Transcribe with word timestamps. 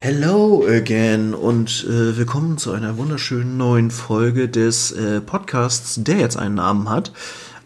Hello 0.00 0.64
again 0.64 1.34
und 1.34 1.84
äh, 1.84 2.16
willkommen 2.16 2.56
zu 2.56 2.70
einer 2.70 2.98
wunderschönen 2.98 3.56
neuen 3.56 3.90
Folge 3.90 4.48
des 4.48 4.92
äh, 4.92 5.20
Podcasts, 5.20 5.96
der 6.04 6.18
jetzt 6.18 6.36
einen 6.36 6.54
Namen 6.54 6.88
hat. 6.88 7.12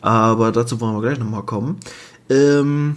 Aber 0.00 0.50
dazu 0.50 0.80
wollen 0.80 0.94
wir 0.94 1.02
gleich 1.02 1.18
nochmal 1.18 1.42
kommen. 1.42 1.78
Ähm, 2.30 2.96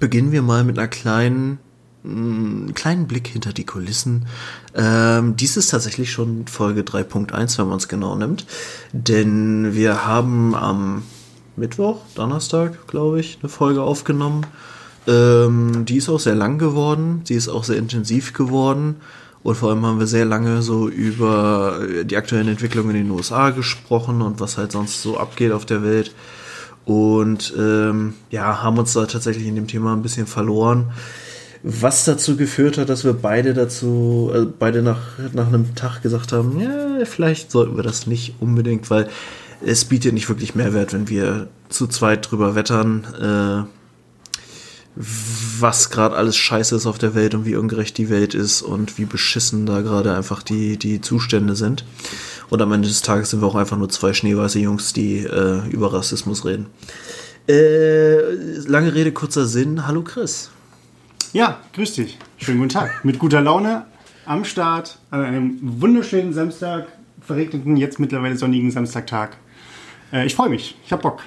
beginnen 0.00 0.32
wir 0.32 0.42
mal 0.42 0.64
mit 0.64 0.80
einer 0.80 0.88
kleinen, 0.88 1.60
mh, 2.02 2.72
kleinen 2.72 3.06
Blick 3.06 3.28
hinter 3.28 3.52
die 3.52 3.64
Kulissen. 3.64 4.26
Ähm, 4.74 5.36
dies 5.36 5.56
ist 5.56 5.68
tatsächlich 5.68 6.10
schon 6.10 6.48
Folge 6.48 6.80
3.1, 6.80 7.56
wenn 7.56 7.68
man 7.68 7.76
es 7.76 7.86
genau 7.86 8.16
nimmt. 8.16 8.46
Denn 8.92 9.74
wir 9.74 10.04
haben 10.06 10.56
am 10.56 11.04
Mittwoch, 11.54 12.00
Donnerstag, 12.16 12.88
glaube 12.88 13.20
ich, 13.20 13.38
eine 13.40 13.48
Folge 13.48 13.82
aufgenommen. 13.82 14.44
Ähm, 15.06 15.84
die 15.86 15.96
ist 15.96 16.08
auch 16.08 16.20
sehr 16.20 16.34
lang 16.34 16.58
geworden, 16.58 17.22
sie 17.24 17.34
ist 17.34 17.48
auch 17.48 17.64
sehr 17.64 17.76
intensiv 17.76 18.32
geworden. 18.32 18.96
Und 19.42 19.54
vor 19.54 19.70
allem 19.70 19.86
haben 19.86 19.98
wir 19.98 20.06
sehr 20.06 20.26
lange 20.26 20.60
so 20.60 20.88
über 20.88 21.80
die 22.04 22.16
aktuellen 22.16 22.48
Entwicklungen 22.48 22.94
in 22.94 23.04
den 23.04 23.10
USA 23.10 23.50
gesprochen 23.50 24.20
und 24.20 24.38
was 24.38 24.58
halt 24.58 24.72
sonst 24.72 25.00
so 25.00 25.16
abgeht 25.16 25.52
auf 25.52 25.64
der 25.64 25.82
Welt. 25.82 26.14
Und 26.84 27.54
ähm, 27.58 28.14
ja, 28.30 28.62
haben 28.62 28.78
uns 28.78 28.92
da 28.92 29.06
tatsächlich 29.06 29.46
in 29.46 29.54
dem 29.54 29.66
Thema 29.66 29.92
ein 29.92 30.02
bisschen 30.02 30.26
verloren. 30.26 30.90
Was 31.62 32.04
dazu 32.04 32.36
geführt 32.36 32.78
hat, 32.78 32.88
dass 32.88 33.04
wir 33.04 33.12
beide 33.12 33.54
dazu, 33.54 34.30
äh, 34.34 34.46
beide 34.58 34.82
nach, 34.82 35.18
nach 35.32 35.46
einem 35.46 35.74
Tag 35.74 36.02
gesagt 36.02 36.32
haben, 36.32 36.58
ja, 36.58 37.04
vielleicht 37.04 37.50
sollten 37.50 37.76
wir 37.76 37.82
das 37.82 38.06
nicht 38.06 38.34
unbedingt, 38.40 38.90
weil 38.90 39.08
es 39.64 39.84
bietet 39.84 40.14
nicht 40.14 40.28
wirklich 40.28 40.54
Mehrwert, 40.54 40.92
wenn 40.92 41.08
wir 41.08 41.48
zu 41.68 41.86
zweit 41.86 42.30
drüber 42.30 42.54
wettern. 42.54 43.06
Äh, 43.68 43.79
was 45.60 45.90
gerade 45.90 46.16
alles 46.16 46.36
scheiße 46.36 46.76
ist 46.76 46.86
auf 46.86 46.98
der 46.98 47.14
Welt 47.14 47.34
und 47.34 47.46
wie 47.46 47.56
ungerecht 47.56 47.96
die 47.96 48.10
Welt 48.10 48.34
ist 48.34 48.62
und 48.62 48.98
wie 48.98 49.04
beschissen 49.04 49.66
da 49.66 49.80
gerade 49.80 50.14
einfach 50.14 50.42
die, 50.42 50.76
die 50.76 51.00
Zustände 51.00 51.56
sind. 51.56 51.84
Und 52.50 52.60
am 52.60 52.72
Ende 52.72 52.88
des 52.88 53.02
Tages 53.02 53.30
sind 53.30 53.40
wir 53.40 53.46
auch 53.46 53.54
einfach 53.54 53.78
nur 53.78 53.88
zwei 53.88 54.12
schneeweiße 54.12 54.58
Jungs, 54.58 54.92
die 54.92 55.18
äh, 55.18 55.66
über 55.70 55.92
Rassismus 55.92 56.44
reden. 56.44 56.66
Äh, 57.48 58.20
lange 58.66 58.94
Rede, 58.94 59.12
kurzer 59.12 59.46
Sinn. 59.46 59.86
Hallo 59.86 60.02
Chris. 60.02 60.50
Ja, 61.32 61.60
grüß 61.74 61.94
dich. 61.94 62.18
Schönen 62.38 62.58
guten 62.58 62.70
Tag. 62.70 63.04
Mit 63.04 63.18
guter 63.18 63.40
Laune 63.40 63.86
am 64.26 64.44
Start 64.44 64.98
an 65.10 65.24
einem 65.24 65.58
wunderschönen 65.62 66.32
Samstag, 66.32 66.88
verregneten, 67.20 67.76
jetzt 67.76 68.00
mittlerweile 68.00 68.36
sonnigen 68.36 68.70
Samstagtag. 68.70 69.36
Äh, 70.12 70.26
ich 70.26 70.34
freue 70.34 70.50
mich. 70.50 70.76
Ich 70.84 70.92
hab 70.92 71.02
Bock. 71.02 71.22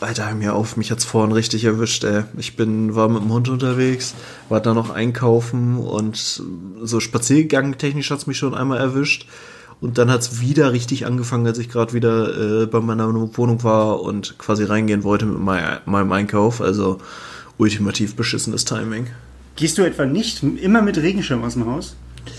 Alter, 0.00 0.34
mir 0.34 0.54
auf, 0.54 0.76
mich 0.76 0.90
hat's 0.90 1.04
vorhin 1.04 1.32
richtig 1.32 1.64
erwischt, 1.64 2.04
ey. 2.04 2.24
Ich 2.36 2.56
bin, 2.56 2.94
war 2.94 3.08
mit 3.08 3.22
dem 3.22 3.32
Hund 3.32 3.48
unterwegs, 3.48 4.14
war 4.48 4.60
da 4.60 4.74
noch 4.74 4.90
einkaufen 4.90 5.78
und 5.78 6.42
so 6.82 7.00
Spaziergang 7.00 7.78
technisch 7.78 8.10
hat's 8.10 8.26
mich 8.26 8.36
schon 8.36 8.54
einmal 8.54 8.78
erwischt. 8.78 9.26
Und 9.80 9.98
dann 9.98 10.10
hat's 10.10 10.40
wieder 10.40 10.72
richtig 10.72 11.06
angefangen, 11.06 11.46
als 11.46 11.58
ich 11.58 11.68
gerade 11.68 11.92
wieder 11.92 12.62
äh, 12.62 12.66
bei 12.66 12.80
meiner 12.80 13.12
Wohnung 13.36 13.62
war 13.62 14.00
und 14.00 14.38
quasi 14.38 14.64
reingehen 14.64 15.04
wollte 15.04 15.26
mit 15.26 15.38
mein, 15.38 15.78
meinem 15.84 16.12
Einkauf. 16.12 16.60
Also 16.62 16.98
ultimativ 17.58 18.16
beschissenes 18.16 18.64
Timing. 18.64 19.08
Gehst 19.56 19.78
du 19.78 19.82
etwa 19.82 20.06
nicht 20.06 20.42
immer 20.42 20.82
mit 20.82 20.98
Regenschirm 20.98 21.44
aus 21.44 21.54
dem 21.54 21.66
Haus? 21.66 21.96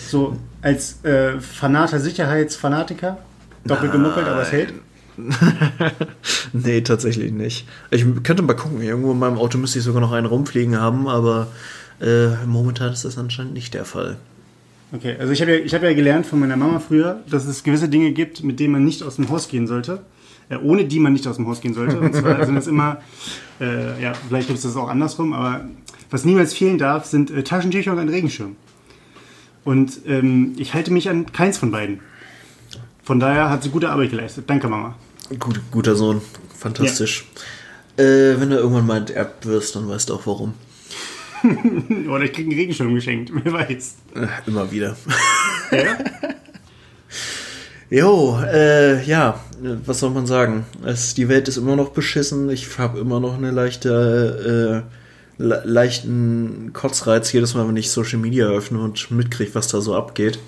So 0.10 0.38
als 0.62 1.04
äh, 1.04 1.40
Fanater 1.40 2.00
Sicherheitsfanatiker? 2.00 3.18
Doppelt 3.66 3.92
gemuckelt, 3.92 4.28
aber 4.28 4.42
es 4.42 4.52
hält? 4.52 4.74
nee, 6.54 6.82
tatsächlich 6.82 7.32
nicht. 7.32 7.68
Ich 7.92 8.06
könnte 8.24 8.44
mal 8.44 8.56
gucken. 8.56 8.82
Irgendwo 8.82 9.12
in 9.12 9.20
meinem 9.20 9.38
Auto 9.38 9.58
müsste 9.58 9.80
ich 9.80 9.86
sogar 9.86 10.02
noch 10.02 10.12
einen 10.12 10.28
rumfliegen 10.28 10.80
haben, 10.80 11.08
aber 11.08 11.48
äh, 12.00 12.46
momentan 12.46 12.94
ist 12.94 13.06
das 13.06 13.18
anscheinend 13.18 13.54
nicht 13.54 13.74
der 13.74 13.86
Fall. 13.86 14.18
Okay, 14.94 15.16
also 15.20 15.34
ich 15.34 15.42
habe 15.42 15.60
ja, 15.60 15.74
hab 15.74 15.84
ja 15.84 15.94
gelernt 15.94 16.26
von 16.26 16.40
meiner 16.40 16.56
Mama 16.56 16.80
früher, 16.80 17.22
dass 17.30 17.46
es 17.46 17.64
gewisse 17.64 17.90
Dinge 17.90 18.12
gibt, 18.12 18.44
mit 18.44 18.60
denen 18.60 18.74
man 18.74 18.86
nicht 18.86 19.04
aus 19.04 19.18
dem 19.18 19.30
Haus 19.30 19.50
gehen 19.50 19.68
sollte. 19.68 20.02
Äh, 20.50 20.58
ohne 20.58 20.86
die 20.86 21.00
man 21.00 21.14
nicht 21.14 21.28
aus 21.28 21.36
dem 21.36 21.48
Haus 21.48 21.62
gehen 21.62 21.74
sollte. 21.74 22.00
Und 22.00 22.16
zwar 22.16 22.46
sind 22.46 22.56
das 22.56 22.68
immer, 22.68 23.02
äh, 23.60 24.02
ja, 24.02 24.14
vielleicht 24.14 24.48
gibt 24.48 24.58
es 24.58 24.64
das 24.64 24.76
auch 24.76 24.88
andersrum, 24.88 25.34
aber 25.34 25.66
was 26.10 26.24
niemals 26.24 26.54
fehlen 26.54 26.78
darf, 26.78 27.06
sind 27.06 27.32
äh, 27.32 27.44
Taschentücher 27.44 27.92
und 27.92 28.00
ein 28.00 28.10
Regenschirm. 28.10 28.56
Und 29.66 30.00
ähm, 30.08 30.54
ich 30.58 30.74
halte 30.74 30.92
mich 30.94 31.10
an 31.10 31.32
keins 31.34 31.58
von 31.58 31.72
beiden. 31.72 32.00
Von 33.04 33.20
daher 33.20 33.50
hat 33.50 33.64
sie 33.64 33.70
gute 33.70 33.90
Arbeit 33.90 34.12
geleistet. 34.12 34.46
Danke, 34.50 34.70
Mama. 34.70 34.96
Gut, 35.40 35.60
guter 35.72 35.96
Sohn, 35.96 36.22
fantastisch. 36.58 37.26
Ja. 37.98 38.06
Äh, 38.06 38.40
wenn 38.40 38.50
du 38.50 38.56
irgendwann 38.58 38.86
mal 38.86 38.98
enterbt 38.98 39.46
wirst, 39.46 39.76
dann 39.76 39.90
weißt 39.90 40.10
du 40.10 40.16
auch 40.16 40.26
warum. 40.26 40.54
Oder 42.10 42.24
ich 42.24 42.34
krieg 42.34 42.46
einen 42.46 42.58
Regenschirm 42.58 42.94
geschenkt, 42.96 43.32
wer 43.44 43.54
weiß. 43.54 43.96
Äh, 44.16 44.28
immer 44.48 44.72
wieder. 44.72 44.96
Ja? 45.70 45.98
Jo, 47.90 48.40
äh, 48.42 49.04
ja, 49.04 49.44
was 49.86 50.00
soll 50.00 50.12
man 50.12 50.26
sagen? 50.26 50.66
Es, 50.86 51.14
die 51.14 51.28
Welt 51.28 51.50
ist 51.50 51.58
immer 51.58 51.76
noch 51.76 51.90
beschissen. 51.90 52.50
Ich 52.50 52.78
habe 52.78 53.00
immer 53.00 53.20
noch 53.20 53.38
eine 53.38 53.52
leichte, 53.52 54.86
äh, 55.40 55.44
le 55.44 55.62
leichten 55.66 56.72
Kotzreiz 56.72 57.34
jedes 57.34 57.54
Mal, 57.54 57.68
wenn 57.68 57.76
ich 57.76 57.92
Social 57.92 58.20
Media 58.20 58.48
öffne 58.48 58.80
und 58.80 59.12
mitkriege, 59.12 59.56
was 59.56 59.68
da 59.68 59.82
so 59.82 59.94
abgeht. 59.94 60.40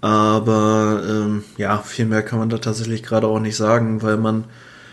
Aber 0.00 1.02
ähm, 1.08 1.44
ja, 1.56 1.78
viel 1.78 2.06
mehr 2.06 2.22
kann 2.22 2.38
man 2.38 2.48
da 2.48 2.58
tatsächlich 2.58 3.02
gerade 3.02 3.26
auch 3.26 3.40
nicht 3.40 3.56
sagen, 3.56 4.02
weil 4.02 4.16
man 4.16 4.44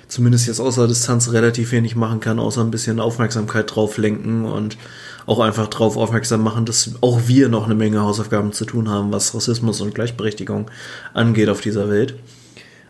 zumindest 0.08 0.48
jetzt 0.48 0.60
außer 0.60 0.88
Distanz 0.88 1.32
relativ 1.32 1.72
wenig 1.72 1.96
machen 1.96 2.20
kann, 2.20 2.40
außer 2.40 2.62
ein 2.62 2.72
bisschen 2.72 3.00
Aufmerksamkeit 3.00 3.74
drauf 3.74 3.98
lenken 3.98 4.46
und 4.46 4.78
auch 5.26 5.40
einfach 5.40 5.68
drauf 5.68 5.98
aufmerksam 5.98 6.42
machen, 6.42 6.66
dass 6.66 6.92
auch 7.02 7.28
wir 7.28 7.50
noch 7.50 7.66
eine 7.66 7.76
Menge 7.76 8.02
Hausaufgaben 8.02 8.54
zu 8.54 8.66
tun 8.66 8.90
haben, 8.90 9.12
was 9.12 9.36
Rassismus 9.36 9.82
und 9.82 9.94
Gleichberechtigung 9.94 10.72
angeht 11.14 11.50
auf 11.50 11.62
dieser 11.62 11.90
Welt. 11.90 12.16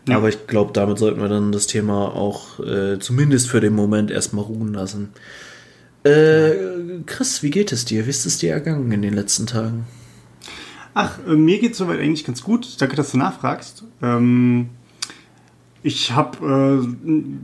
Ja. 0.08 0.16
Aber 0.16 0.28
ich 0.28 0.46
glaube, 0.46 0.72
damit 0.72 0.98
sollten 0.98 1.20
wir 1.20 1.28
dann 1.28 1.52
das 1.52 1.66
Thema 1.66 2.14
auch 2.14 2.60
äh, 2.60 2.98
zumindest 2.98 3.48
für 3.48 3.60
den 3.60 3.74
Moment 3.74 4.10
erstmal 4.10 4.44
ruhen 4.44 4.72
lassen. 4.72 5.10
Äh, 6.04 6.52
Chris, 7.06 7.42
wie 7.42 7.50
geht 7.50 7.72
es 7.72 7.84
dir? 7.84 8.06
Wie 8.06 8.10
ist 8.10 8.24
es 8.24 8.38
dir 8.38 8.52
ergangen 8.52 8.90
in 8.92 9.02
den 9.02 9.14
letzten 9.14 9.46
Tagen? 9.46 9.86
Ach, 11.00 11.16
äh, 11.28 11.36
mir 11.36 11.60
geht 11.60 11.72
es 11.72 11.78
soweit 11.78 12.00
eigentlich 12.00 12.24
ganz 12.24 12.42
gut. 12.42 12.74
Danke, 12.80 12.96
dass 12.96 13.12
du 13.12 13.18
nachfragst. 13.18 13.84
Ähm, 14.02 14.70
ich 15.84 16.10
habe 16.10 16.84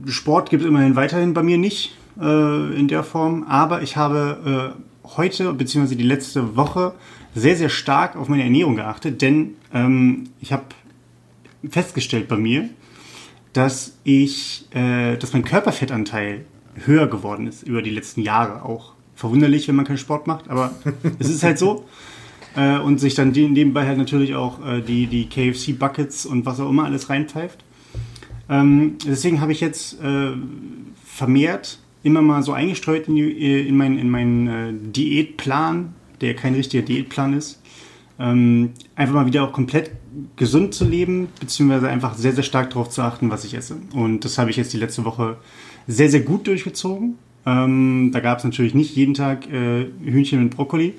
äh, 0.05 0.11
Sport 0.11 0.49
gibt 0.49 0.63
es 0.63 0.67
immerhin 0.67 0.97
weiterhin 0.97 1.33
bei 1.33 1.41
mir 1.41 1.57
nicht 1.57 1.95
äh, 2.19 2.77
in 2.77 2.89
der 2.89 3.05
Form, 3.05 3.43
aber 3.43 3.81
ich 3.81 3.95
habe 3.95 4.75
äh, 4.75 5.07
heute 5.15 5.53
bzw. 5.53 5.95
die 5.95 6.03
letzte 6.03 6.57
Woche 6.57 6.95
sehr 7.33 7.55
sehr 7.55 7.69
stark 7.69 8.17
auf 8.17 8.27
meine 8.27 8.43
Ernährung 8.43 8.75
geachtet, 8.75 9.21
denn 9.21 9.55
ähm, 9.73 10.31
ich 10.41 10.51
habe 10.51 10.65
festgestellt 11.69 12.27
bei 12.27 12.35
mir, 12.35 12.67
dass 13.53 13.97
ich, 14.03 14.65
äh, 14.71 15.15
dass 15.15 15.31
mein 15.31 15.45
Körperfettanteil 15.45 16.43
höher 16.83 17.07
geworden 17.07 17.47
ist 17.47 17.63
über 17.63 17.81
die 17.81 17.91
letzten 17.91 18.21
Jahre 18.21 18.63
auch. 18.63 18.95
Verwunderlich, 19.15 19.69
wenn 19.69 19.77
man 19.77 19.85
keinen 19.85 19.97
Sport 19.97 20.27
macht, 20.27 20.49
aber 20.49 20.71
es 21.19 21.29
ist 21.29 21.41
halt 21.41 21.57
so. 21.57 21.85
Äh, 22.55 22.77
und 22.77 22.99
sich 22.99 23.15
dann 23.15 23.31
nebenbei 23.31 23.85
halt 23.85 23.97
natürlich 23.97 24.35
auch 24.35 24.65
äh, 24.65 24.81
die, 24.81 25.07
die 25.07 25.27
KFC-Buckets 25.27 26.25
und 26.25 26.45
was 26.45 26.59
auch 26.59 26.69
immer 26.69 26.85
alles 26.85 27.09
reinpfeift. 27.09 27.63
Ähm, 28.49 28.97
deswegen 29.05 29.41
habe 29.41 29.51
ich 29.51 29.61
jetzt 29.61 30.01
äh, 30.01 30.31
vermehrt 31.03 31.79
immer 32.03 32.21
mal 32.21 32.43
so 32.43 32.53
eingestreut 32.53 33.07
in, 33.07 33.17
äh, 33.17 33.61
in 33.61 33.75
meinen 33.75 33.97
in 33.97 34.09
mein, 34.09 34.47
äh, 34.47 34.73
Diätplan, 34.73 35.93
der 36.21 36.35
kein 36.35 36.53
richtiger 36.53 36.83
Diätplan 36.83 37.33
ist, 37.33 37.61
ähm, 38.19 38.71
einfach 38.95 39.15
mal 39.15 39.25
wieder 39.25 39.43
auch 39.43 39.51
komplett 39.51 39.91
gesund 40.35 40.73
zu 40.73 40.85
leben, 40.85 41.27
beziehungsweise 41.39 41.89
einfach 41.89 42.15
sehr, 42.15 42.33
sehr 42.33 42.43
stark 42.43 42.69
darauf 42.69 42.89
zu 42.89 43.01
achten, 43.01 43.29
was 43.29 43.43
ich 43.43 43.55
esse. 43.55 43.77
Und 43.93 44.23
das 44.23 44.37
habe 44.37 44.49
ich 44.49 44.55
jetzt 44.55 44.71
die 44.71 44.77
letzte 44.77 45.03
Woche 45.03 45.37
sehr, 45.87 46.09
sehr 46.09 46.21
gut 46.21 46.47
durchgezogen. 46.47 47.15
Ähm, 47.45 48.11
da 48.13 48.19
gab 48.19 48.37
es 48.37 48.43
natürlich 48.43 48.73
nicht 48.73 48.95
jeden 48.95 49.13
Tag 49.13 49.51
äh, 49.51 49.87
Hühnchen 50.03 50.39
und 50.39 50.51
Brokkoli, 50.51 50.93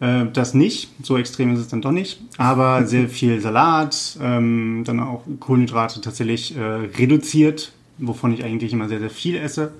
äh, 0.00 0.26
das 0.32 0.54
nicht, 0.54 0.90
so 1.02 1.16
extrem 1.16 1.52
ist 1.54 1.60
es 1.60 1.68
dann 1.68 1.82
doch 1.82 1.92
nicht, 1.92 2.20
aber 2.38 2.86
sehr 2.86 3.08
viel 3.08 3.40
Salat, 3.40 4.18
ähm, 4.20 4.82
dann 4.84 5.00
auch 5.00 5.22
Kohlenhydrate 5.40 6.00
tatsächlich 6.00 6.56
äh, 6.56 6.62
reduziert, 6.62 7.72
wovon 7.98 8.32
ich 8.32 8.44
eigentlich 8.44 8.72
immer 8.72 8.88
sehr, 8.88 9.00
sehr 9.00 9.10
viel 9.10 9.36
esse 9.36 9.72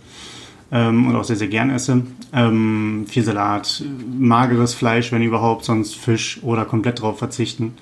ähm, 0.73 1.06
und 1.06 1.17
auch 1.17 1.25
sehr, 1.25 1.37
sehr 1.37 1.49
gern 1.49 1.71
esse. 1.71 2.03
Ähm, 2.33 3.06
viel 3.09 3.23
Salat, 3.23 3.83
mageres 4.19 4.75
Fleisch, 4.75 5.12
wenn 5.12 5.23
überhaupt, 5.23 5.65
sonst 5.65 5.94
Fisch 5.94 6.41
oder 6.43 6.65
komplett 6.65 7.00
drauf 7.00 7.19
verzichten. 7.19 7.75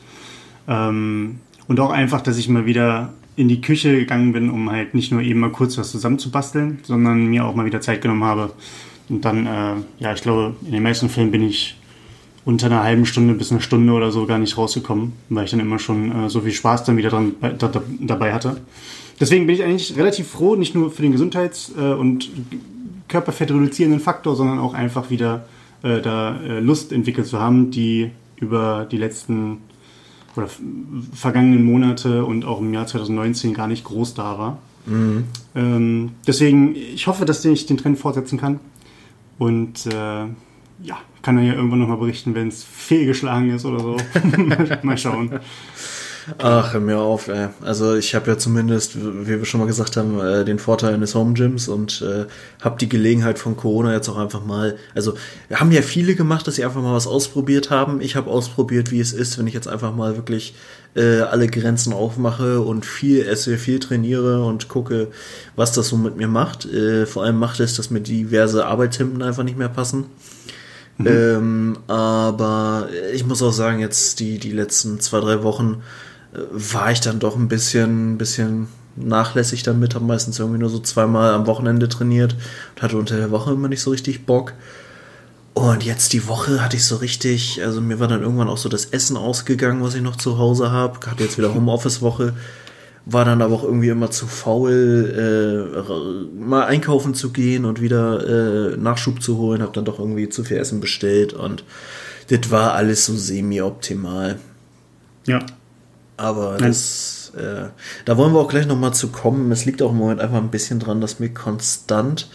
Ähm, 0.68 1.40
und 1.68 1.80
auch 1.80 1.90
einfach, 1.90 2.20
dass 2.20 2.38
ich 2.38 2.48
mal 2.48 2.66
wieder 2.66 3.12
in 3.36 3.48
die 3.48 3.60
Küche 3.60 3.96
gegangen 3.96 4.32
bin, 4.32 4.50
um 4.50 4.70
halt 4.70 4.94
nicht 4.94 5.10
nur 5.10 5.22
eben 5.22 5.40
mal 5.40 5.50
kurz 5.50 5.78
was 5.78 5.90
zusammenzubasteln, 5.90 6.80
sondern 6.82 7.26
mir 7.26 7.46
auch 7.46 7.54
mal 7.54 7.64
wieder 7.64 7.80
Zeit 7.80 8.02
genommen 8.02 8.24
habe. 8.24 8.52
Und 9.08 9.24
dann, 9.24 9.46
äh, 9.46 9.74
ja, 9.98 10.12
ich 10.12 10.22
glaube, 10.22 10.54
in 10.64 10.72
den 10.72 10.82
meisten 10.82 11.08
Fällen 11.08 11.30
bin 11.30 11.42
ich 11.42 11.76
unter 12.44 12.66
einer 12.66 12.82
halben 12.82 13.06
Stunde 13.06 13.34
bis 13.34 13.52
eine 13.52 13.60
Stunde 13.60 13.92
oder 13.92 14.10
so 14.10 14.26
gar 14.26 14.38
nicht 14.38 14.58
rausgekommen, 14.58 15.12
weil 15.28 15.44
ich 15.44 15.50
dann 15.50 15.60
immer 15.60 15.78
schon 15.78 16.26
äh, 16.26 16.30
so 16.30 16.40
viel 16.40 16.52
Spaß 16.52 16.84
dann 16.84 16.96
wieder 16.96 17.10
dran, 17.10 17.34
da, 17.40 17.68
da, 17.68 17.82
dabei 18.00 18.32
hatte. 18.32 18.60
Deswegen 19.20 19.46
bin 19.46 19.54
ich 19.54 19.62
eigentlich 19.62 19.96
relativ 19.96 20.28
froh, 20.28 20.56
nicht 20.56 20.74
nur 20.74 20.90
für 20.90 21.02
den 21.02 21.12
Gesundheits- 21.12 21.72
äh, 21.78 21.92
und 21.92 22.30
Körperfett 23.08 23.50
reduzierenden 23.50 24.00
Faktor, 24.00 24.34
sondern 24.34 24.58
auch 24.58 24.74
einfach 24.74 25.10
wieder 25.10 25.46
äh, 25.82 26.00
da 26.00 26.40
äh, 26.40 26.60
Lust 26.60 26.92
entwickelt 26.92 27.26
zu 27.26 27.38
haben, 27.38 27.70
die 27.70 28.10
über 28.36 28.86
die 28.90 28.96
letzten 28.96 29.58
oder 30.34 30.48
vergangenen 31.14 31.62
Monate 31.62 32.24
und 32.24 32.44
auch 32.44 32.60
im 32.60 32.72
Jahr 32.72 32.86
2019 32.86 33.52
gar 33.54 33.68
nicht 33.68 33.84
groß 33.84 34.14
da 34.14 34.38
war. 34.38 34.58
Mhm. 34.86 35.24
Ähm, 35.54 36.10
deswegen, 36.26 36.74
ich 36.74 37.06
hoffe, 37.06 37.24
dass 37.24 37.44
ich 37.44 37.66
den 37.66 37.76
Trend 37.76 37.98
fortsetzen 37.98 38.38
kann. 38.38 38.58
Und 39.38 39.86
äh, 39.86 40.24
ja, 40.82 40.98
kann 41.22 41.36
dann 41.36 41.46
ja 41.46 41.54
irgendwann 41.54 41.78
nochmal 41.78 41.98
berichten, 41.98 42.34
wenn 42.34 42.48
es 42.48 42.64
fehlgeschlagen 42.64 43.54
ist 43.54 43.64
oder 43.64 43.80
so. 43.80 43.96
mal 44.82 44.98
schauen. 44.98 45.40
Ach, 46.38 46.72
hör 46.72 46.80
mir 46.80 46.98
auf, 46.98 47.26
ey. 47.28 47.48
Also 47.62 47.96
ich 47.96 48.14
habe 48.14 48.30
ja 48.30 48.38
zumindest, 48.38 48.96
wie 48.96 49.38
wir 49.38 49.44
schon 49.44 49.60
mal 49.60 49.66
gesagt 49.66 49.96
haben, 49.96 50.20
äh, 50.20 50.44
den 50.44 50.60
Vorteil 50.60 50.94
eines 50.94 51.14
Home 51.14 51.34
Gyms 51.34 51.66
und 51.66 52.02
äh, 52.02 52.26
habe 52.62 52.78
die 52.78 52.88
Gelegenheit 52.88 53.38
von 53.38 53.56
Corona 53.56 53.92
jetzt 53.92 54.08
auch 54.08 54.18
einfach 54.18 54.44
mal, 54.44 54.76
also 54.94 55.14
wir 55.48 55.58
haben 55.58 55.72
ja 55.72 55.82
viele 55.82 56.14
gemacht, 56.14 56.46
dass 56.46 56.56
sie 56.56 56.64
einfach 56.64 56.80
mal 56.80 56.94
was 56.94 57.08
ausprobiert 57.08 57.70
haben. 57.70 58.00
Ich 58.00 58.14
habe 58.14 58.30
ausprobiert, 58.30 58.92
wie 58.92 59.00
es 59.00 59.12
ist, 59.12 59.36
wenn 59.38 59.48
ich 59.48 59.54
jetzt 59.54 59.66
einfach 59.66 59.94
mal 59.94 60.16
wirklich 60.16 60.54
äh, 60.94 61.20
alle 61.20 61.48
Grenzen 61.48 61.92
aufmache 61.92 62.60
und 62.60 62.86
viel 62.86 63.26
esse, 63.26 63.58
viel 63.58 63.80
trainiere 63.80 64.44
und 64.44 64.68
gucke, 64.68 65.08
was 65.56 65.72
das 65.72 65.88
so 65.88 65.96
mit 65.96 66.16
mir 66.16 66.28
macht. 66.28 66.66
Äh, 66.66 67.06
vor 67.06 67.24
allem 67.24 67.38
macht 67.38 67.58
es, 67.58 67.74
dass 67.74 67.90
mir 67.90 68.00
diverse 68.00 68.66
Arbeitshemden 68.66 69.22
einfach 69.22 69.42
nicht 69.42 69.58
mehr 69.58 69.70
passen. 69.70 70.04
Mhm. 70.98 71.06
Ähm, 71.06 71.78
aber 71.86 72.88
ich 73.12 73.24
muss 73.24 73.42
auch 73.42 73.52
sagen, 73.52 73.80
jetzt 73.80 74.20
die, 74.20 74.38
die 74.38 74.52
letzten 74.52 75.00
zwei, 75.00 75.20
drei 75.20 75.42
Wochen 75.42 75.82
war 76.32 76.90
ich 76.90 77.00
dann 77.00 77.18
doch 77.18 77.36
ein 77.36 77.48
bisschen, 77.48 78.18
bisschen 78.18 78.68
nachlässig 78.96 79.62
damit, 79.62 79.94
habe 79.94 80.04
meistens 80.04 80.38
irgendwie 80.38 80.58
nur 80.58 80.70
so 80.70 80.78
zweimal 80.78 81.32
am 81.32 81.46
Wochenende 81.46 81.88
trainiert 81.88 82.36
und 82.74 82.82
hatte 82.82 82.96
unter 82.96 83.16
der 83.16 83.30
Woche 83.30 83.52
immer 83.52 83.68
nicht 83.68 83.82
so 83.82 83.90
richtig 83.90 84.26
Bock. 84.26 84.54
Und 85.54 85.84
jetzt 85.84 86.14
die 86.14 86.26
Woche 86.28 86.62
hatte 86.62 86.76
ich 86.76 86.84
so 86.84 86.96
richtig, 86.96 87.60
also 87.62 87.82
mir 87.82 88.00
war 88.00 88.08
dann 88.08 88.22
irgendwann 88.22 88.48
auch 88.48 88.56
so 88.56 88.70
das 88.70 88.86
Essen 88.86 89.18
ausgegangen, 89.18 89.82
was 89.82 89.94
ich 89.94 90.00
noch 90.00 90.16
zu 90.16 90.38
Hause 90.38 90.70
habe. 90.70 90.98
Hatte 91.06 91.22
jetzt 91.22 91.36
wieder 91.36 91.54
Homeoffice-Woche, 91.54 92.34
war 93.04 93.24
dann 93.24 93.42
aber 93.42 93.54
auch 93.54 93.64
irgendwie 93.64 93.88
immer 93.88 94.10
zu 94.10 94.26
faul, 94.26 95.72
äh, 95.76 96.38
mal 96.38 96.64
einkaufen 96.66 97.14
zu 97.14 97.32
gehen 97.32 97.64
und 97.64 97.80
wieder 97.80 98.72
äh, 98.72 98.76
Nachschub 98.76 99.22
zu 99.22 99.38
holen. 99.38 99.62
Habe 99.62 99.72
dann 99.72 99.84
doch 99.84 99.98
irgendwie 99.98 100.28
zu 100.28 100.44
viel 100.44 100.58
Essen 100.58 100.80
bestellt 100.80 101.32
und 101.32 101.64
das 102.28 102.50
war 102.50 102.74
alles 102.74 103.04
so 103.06 103.16
semi-optimal. 103.16 104.38
Ja. 105.26 105.40
Aber 106.16 106.56
das, 106.56 107.32
äh, 107.36 107.68
da 108.04 108.16
wollen 108.16 108.32
wir 108.32 108.40
auch 108.40 108.48
gleich 108.48 108.66
nochmal 108.66 108.94
zu 108.94 109.08
kommen. 109.08 109.50
Es 109.50 109.64
liegt 109.64 109.82
auch 109.82 109.90
im 109.90 109.96
Moment 109.96 110.20
einfach 110.20 110.36
ein 110.36 110.50
bisschen 110.50 110.78
dran, 110.78 111.00
dass 111.00 111.18
mir 111.18 111.30
konstant 111.30 112.28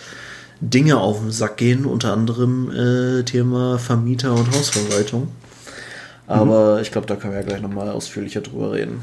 Dinge 0.60 0.98
auf 0.98 1.20
den 1.20 1.32
Sack 1.32 1.58
gehen, 1.58 1.86
unter 1.86 2.12
anderem 2.12 2.72
äh, 2.72 3.24
Thema 3.24 3.78
Vermieter 3.78 4.34
und 4.34 4.52
Hausverwaltung. 4.52 5.30
Aber 6.26 6.76
mhm. 6.76 6.82
ich 6.82 6.92
glaube, 6.92 7.08
da 7.08 7.16
können 7.16 7.34
wir 7.34 7.40
ja 7.40 7.46
gleich 7.46 7.62
nochmal 7.62 7.90
ausführlicher 7.90 8.42
drüber 8.42 8.74
reden. 8.74 9.02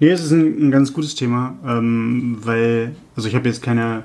Nee, 0.00 0.10
es 0.10 0.24
ist 0.24 0.32
ein, 0.32 0.68
ein 0.68 0.70
ganz 0.70 0.92
gutes 0.92 1.14
Thema, 1.14 1.56
ähm, 1.66 2.38
weil, 2.42 2.94
also 3.16 3.28
ich 3.28 3.34
habe 3.34 3.48
jetzt 3.48 3.62
keine, 3.62 4.04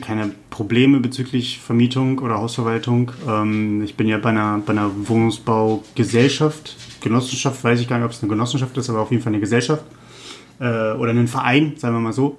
keine 0.00 0.32
Probleme 0.50 1.00
bezüglich 1.00 1.60
Vermietung 1.60 2.18
oder 2.18 2.38
Hausverwaltung. 2.38 3.12
Ähm, 3.28 3.82
ich 3.82 3.96
bin 3.96 4.08
ja 4.08 4.18
bei 4.18 4.30
einer, 4.30 4.62
bei 4.64 4.72
einer 4.72 4.90
Wohnungsbaugesellschaft 5.08 6.76
Genossenschaft, 7.00 7.62
weiß 7.62 7.80
ich 7.80 7.88
gar 7.88 7.98
nicht, 7.98 8.06
ob 8.06 8.12
es 8.12 8.22
eine 8.22 8.30
Genossenschaft 8.30 8.76
ist, 8.76 8.90
aber 8.90 9.00
auf 9.00 9.10
jeden 9.10 9.22
Fall 9.22 9.32
eine 9.32 9.40
Gesellschaft 9.40 9.84
äh, 10.58 10.92
oder 10.92 11.10
einen 11.10 11.28
Verein, 11.28 11.74
sagen 11.76 11.94
wir 11.94 12.00
mal 12.00 12.12
so. 12.12 12.38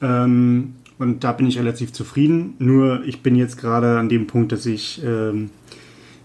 Ähm, 0.00 0.74
und 0.98 1.24
da 1.24 1.32
bin 1.32 1.46
ich 1.46 1.58
relativ 1.58 1.92
zufrieden. 1.92 2.54
Nur 2.58 3.02
ich 3.04 3.22
bin 3.22 3.34
jetzt 3.34 3.58
gerade 3.58 3.98
an 3.98 4.08
dem 4.08 4.26
Punkt, 4.26 4.52
dass 4.52 4.66
ich 4.66 5.02
ähm, 5.04 5.50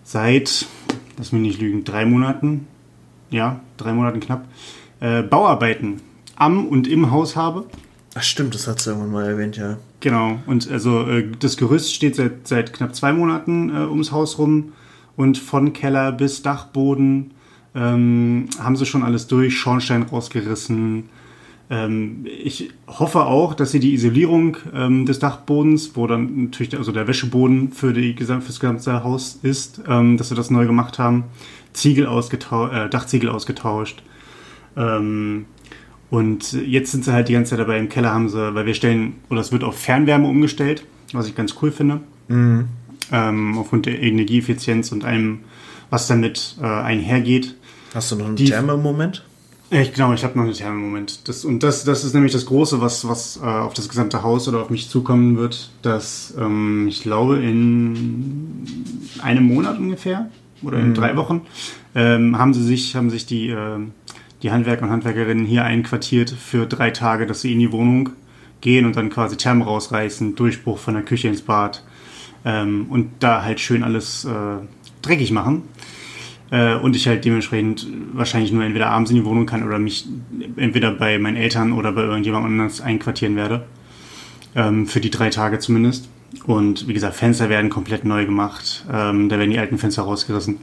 seit, 0.04 0.68
lass 1.18 1.32
mich 1.32 1.42
nicht 1.42 1.62
lügen, 1.62 1.84
drei 1.84 2.06
Monaten, 2.06 2.68
ja, 3.30 3.62
drei 3.78 3.94
Monaten 3.94 4.20
knapp, 4.20 4.46
äh, 5.00 5.24
Bauarbeiten 5.24 6.02
am 6.36 6.68
und 6.68 6.88
im 6.88 7.12
Haus 7.12 7.36
habe. 7.36 7.66
Ach 8.16 8.24
stimmt, 8.24 8.56
das 8.56 8.68
hat 8.68 8.80
sie 8.80 8.90
irgendwann 8.90 9.12
mal 9.12 9.26
erwähnt, 9.26 9.58
ja. 9.58 9.78
Genau, 10.00 10.40
und 10.48 10.70
also 10.72 11.08
äh, 11.08 11.28
das 11.40 11.58
Gerüst 11.58 11.94
steht 11.94 12.16
seit, 12.16 12.48
seit 12.48 12.74
knapp 12.74 12.96
zwei 12.96 13.14
Monaten 13.14 13.70
äh, 13.70 13.82
ums 13.82 14.12
Haus 14.12 14.38
rum 14.38 14.74
und 15.16 15.38
von 15.38 15.74
Keller 15.74 16.12
bis 16.12 16.42
Dachboden 16.42 17.32
ähm, 17.76 18.48
haben 18.60 18.76
sie 18.76 18.86
schon 18.86 19.04
alles 19.04 19.28
durch, 19.28 19.58
Schornstein 19.58 20.04
rausgerissen. 20.04 21.10
Ähm, 21.70 22.26
ich 22.26 22.72
hoffe 22.88 23.26
auch, 23.26 23.54
dass 23.54 23.72
sie 23.72 23.80
die 23.80 23.94
Isolierung 23.94 24.58
ähm, 24.74 25.06
des 25.06 25.20
Dachbodens, 25.20 25.92
wo 25.96 26.08
dann 26.08 26.46
natürlich 26.46 26.78
also 26.78 26.92
der 26.92 27.08
Wäscheboden 27.08 27.72
für, 27.72 27.94
die, 27.94 28.14
für 28.14 28.38
das 28.40 28.60
gesamte 28.60 29.04
Haus 29.04 29.40
ist, 29.44 29.82
ähm, 29.88 30.18
dass 30.18 30.30
sie 30.30 30.36
das 30.36 30.50
neu 30.50 30.66
gemacht 30.66 30.98
haben. 30.98 31.26
Ziegel 31.74 32.08
ausgetauscht, 32.08 32.74
äh, 32.74 32.90
Dachziegel 32.90 33.30
ausgetauscht. 33.30 34.02
Ähm, 34.78 35.46
und 36.10 36.54
jetzt 36.54 36.92
sind 36.92 37.04
sie 37.04 37.12
halt 37.12 37.28
die 37.28 37.34
ganze 37.34 37.52
Zeit 37.52 37.60
dabei 37.60 37.78
im 37.78 37.90
Keller, 37.90 38.14
haben 38.14 38.30
sie, 38.30 38.56
weil 38.56 38.66
wir 38.66 38.74
stellen, 38.74 39.16
oder 39.30 39.42
es 39.42 39.52
wird 39.52 39.64
auf 39.64 39.78
Fernwärme 39.78 40.28
umgestellt, 40.28 40.86
was 41.12 41.28
ich 41.28 41.36
ganz 41.36 41.56
cool 41.62 41.72
finde. 41.72 42.00
Mhm. 42.30 42.68
Ähm, 43.12 43.58
aufgrund 43.58 43.86
der 43.86 44.02
Energieeffizienz 44.02 44.92
und 44.92 45.06
allem, 45.06 45.40
was 45.90 46.08
damit 46.08 46.58
äh, 46.62 46.66
einhergeht. 46.66 47.56
Hast 47.94 48.12
du 48.12 48.16
noch 48.18 48.28
einen 48.28 48.36
Thermomoment? 48.36 49.24
Ich 49.70 49.94
glaube, 49.94 50.16
ich 50.16 50.24
habe 50.24 50.38
noch 50.38 50.46
einen 50.46 50.54
Thermomoment. 50.54 51.28
Das, 51.28 51.44
und 51.44 51.62
das, 51.62 51.84
das 51.84 52.06
ist 52.06 52.14
nämlich 52.14 52.32
das 52.32 52.46
Große, 52.46 52.80
was, 52.80 53.08
was 53.08 53.38
äh, 53.38 53.46
auf 53.46 53.74
das 53.74 53.90
gesamte 53.90 54.24
Haus 54.24 54.48
oder 54.48 54.62
auf 54.62 54.70
mich 54.70 54.90
zukommen 54.90 55.38
wird, 55.38 55.72
dass 55.82 56.34
ähm, 56.38 56.88
ich 56.88 57.02
glaube 57.02 57.38
in 57.40 58.66
einem 59.22 59.44
Monat 59.44 59.78
ungefähr 59.78 60.30
oder 60.62 60.80
in 60.80 60.90
mhm. 60.90 60.94
drei 60.94 61.18
Wochen 61.18 61.42
ähm, 61.96 62.38
haben 62.38 62.54
sie 62.54 62.64
sich, 62.64 62.96
haben 62.96 63.10
sich 63.10 63.26
die, 63.26 63.50
äh, 63.50 63.80
die 64.44 64.52
Handwerker 64.52 64.84
und 64.84 64.92
Handwerkerinnen 64.92 65.46
hier 65.46 65.64
einquartiert 65.64 66.30
für 66.30 66.66
drei 66.66 66.92
Tage, 66.92 67.26
dass 67.26 67.42
sie 67.42 67.54
in 67.54 67.60
die 67.60 67.72
Wohnung 67.72 68.10
gehen 68.62 68.86
und 68.86 68.96
dann 68.96 69.10
quasi 69.10 69.38
Therm 69.38 69.62
rausreißen, 69.62 70.36
Durchbruch 70.36 70.78
von 70.78 70.94
der 70.94 71.04
Küche 71.04 71.28
ins 71.28 71.42
Bad 71.42 71.84
ähm, 72.46 72.88
und 72.90 73.10
da 73.20 73.44
halt 73.44 73.60
schön 73.60 73.84
alles 73.84 74.26
äh, 74.26 74.58
dreckig 75.02 75.32
machen. 75.32 75.64
Äh, 76.50 76.76
und 76.76 76.96
ich 76.96 77.08
halt 77.08 77.26
dementsprechend 77.26 77.88
wahrscheinlich 78.14 78.52
nur 78.52 78.64
entweder 78.64 78.90
abends 78.90 79.12
in 79.12 79.18
die 79.18 79.26
Wohnung 79.26 79.46
kann 79.46 79.64
oder 79.64 79.80
mich 79.80 80.08
entweder 80.56 80.92
bei 80.92 81.20
meinen 81.20 81.36
Eltern 81.36 81.74
oder 81.74 81.92
bei 81.92 82.04
irgendjemand 82.04 82.46
anders 82.46 82.82
einquartieren 82.82 83.36
werde. 83.36 83.66
Ähm, 84.56 84.88
für 84.88 85.02
die 85.02 85.10
drei 85.10 85.30
Tage 85.30 85.60
zumindest. 85.60 86.10
Und 86.46 86.88
wie 86.88 86.94
gesagt, 86.94 87.16
Fenster 87.16 87.50
werden 87.50 87.70
komplett 87.70 88.06
neu 88.06 88.26
gemacht. 88.26 88.86
Ähm, 88.92 89.30
da 89.30 89.38
werden 89.38 89.52
die 89.52 89.60
alten 89.60 89.78
Fenster 89.78 90.04
rausgerissen. 90.04 90.58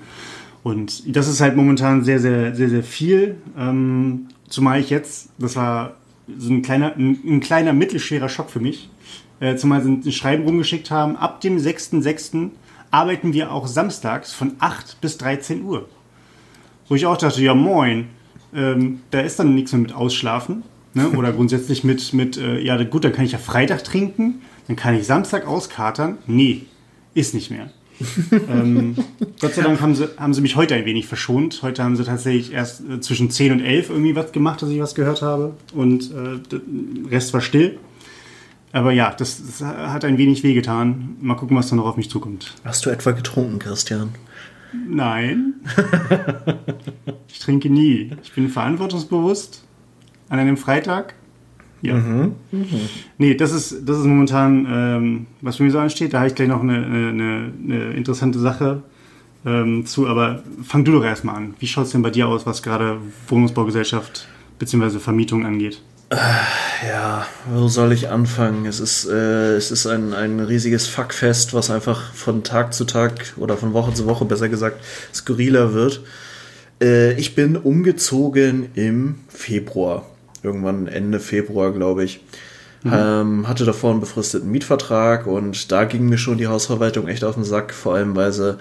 Und 0.65 1.15
das 1.15 1.29
ist 1.29 1.43
halt 1.43 1.57
momentan 1.57 2.05
sehr, 2.05 2.19
sehr, 2.19 2.55
sehr, 2.55 2.71
sehr 2.71 2.83
viel. 2.83 3.37
Ähm, 3.57 4.29
zumal 4.49 4.81
ich 4.81 4.89
jetzt, 4.89 5.29
das 5.39 5.57
war 5.57 5.97
so 6.39 6.51
ein 6.51 6.63
kleiner, 6.63 6.97
ein, 6.97 7.19
ein 7.25 7.41
kleiner 7.41 7.75
mittelschwerer 7.75 8.31
Schock 8.31 8.49
für 8.49 8.61
mich, 8.61 8.89
äh, 9.41 9.57
zumal 9.57 9.83
sie 9.83 9.91
ein 9.91 10.11
Schreiben 10.11 10.45
rumgeschickt 10.45 10.91
haben, 10.91 11.17
ab 11.17 11.43
dem 11.43 11.59
6.6 11.59 12.49
arbeiten 12.91 13.35
wir 13.35 13.53
auch 13.53 13.67
samstags 13.67 14.33
von 14.33 14.53
8 14.59 15.03
bis 15.03 15.19
13 15.19 15.65
Uhr. 15.65 15.87
Wo 16.89 16.95
ich 16.95 17.05
auch 17.05 17.19
dachte, 17.19 17.43
ja 17.43 17.55
moin, 17.55 18.07
ähm, 18.55 19.01
da 19.11 19.21
ist 19.21 19.39
dann 19.39 19.55
nichts 19.55 19.73
mehr 19.73 19.83
mit 19.83 19.93
Ausschlafen. 19.93 20.63
Ne? 20.95 21.11
Oder 21.11 21.33
grundsätzlich 21.35 21.85
mit, 21.85 22.15
mit 22.15 22.39
äh, 22.39 22.59
ja 22.61 22.83
gut, 22.85 23.05
dann 23.05 23.13
kann 23.13 23.27
ich 23.27 23.33
ja 23.33 23.39
Freitag 23.39 23.85
trinken, 23.85 24.41
dann 24.67 24.77
kann 24.77 24.95
ich 24.95 25.07
Samstag 25.07 25.47
auskatern. 25.47 26.17
Nee, 26.27 26.63
ist 27.13 27.35
nicht 27.35 27.51
mehr. 27.51 27.69
ähm, 28.49 28.97
Gott 29.41 29.55
sei 29.55 29.63
Dank 29.63 29.81
haben 29.81 29.95
sie, 29.95 30.09
haben 30.17 30.35
sie 30.35 30.41
mich 30.41 30.57
heute 30.57 30.75
ein 30.75 30.85
wenig 30.85 31.07
verschont. 31.07 31.63
Heute 31.63 31.83
haben 31.83 31.97
sie 31.97 32.05
tatsächlich 32.05 32.53
erst 32.53 32.83
äh, 32.89 33.01
zwischen 33.01 33.31
10 33.31 33.53
und 33.53 33.61
11 33.61 33.91
irgendwie 33.91 34.17
was 34.17 34.33
gemacht, 34.33 34.63
dass 34.63 34.71
ich 34.71 34.81
was 34.81 34.95
gehört 34.95 35.23
habe. 35.23 35.55
Und 35.73 36.11
äh, 36.11 36.39
der 36.51 36.61
Rest 37.11 37.33
war 37.33 37.41
still. 37.41 37.79
Aber 38.73 38.91
ja, 38.91 39.15
das, 39.17 39.41
das, 39.47 39.63
hat 39.63 40.05
ein 40.05 40.19
wenig 40.19 40.43
wehgetan. 40.43 41.17
Mal 41.21 41.37
gucken, 41.37 41.57
was 41.57 41.69
da 41.69 41.77
noch 41.77 41.87
auf 41.87 41.97
mich 41.97 42.11
zukommt. 42.11 42.55
Hast 42.65 42.85
du 42.85 42.91
etwa 42.91 43.13
getrunken, 43.13 43.61
Christian? 43.61 44.11
Nein. 44.89 45.55
ich 47.29 47.39
trinke 47.39 47.71
nie. 47.71 48.11
Ich 48.25 48.33
bin 48.33 48.49
verantwortungsbewusst 48.49 49.63
an 50.29 50.41
einem 50.41 50.57
Freitag. 50.57 51.15
Ja. 51.85 51.95
Mhm. 51.95 52.33
Mhm. 52.51 52.67
Nee, 53.19 53.35
das 53.35 53.53
ist, 53.53 53.87
das 53.87 53.99
ist 53.99 54.05
momentan, 54.05 54.67
ähm, 54.69 55.27
was 55.43 55.57
für 55.57 55.65
mich 55.65 55.73
so 55.73 55.79
ansteht. 55.79 56.15
Da 56.15 56.19
habe 56.19 56.29
ich 56.29 56.35
gleich 56.35 56.49
noch 56.49 56.63
eine, 56.63 56.85
eine, 56.85 57.53
eine 57.63 57.91
interessante 57.93 58.39
Sache 58.39 58.83
ähm, 59.45 59.85
zu. 59.85 60.07
Aber 60.07 60.43
fang 60.63 60.85
du 60.85 60.93
doch 60.93 61.05
erstmal 61.05 61.37
an. 61.37 61.55
Wie 61.59 61.67
schaut 61.67 61.87
es 61.87 61.93
denn 61.93 62.03
bei 62.03 62.11
dir 62.11 62.27
aus, 62.27 62.47
was 62.47 62.63
gerade 62.63 62.99
Wohnungsbaugesellschaft 63.29 64.27
bzw. 64.59 64.99
Vermietung 64.99 65.45
angeht? 65.45 65.83
Ja, 66.87 67.27
wo 67.53 67.69
soll 67.69 67.93
ich 67.93 68.09
anfangen? 68.09 68.67
Es 68.67 68.79
ist, 68.81 69.07
äh, 69.07 69.57
es 69.57 69.71
ist 69.71 69.87
ein, 69.87 70.13
ein 70.13 70.41
riesiges 70.41 70.87
Fuckfest, 70.87 71.55
was 71.55 71.71
einfach 71.71 72.13
von 72.13 72.45
Tag 72.45 72.75
zu 72.75 72.85
Tag 72.85 73.35
oder 73.37 73.57
von 73.57 73.73
Woche 73.73 73.95
zu 73.95 74.07
Woche 74.07 74.25
besser 74.25 74.49
gesagt 74.49 74.83
skurriler 75.13 75.73
wird. 75.73 76.03
Äh, 76.81 77.15
ich 77.15 77.35
bin 77.35 77.57
umgezogen 77.57 78.69
im 78.75 79.17
Februar. 79.29 80.07
Irgendwann 80.45 80.87
Ende 80.87 81.19
Februar, 81.19 81.73
glaube 81.73 82.05
ich. 82.05 82.21
Mhm. 82.85 82.93
Ähm, 82.95 83.49
hatte 83.49 83.65
davor 83.65 83.91
einen 83.93 84.01
befristeten 84.01 84.51
Mietvertrag 84.51 85.27
und 85.27 85.73
da 85.73 85.85
ging 85.85 86.07
mir 86.07 86.19
schon 86.19 86.37
die 86.37 86.49
Hausverwaltung 86.49 87.09
echt 87.09 87.25
auf 87.25 87.35
den 87.35 87.45
Sack, 87.45 87.73
vor 87.73 87.95
allem 87.95 88.15
weil 88.15 88.31
sie 88.33 88.59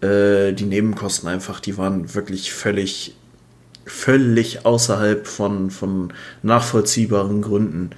äh, 0.00 0.52
die 0.52 0.64
Nebenkosten 0.64 1.28
einfach, 1.28 1.58
die 1.58 1.76
waren 1.76 2.14
wirklich 2.14 2.52
völlig, 2.52 3.16
völlig 3.84 4.64
außerhalb 4.64 5.26
von, 5.26 5.70
von 5.70 6.12
nachvollziehbaren 6.42 7.42
Gründen. 7.42 7.90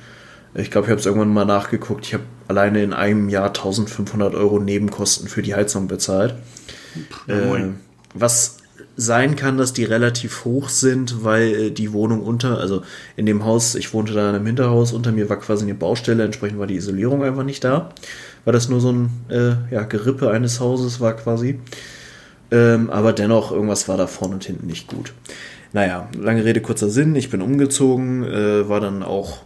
Ich 0.54 0.70
glaube, 0.70 0.86
ich 0.86 0.90
habe 0.90 1.00
es 1.00 1.06
irgendwann 1.06 1.34
mal 1.34 1.44
nachgeguckt. 1.44 2.06
Ich 2.06 2.14
habe 2.14 2.24
alleine 2.48 2.82
in 2.82 2.94
einem 2.94 3.28
Jahr 3.28 3.48
1500 3.48 4.34
Euro 4.34 4.58
Nebenkosten 4.58 5.28
für 5.28 5.42
die 5.42 5.54
Heizung 5.54 5.88
bezahlt. 5.88 6.34
Äh, 7.26 7.72
was 8.14 8.55
sein 8.96 9.36
kann, 9.36 9.58
dass 9.58 9.74
die 9.74 9.84
relativ 9.84 10.44
hoch 10.44 10.70
sind, 10.70 11.22
weil 11.22 11.54
äh, 11.54 11.70
die 11.70 11.92
Wohnung 11.92 12.22
unter, 12.22 12.58
also 12.58 12.82
in 13.16 13.26
dem 13.26 13.44
Haus, 13.44 13.74
ich 13.74 13.92
wohnte 13.92 14.14
da 14.14 14.30
in 14.30 14.36
einem 14.36 14.46
Hinterhaus, 14.46 14.92
unter 14.92 15.12
mir 15.12 15.28
war 15.28 15.38
quasi 15.38 15.64
eine 15.64 15.74
Baustelle, 15.74 16.24
entsprechend 16.24 16.58
war 16.58 16.66
die 16.66 16.76
Isolierung 16.76 17.22
einfach 17.22 17.44
nicht 17.44 17.62
da, 17.62 17.90
weil 18.44 18.52
das 18.52 18.68
nur 18.68 18.80
so 18.80 18.92
ein 18.92 19.10
äh, 19.28 19.74
ja, 19.74 19.82
Gerippe 19.82 20.30
eines 20.30 20.60
Hauses 20.60 21.00
war 21.00 21.14
quasi. 21.14 21.60
Ähm, 22.50 22.90
aber 22.90 23.12
dennoch, 23.12 23.52
irgendwas 23.52 23.88
war 23.88 23.96
da 23.96 24.06
vorne 24.06 24.34
und 24.34 24.44
hinten 24.44 24.66
nicht 24.66 24.88
gut. 24.88 25.12
Naja, 25.72 26.08
lange 26.18 26.44
Rede, 26.44 26.62
kurzer 26.62 26.88
Sinn, 26.88 27.16
ich 27.16 27.28
bin 27.28 27.42
umgezogen, 27.42 28.24
äh, 28.24 28.68
war 28.68 28.80
dann 28.80 29.02
auch 29.02 29.42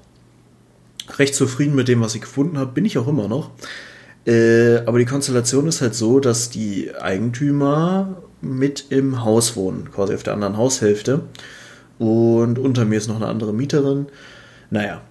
recht 1.19 1.35
zufrieden 1.35 1.75
mit 1.75 1.89
dem, 1.89 2.01
was 2.01 2.15
ich 2.15 2.21
gefunden 2.21 2.59
habe, 2.59 2.73
bin 2.73 2.85
ich 2.85 2.99
auch 2.99 3.09
immer 3.09 3.27
noch. 3.27 3.51
Äh, 4.27 4.79
aber 4.87 4.99
die 4.99 5.07
Konstellation 5.07 5.67
ist 5.67 5.81
halt 5.81 5.95
so, 5.95 6.21
dass 6.21 6.51
die 6.51 6.95
Eigentümer 6.95 8.23
mit 8.41 8.87
im 8.91 9.25
Haus 9.25 9.57
wohnen, 9.57 9.91
quasi 9.91 10.15
auf 10.15 10.23
der 10.23 10.35
anderen 10.35 10.57
Haushälfte. 10.57 11.23
Und 11.99 12.59
unter 12.59 12.85
mir 12.85 12.97
ist 12.97 13.09
noch 13.09 13.17
eine 13.17 13.27
andere 13.27 13.53
Mieterin. 13.53 14.07
Naja, 14.71 15.03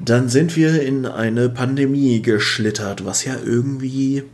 dann 0.00 0.28
sind 0.28 0.56
wir 0.56 0.82
in 0.82 1.06
eine 1.06 1.48
Pandemie 1.48 2.20
geschlittert, 2.22 3.04
was 3.04 3.24
ja 3.24 3.36
irgendwie 3.44 4.24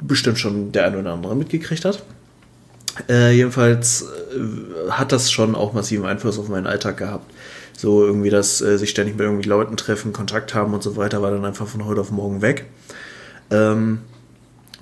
bestimmt 0.00 0.38
schon 0.38 0.72
der 0.72 0.86
eine 0.86 0.98
oder 0.98 1.12
andere 1.12 1.36
mitgekriegt 1.36 1.84
hat. 1.84 2.02
Äh, 3.08 3.32
jedenfalls 3.32 4.02
äh, 4.02 4.90
hat 4.90 5.12
das 5.12 5.30
schon 5.30 5.54
auch 5.54 5.72
massiven 5.72 6.06
Einfluss 6.06 6.38
auf 6.38 6.48
meinen 6.48 6.66
Alltag 6.66 6.96
gehabt. 6.96 7.30
So 7.76 8.04
irgendwie, 8.04 8.30
dass 8.30 8.60
äh, 8.62 8.78
sich 8.78 8.90
ständig 8.90 9.16
mit 9.16 9.24
irgendwie 9.24 9.48
Leuten 9.48 9.76
treffen, 9.76 10.12
Kontakt 10.12 10.54
haben 10.54 10.72
und 10.72 10.82
so 10.82 10.96
weiter, 10.96 11.20
war 11.20 11.30
dann 11.30 11.44
einfach 11.44 11.66
von 11.66 11.84
heute 11.84 12.00
auf 12.00 12.10
morgen 12.10 12.40
weg. 12.40 12.64
Ähm, 13.50 14.00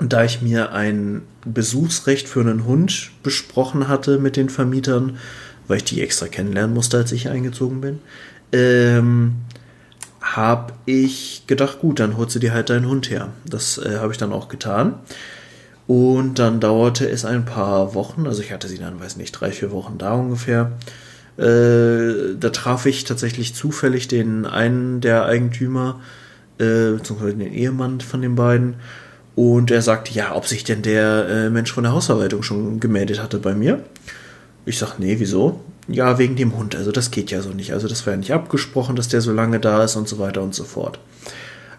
da 0.01 0.25
ich 0.25 0.43
mir 0.43 0.73
ein 0.73 1.23
Besuchsrecht 1.45 2.29
für 2.29 2.41
einen 2.41 2.65
Hund 2.65 3.11
besprochen 3.23 3.89
hatte 3.89 4.19
mit 4.19 4.37
den 4.37 4.49
Vermietern, 4.49 5.19
weil 5.69 5.79
ich 5.79 5.85
die 5.85 6.03
extra 6.03 6.27
kennenlernen 6.27 6.75
musste, 6.75 6.97
als 6.97 7.13
ich 7.13 7.29
eingezogen 7.29 7.81
bin, 7.81 8.01
ähm, 8.53 9.37
habe 10.21 10.73
ich 10.87 11.45
gedacht, 11.47 11.81
gut, 11.81 12.01
dann 12.01 12.17
holst 12.17 12.35
du 12.35 12.39
dir 12.39 12.53
halt 12.53 12.71
deinen 12.71 12.89
Hund 12.89 13.11
her. 13.11 13.29
Das 13.47 13.79
äh, 13.79 13.99
habe 13.99 14.13
ich 14.13 14.19
dann 14.19 14.33
auch 14.33 14.49
getan. 14.49 14.95
Und 15.87 16.39
dann 16.39 16.61
dauerte 16.61 17.09
es 17.09 17.25
ein 17.27 17.45
paar 17.45 17.95
Wochen, 17.95 18.27
also 18.27 18.41
ich 18.41 18.53
hatte 18.53 18.69
sie 18.69 18.79
dann, 18.79 19.01
weiß 19.01 19.17
nicht, 19.17 19.33
drei, 19.33 19.53
vier 19.53 19.71
Wochen 19.71 19.99
da 19.99 20.15
ungefähr. 20.15 20.73
Äh, 21.37 22.37
da 22.39 22.51
traf 22.51 22.87
ich 22.87 23.05
tatsächlich 23.05 23.55
zufällig 23.55 24.09
den 24.09 24.47
einen 24.47 25.03
der 25.03 25.27
Eigentümer, 25.27 26.01
äh, 26.59 26.93
beziehungsweise 26.93 27.37
den 27.37 27.53
Ehemann 27.53 28.01
von 28.01 28.23
den 28.23 28.35
beiden. 28.35 28.77
Und 29.37 29.71
er 29.71 29.83
sagte, 29.83 30.13
ja, 30.15 30.35
ob 30.37 30.47
sich 30.47 30.65
denn 30.65 30.83
der 30.83 31.29
äh, 31.29 31.51
Mensch 31.51 31.73
von 31.73 31.85
der 31.85 31.93
Hausverwaltung 31.93 32.43
schon 32.43 32.79
gemeldet 32.79 33.21
hatte 33.21 33.39
bei 33.39 33.55
mir. 33.55 33.81
Ich 34.65 34.79
sag, 34.79 34.99
nee, 34.99 35.17
wieso? 35.19 35.61
Ja, 35.89 36.19
wegen 36.19 36.37
dem 36.37 36.57
Hund. 36.57 36.77
Also 36.77 36.93
das 36.93 37.11
geht 37.11 37.31
ja 37.31 37.43
so 37.43 37.51
nicht. 37.51 37.73
Also 37.73 37.89
das 37.89 38.07
wäre 38.07 38.17
nicht 38.17 38.33
abgesprochen, 38.33 38.97
dass 38.97 39.09
der 39.09 39.21
so 39.21 39.33
lange 39.33 39.61
da 39.61 39.83
ist 39.83 39.97
und 39.97 40.09
so 40.09 40.19
weiter 40.19 40.43
und 40.43 40.55
so 40.55 40.65
fort. 40.65 41.01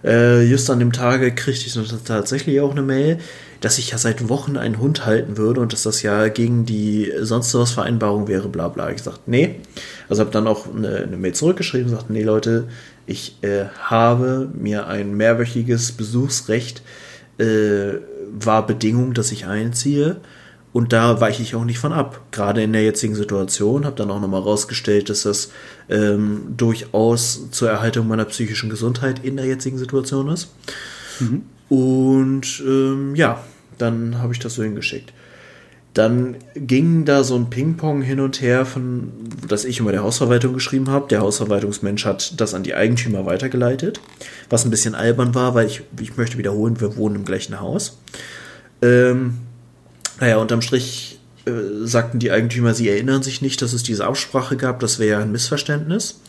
Äh, 0.03 0.43
just 0.43 0.69
an 0.69 0.79
dem 0.79 0.91
Tage 0.91 1.33
kriegte 1.33 1.65
ich 1.65 1.79
tatsächlich 2.03 2.59
auch 2.59 2.71
eine 2.71 2.83
Mail, 2.83 3.17
dass 3.61 3.79
ich 3.79 3.89
ja 3.91 3.97
seit 3.97 4.29
Wochen 4.29 4.57
einen 4.57 4.77
Hund 4.77 5.05
halten 5.05 5.37
würde 5.37 5.61
und 5.61 5.73
dass 5.73 5.83
das 5.83 6.03
ja 6.03 6.27
gegen 6.27 6.65
die 6.65 7.11
sonst 7.21 7.55
was 7.55 7.71
Vereinbarung 7.71 8.27
wäre, 8.27 8.49
bla 8.49 8.67
bla. 8.67 8.89
Ich 8.89 8.97
gesagt, 8.97 9.27
nee. 9.27 9.55
Also 10.09 10.21
habe 10.21 10.31
dann 10.31 10.45
auch 10.45 10.67
eine, 10.75 10.97
eine 10.97 11.17
Mail 11.17 11.33
zurückgeschrieben 11.33 11.87
und 11.87 11.93
gesagt, 11.93 12.11
nee 12.11 12.21
Leute, 12.21 12.65
ich 13.07 13.41
äh, 13.41 13.65
habe 13.79 14.49
mir 14.53 14.87
ein 14.87 15.15
mehrwöchiges 15.15 15.93
Besuchsrecht 15.93 16.79
äh, 16.79 17.04
war 17.37 18.65
Bedingung, 18.65 19.13
dass 19.13 19.31
ich 19.31 19.45
einziehe. 19.45 20.17
Und 20.75 20.91
da 20.91 21.21
weiche 21.21 21.41
ich 21.41 21.55
auch 21.55 21.63
nicht 21.63 21.79
von 21.79 21.93
ab. 21.93 22.19
Gerade 22.31 22.61
in 22.61 22.73
der 22.73 22.83
jetzigen 22.83 23.15
Situation 23.15 23.85
habe 23.85 23.95
dann 23.95 24.11
auch 24.11 24.19
nochmal 24.19 24.41
rausgestellt, 24.41 25.09
dass 25.09 25.23
das 25.23 25.51
ähm, 25.87 26.53
durchaus 26.57 27.49
zur 27.51 27.69
Erhaltung 27.69 28.09
meiner 28.09 28.25
psychischen 28.25 28.69
Gesundheit 28.69 29.23
in 29.23 29.37
der 29.37 29.45
jetzigen 29.45 29.77
Situation 29.77 30.27
ist. 30.27 30.49
Mhm. 31.21 31.43
Und 31.69 32.61
ähm, 32.67 33.15
ja, 33.15 33.41
dann 33.77 34.19
habe 34.21 34.33
ich 34.33 34.39
das 34.39 34.55
so 34.55 34.63
hingeschickt. 34.63 35.13
Dann 35.95 36.35
ging 36.55 37.05
da 37.05 37.23
so 37.23 37.35
ein 37.35 37.49
Ping-Pong 37.49 38.01
hin 38.01 38.19
und 38.19 38.41
her, 38.41 38.65
von, 38.65 39.11
das 39.47 39.63
ich 39.63 39.79
über 39.79 39.93
der 39.93 40.03
Hausverwaltung 40.03 40.53
geschrieben 40.53 40.89
habe. 40.89 41.07
Der 41.07 41.21
Hausverwaltungsmensch 41.21 42.03
hat 42.03 42.39
das 42.39 42.53
an 42.53 42.63
die 42.63 42.75
Eigentümer 42.75 43.25
weitergeleitet, 43.25 44.01
was 44.49 44.65
ein 44.65 44.71
bisschen 44.71 44.93
albern 44.93 45.33
war, 45.33 45.55
weil 45.55 45.67
ich, 45.67 45.83
ich 46.01 46.17
möchte 46.17 46.37
wiederholen, 46.37 46.81
wir 46.81 46.97
wohnen 46.97 47.15
im 47.15 47.25
gleichen 47.25 47.61
Haus. 47.61 47.97
Ähm, 48.81 49.37
naja, 50.19 50.35
unterm 50.35 50.61
Strich 50.61 51.21
äh, 51.45 51.51
sagten 51.85 52.19
die 52.19 52.29
Eigentümer, 52.29 52.73
sie 52.73 52.89
erinnern 52.89 53.23
sich 53.23 53.41
nicht, 53.41 53.61
dass 53.61 53.71
es 53.71 53.83
diese 53.83 54.05
Absprache 54.05 54.57
gab, 54.57 54.81
das 54.81 54.99
wäre 54.99 55.11
ja 55.11 55.19
ein 55.19 55.31
Missverständnis. 55.31 56.19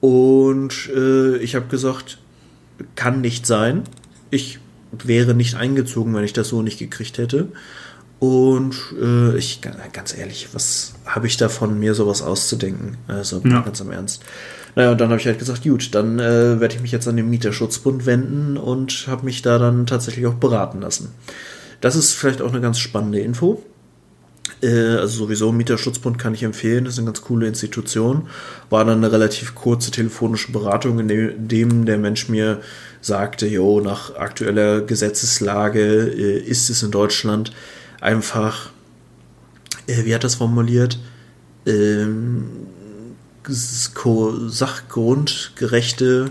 Und 0.00 0.88
äh, 0.94 1.36
ich 1.38 1.56
habe 1.56 1.66
gesagt, 1.66 2.18
kann 2.94 3.20
nicht 3.22 3.44
sein. 3.44 3.82
Ich 4.30 4.60
wäre 4.92 5.34
nicht 5.34 5.56
eingezogen, 5.56 6.14
wenn 6.14 6.22
ich 6.22 6.32
das 6.32 6.48
so 6.48 6.62
nicht 6.62 6.78
gekriegt 6.78 7.18
hätte. 7.18 7.48
Und 8.20 8.74
äh, 9.00 9.36
ich, 9.36 9.60
ganz 9.92 10.16
ehrlich, 10.16 10.48
was 10.52 10.94
habe 11.06 11.28
ich 11.28 11.36
davon, 11.36 11.78
mir 11.78 11.94
sowas 11.94 12.20
auszudenken? 12.20 12.96
Also 13.06 13.40
ja. 13.44 13.60
ganz 13.60 13.80
im 13.80 13.92
Ernst. 13.92 14.22
Naja, 14.74 14.92
und 14.92 15.00
dann 15.00 15.10
habe 15.10 15.20
ich 15.20 15.26
halt 15.26 15.38
gesagt, 15.38 15.62
gut, 15.62 15.94
dann 15.94 16.18
äh, 16.18 16.60
werde 16.60 16.74
ich 16.74 16.80
mich 16.80 16.92
jetzt 16.92 17.06
an 17.06 17.16
den 17.16 17.30
Mieterschutzbund 17.30 18.06
wenden 18.06 18.56
und 18.56 19.06
habe 19.08 19.24
mich 19.24 19.42
da 19.42 19.58
dann 19.58 19.86
tatsächlich 19.86 20.26
auch 20.26 20.34
beraten 20.34 20.80
lassen. 20.80 21.12
Das 21.80 21.96
ist 21.96 22.12
vielleicht 22.14 22.42
auch 22.42 22.50
eine 22.50 22.60
ganz 22.60 22.78
spannende 22.78 23.20
Info. 23.20 23.62
Äh, 24.62 24.96
also 24.96 25.24
sowieso 25.24 25.52
Mieterschutzbund 25.52 26.18
kann 26.18 26.34
ich 26.34 26.42
empfehlen, 26.42 26.84
das 26.84 26.94
ist 26.94 26.98
eine 26.98 27.06
ganz 27.06 27.22
coole 27.22 27.46
Institution. 27.46 28.28
War 28.70 28.84
dann 28.84 28.98
eine 28.98 29.12
relativ 29.12 29.54
kurze 29.54 29.90
telefonische 29.90 30.52
Beratung, 30.52 30.98
in 30.98 31.48
dem 31.48 31.86
der 31.86 31.98
Mensch 31.98 32.28
mir 32.28 32.60
sagte, 33.00 33.46
jo, 33.46 33.80
nach 33.80 34.16
aktueller 34.16 34.80
Gesetzeslage 34.80 35.80
äh, 35.80 36.38
ist 36.38 36.68
es 36.70 36.82
in 36.82 36.90
Deutschland 36.90 37.52
einfach, 38.00 38.70
äh, 39.86 40.04
wie 40.04 40.14
hat 40.14 40.24
das 40.24 40.36
formuliert, 40.36 40.98
ähm, 41.66 42.48
sachgrundgerechte 43.50 46.30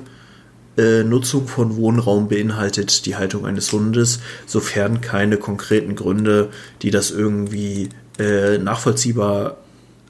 äh, 0.77 1.03
Nutzung 1.03 1.47
von 1.47 1.75
Wohnraum 1.75 2.27
beinhaltet 2.27 3.07
die 3.07 3.15
Haltung 3.15 3.47
eines 3.47 3.71
Hundes, 3.71 4.19
sofern 4.45 5.01
keine 5.01 5.38
konkreten 5.38 5.95
Gründe, 5.95 6.50
die 6.83 6.91
das 6.91 7.09
irgendwie 7.09 7.89
äh, 8.19 8.59
nachvollziehbar 8.59 9.57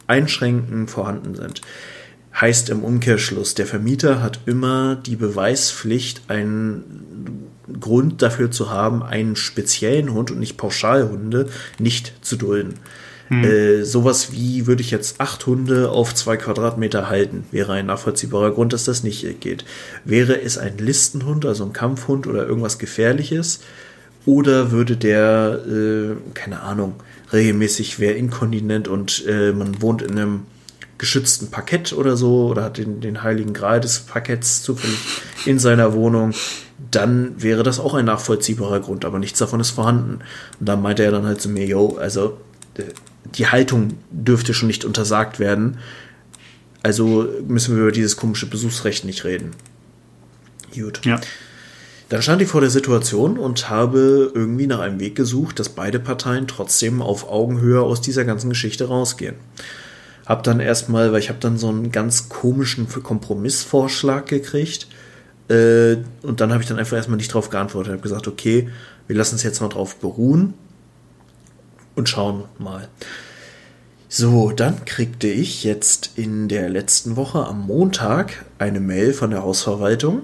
einschränken, 0.08 0.88
vorhanden 0.88 1.36
sind. 1.36 1.62
Heißt 2.40 2.70
im 2.70 2.84
Umkehrschluss, 2.84 3.56
der 3.56 3.66
Vermieter 3.66 4.22
hat 4.22 4.42
immer 4.46 4.96
die 4.96 5.16
Beweispflicht, 5.16 6.22
einen 6.28 7.47
Grund 7.80 8.22
dafür 8.22 8.52
zu 8.52 8.70
haben, 8.70 9.04
einen 9.04 9.36
speziellen 9.36 10.14
Hund 10.14 10.32
und 10.32 10.40
nicht 10.40 10.58
Pauschalhunde 10.58 11.50
nicht 11.80 12.14
zu 12.22 12.36
dulden. 12.36 12.76
Hm. 13.28 13.44
Äh, 13.44 13.84
sowas 13.84 14.32
wie 14.32 14.68
würde 14.68 14.82
ich 14.82 14.92
jetzt 14.92 15.20
acht 15.20 15.46
Hunde 15.46 15.90
auf 15.90 16.16
zwei 16.16 16.38
Quadratmeter 16.38 17.10
halten, 17.10 17.44
wäre 17.52 17.74
ein 17.74 17.88
nachvollziehbarer 17.88 18.52
Grund, 18.52 18.72
dass 18.72 18.86
das 18.86 19.04
nicht 19.04 19.42
geht. 19.42 19.66
Wäre 20.06 20.42
es 20.42 20.58
ein 20.58 20.78
Listenhund, 20.78 21.46
also 21.46 21.66
ein 21.66 21.74
Kampfhund 21.74 22.26
oder 22.26 22.48
irgendwas 22.48 22.80
Gefährliches, 22.80 23.60
oder 24.26 24.72
würde 24.72 24.98
der, 24.98 25.62
äh, 25.68 26.16
keine 26.34 26.62
Ahnung, 26.62 26.96
regelmäßig 27.32 28.00
wäre 28.00 28.14
inkontinent 28.14 28.88
und 28.88 29.26
äh, 29.26 29.54
man 29.54 29.82
wohnt 29.82 30.02
in 30.02 30.12
einem 30.12 30.42
geschützten 30.98 31.50
Parkett 31.50 31.94
oder 31.94 32.18
so 32.18 32.48
oder 32.48 32.64
hat 32.64 32.78
den, 32.78 33.00
den 33.02 33.24
heiligen 33.24 33.54
Gral 33.54 33.80
des 33.80 34.00
Parketts 34.00 34.64
zufällig 34.64 34.98
in 35.46 35.60
seiner 35.60 35.94
Wohnung, 35.94 36.34
dann 36.92 37.42
wäre 37.42 37.64
das 37.64 37.80
auch 37.80 37.94
ein 37.94 38.06
nachvollziehbarer 38.06 38.80
Grund, 38.80 39.06
aber 39.06 39.20
nichts 39.20 39.40
davon 39.40 39.60
ist 39.60 39.72
vorhanden. 39.72 40.20
Und 40.60 40.70
da 40.70 40.76
meinte 40.76 41.04
er 41.04 41.12
dann 41.12 41.26
halt 41.26 41.42
zu 41.42 41.50
mir, 41.50 41.66
yo, 41.66 41.98
also 41.98 42.38
äh, 42.76 42.84
die 43.36 43.48
Haltung 43.48 43.96
dürfte 44.12 44.54
schon 44.54 44.68
nicht 44.68 44.86
untersagt 44.86 45.40
werden. 45.40 45.80
Also 46.84 47.28
müssen 47.48 47.76
wir 47.76 47.84
über 47.84 47.92
dieses 47.92 48.16
komische 48.16 48.46
Besuchsrecht 48.46 49.06
nicht 49.06 49.26
reden. 49.26 49.52
Gut. 50.74 51.02
Ja. 51.04 51.20
Dann 52.10 52.22
stand 52.22 52.42
ich 52.42 52.48
vor 52.48 52.62
der 52.62 52.70
Situation 52.70 53.38
und 53.38 53.70
habe 53.70 54.32
irgendwie 54.34 54.68
nach 54.68 54.80
einem 54.80 55.00
Weg 55.00 55.16
gesucht, 55.16 55.60
dass 55.60 55.70
beide 55.70 56.00
Parteien 56.00 56.48
trotzdem 56.48 57.02
auf 57.02 57.28
Augenhöhe 57.28 57.82
aus 57.82 58.00
dieser 58.00 58.24
ganzen 58.24 58.50
Geschichte 58.50 58.88
rausgehen. 58.88 59.36
Hab 60.26 60.44
dann 60.44 60.60
erstmal, 60.60 61.12
weil 61.12 61.20
ich 61.20 61.30
habe 61.30 61.40
dann 61.40 61.58
so 61.58 61.68
einen 61.68 61.92
ganz 61.92 62.30
komischen 62.30 62.88
Kompromissvorschlag 62.88 64.26
gekriegt. 64.28 64.88
Äh, 65.50 65.98
und 66.24 66.42
dann 66.42 66.52
habe 66.52 66.62
ich 66.62 66.68
dann 66.68 66.80
einfach 66.80 66.98
erstmal 66.98 67.18
nicht 67.18 67.34
drauf 67.34 67.50
geantwortet. 67.50 67.92
Ich 67.92 67.94
habe 67.94 68.04
gesagt, 68.04 68.28
okay, 68.28 68.70
wir 69.08 69.16
lassen 69.16 69.36
es 69.36 69.44
jetzt 69.44 69.62
mal 69.62 69.70
drauf 69.70 69.96
beruhen 69.96 70.54
und 71.96 72.10
schauen 72.10 72.44
mal. 72.60 72.88
So, 74.10 74.52
dann 74.52 74.86
kriegte 74.86 75.28
ich 75.28 75.64
jetzt 75.64 76.12
in 76.16 76.48
der 76.48 76.70
letzten 76.70 77.18
Woche 77.18 77.46
am 77.46 77.68
Montag 77.68 78.46
eine 78.58 78.80
Mail 78.80 79.14
von 79.14 79.32
der 79.32 79.44
Hausverwaltung, 79.44 80.22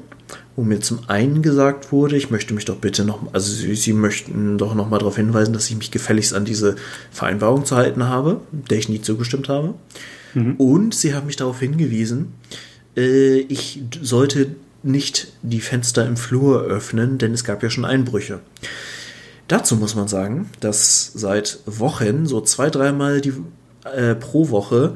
wo 0.56 0.64
mir 0.64 0.80
zum 0.80 1.10
einen 1.10 1.42
gesagt 1.42 1.92
wurde, 1.92 2.16
ich 2.16 2.30
möchte 2.30 2.54
mich 2.54 2.64
doch 2.64 2.78
bitte 2.78 3.04
noch, 3.04 3.34
also 3.34 3.52
sie, 3.52 3.76
sie 3.76 3.92
möchten 3.92 4.58
doch 4.58 4.74
noch 4.74 4.90
mal 4.90 5.00
darauf 5.00 5.18
hinweisen, 5.18 5.54
dass 5.54 5.70
ich 5.70 5.76
mich 5.76 5.92
gefälligst 5.92 6.34
an 6.34 6.46
diese 6.46 6.76
Vereinbarung 7.12 7.66
zu 7.66 7.76
halten 7.76 8.06
habe, 8.06 8.40
der 8.52 8.78
ich 8.78 8.88
nie 8.88 9.02
zugestimmt 9.02 9.50
habe. 9.50 9.74
Mhm. 10.34 10.56
Und 10.56 10.96
sie 10.96 11.14
haben 11.14 11.28
mich 11.28 11.36
darauf 11.36 11.60
hingewiesen, 11.60 12.34
äh, 12.96 13.40
ich 13.40 13.82
sollte 14.02 14.56
nicht 14.84 15.34
die 15.42 15.62
Fenster 15.62 16.06
im 16.06 16.18
Flur 16.18 16.64
öffnen, 16.64 17.18
denn 17.18 17.34
es 17.34 17.44
gab 17.44 17.64
ja 17.64 17.70
schon 17.70 17.86
Einbrüche. 17.86 18.40
Dazu 19.48 19.76
muss 19.76 19.96
man 19.96 20.08
sagen, 20.08 20.50
dass 20.60 21.12
seit 21.14 21.60
Wochen 21.66 22.26
so 22.26 22.42
zwei, 22.42 22.70
dreimal 22.70 23.22
äh, 23.86 24.16
pro 24.16 24.50
Woche 24.50 24.96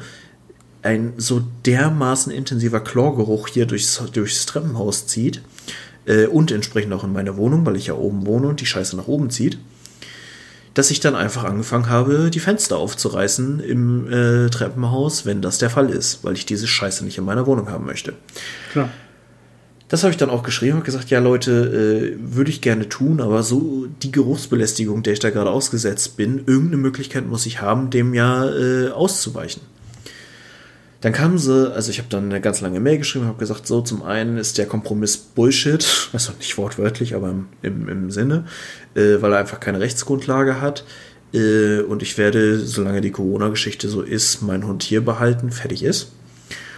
ein 0.81 1.13
so 1.17 1.41
dermaßen 1.65 2.31
intensiver 2.31 2.79
Chlorgeruch 2.79 3.47
hier 3.47 3.65
durchs, 3.65 4.01
durchs 4.13 4.45
Treppenhaus 4.45 5.07
zieht 5.07 5.41
äh, 6.05 6.27
und 6.27 6.51
entsprechend 6.51 6.93
auch 6.93 7.03
in 7.03 7.11
meine 7.11 7.35
Wohnung, 7.37 7.65
weil 7.65 7.75
ich 7.75 7.87
ja 7.87 7.95
oben 7.95 8.25
wohne 8.25 8.47
und 8.47 8.61
die 8.61 8.65
Scheiße 8.65 8.95
nach 8.95 9.07
oben 9.07 9.29
zieht, 9.29 9.57
dass 10.73 10.91
ich 10.91 10.99
dann 10.99 11.15
einfach 11.15 11.43
angefangen 11.43 11.89
habe, 11.89 12.29
die 12.29 12.39
Fenster 12.39 12.77
aufzureißen 12.77 13.59
im 13.59 14.11
äh, 14.11 14.49
Treppenhaus, 14.49 15.25
wenn 15.25 15.41
das 15.41 15.57
der 15.57 15.69
Fall 15.69 15.89
ist, 15.89 16.23
weil 16.23 16.35
ich 16.35 16.45
diese 16.45 16.67
Scheiße 16.67 17.03
nicht 17.03 17.17
in 17.17 17.25
meiner 17.25 17.47
Wohnung 17.47 17.69
haben 17.69 17.85
möchte. 17.85 18.13
Klar. 18.71 18.89
Das 19.89 20.03
habe 20.03 20.11
ich 20.11 20.17
dann 20.17 20.29
auch 20.29 20.43
geschrieben 20.43 20.79
und 20.79 20.83
gesagt, 20.83 21.09
ja 21.09 21.19
Leute, 21.19 21.51
äh, 21.51 22.17
würde 22.19 22.49
ich 22.49 22.59
gerne 22.59 22.89
tun, 22.89 23.21
aber 23.21 23.41
so 23.41 23.87
die 24.01 24.11
Geruchsbelästigung, 24.11 25.01
der 25.01 25.13
ich 25.13 25.19
da 25.19 25.29
gerade 25.29 25.49
ausgesetzt 25.49 26.17
bin, 26.17 26.43
irgendeine 26.45 26.77
Möglichkeit 26.77 27.25
muss 27.25 27.45
ich 27.45 27.61
haben, 27.61 27.89
dem 27.89 28.13
ja 28.13 28.49
äh, 28.49 28.89
auszuweichen. 28.89 29.61
Dann 30.99 31.13
kamen 31.13 31.37
sie, 31.37 31.73
also 31.73 31.91
ich 31.91 31.99
habe 31.99 32.09
dann 32.09 32.25
eine 32.25 32.41
ganz 32.41 32.59
lange 32.59 32.79
Mail 32.79 32.97
geschrieben, 32.97 33.27
habe 33.27 33.37
gesagt, 33.37 33.67
so 33.67 33.81
zum 33.81 34.03
einen 34.03 34.37
ist 34.37 34.57
der 34.57 34.65
Kompromiss 34.65 35.15
Bullshit, 35.15 36.09
also 36.13 36.33
nicht 36.37 36.57
wortwörtlich, 36.57 37.15
aber 37.15 37.29
im, 37.29 37.47
im, 37.61 37.87
im 37.87 38.11
Sinne, 38.11 38.45
äh, 38.95 39.21
weil 39.21 39.31
er 39.31 39.39
einfach 39.39 39.59
keine 39.59 39.79
Rechtsgrundlage 39.79 40.59
hat. 40.59 40.83
Äh, 41.33 41.79
und 41.81 42.01
ich 42.01 42.17
werde, 42.17 42.59
solange 42.59 42.99
die 42.99 43.11
Corona-Geschichte 43.11 43.87
so 43.87 44.01
ist, 44.01 44.41
meinen 44.41 44.65
Hund 44.65 44.83
hier 44.83 45.05
behalten, 45.05 45.51
fertig 45.51 45.83
ist. 45.83 46.11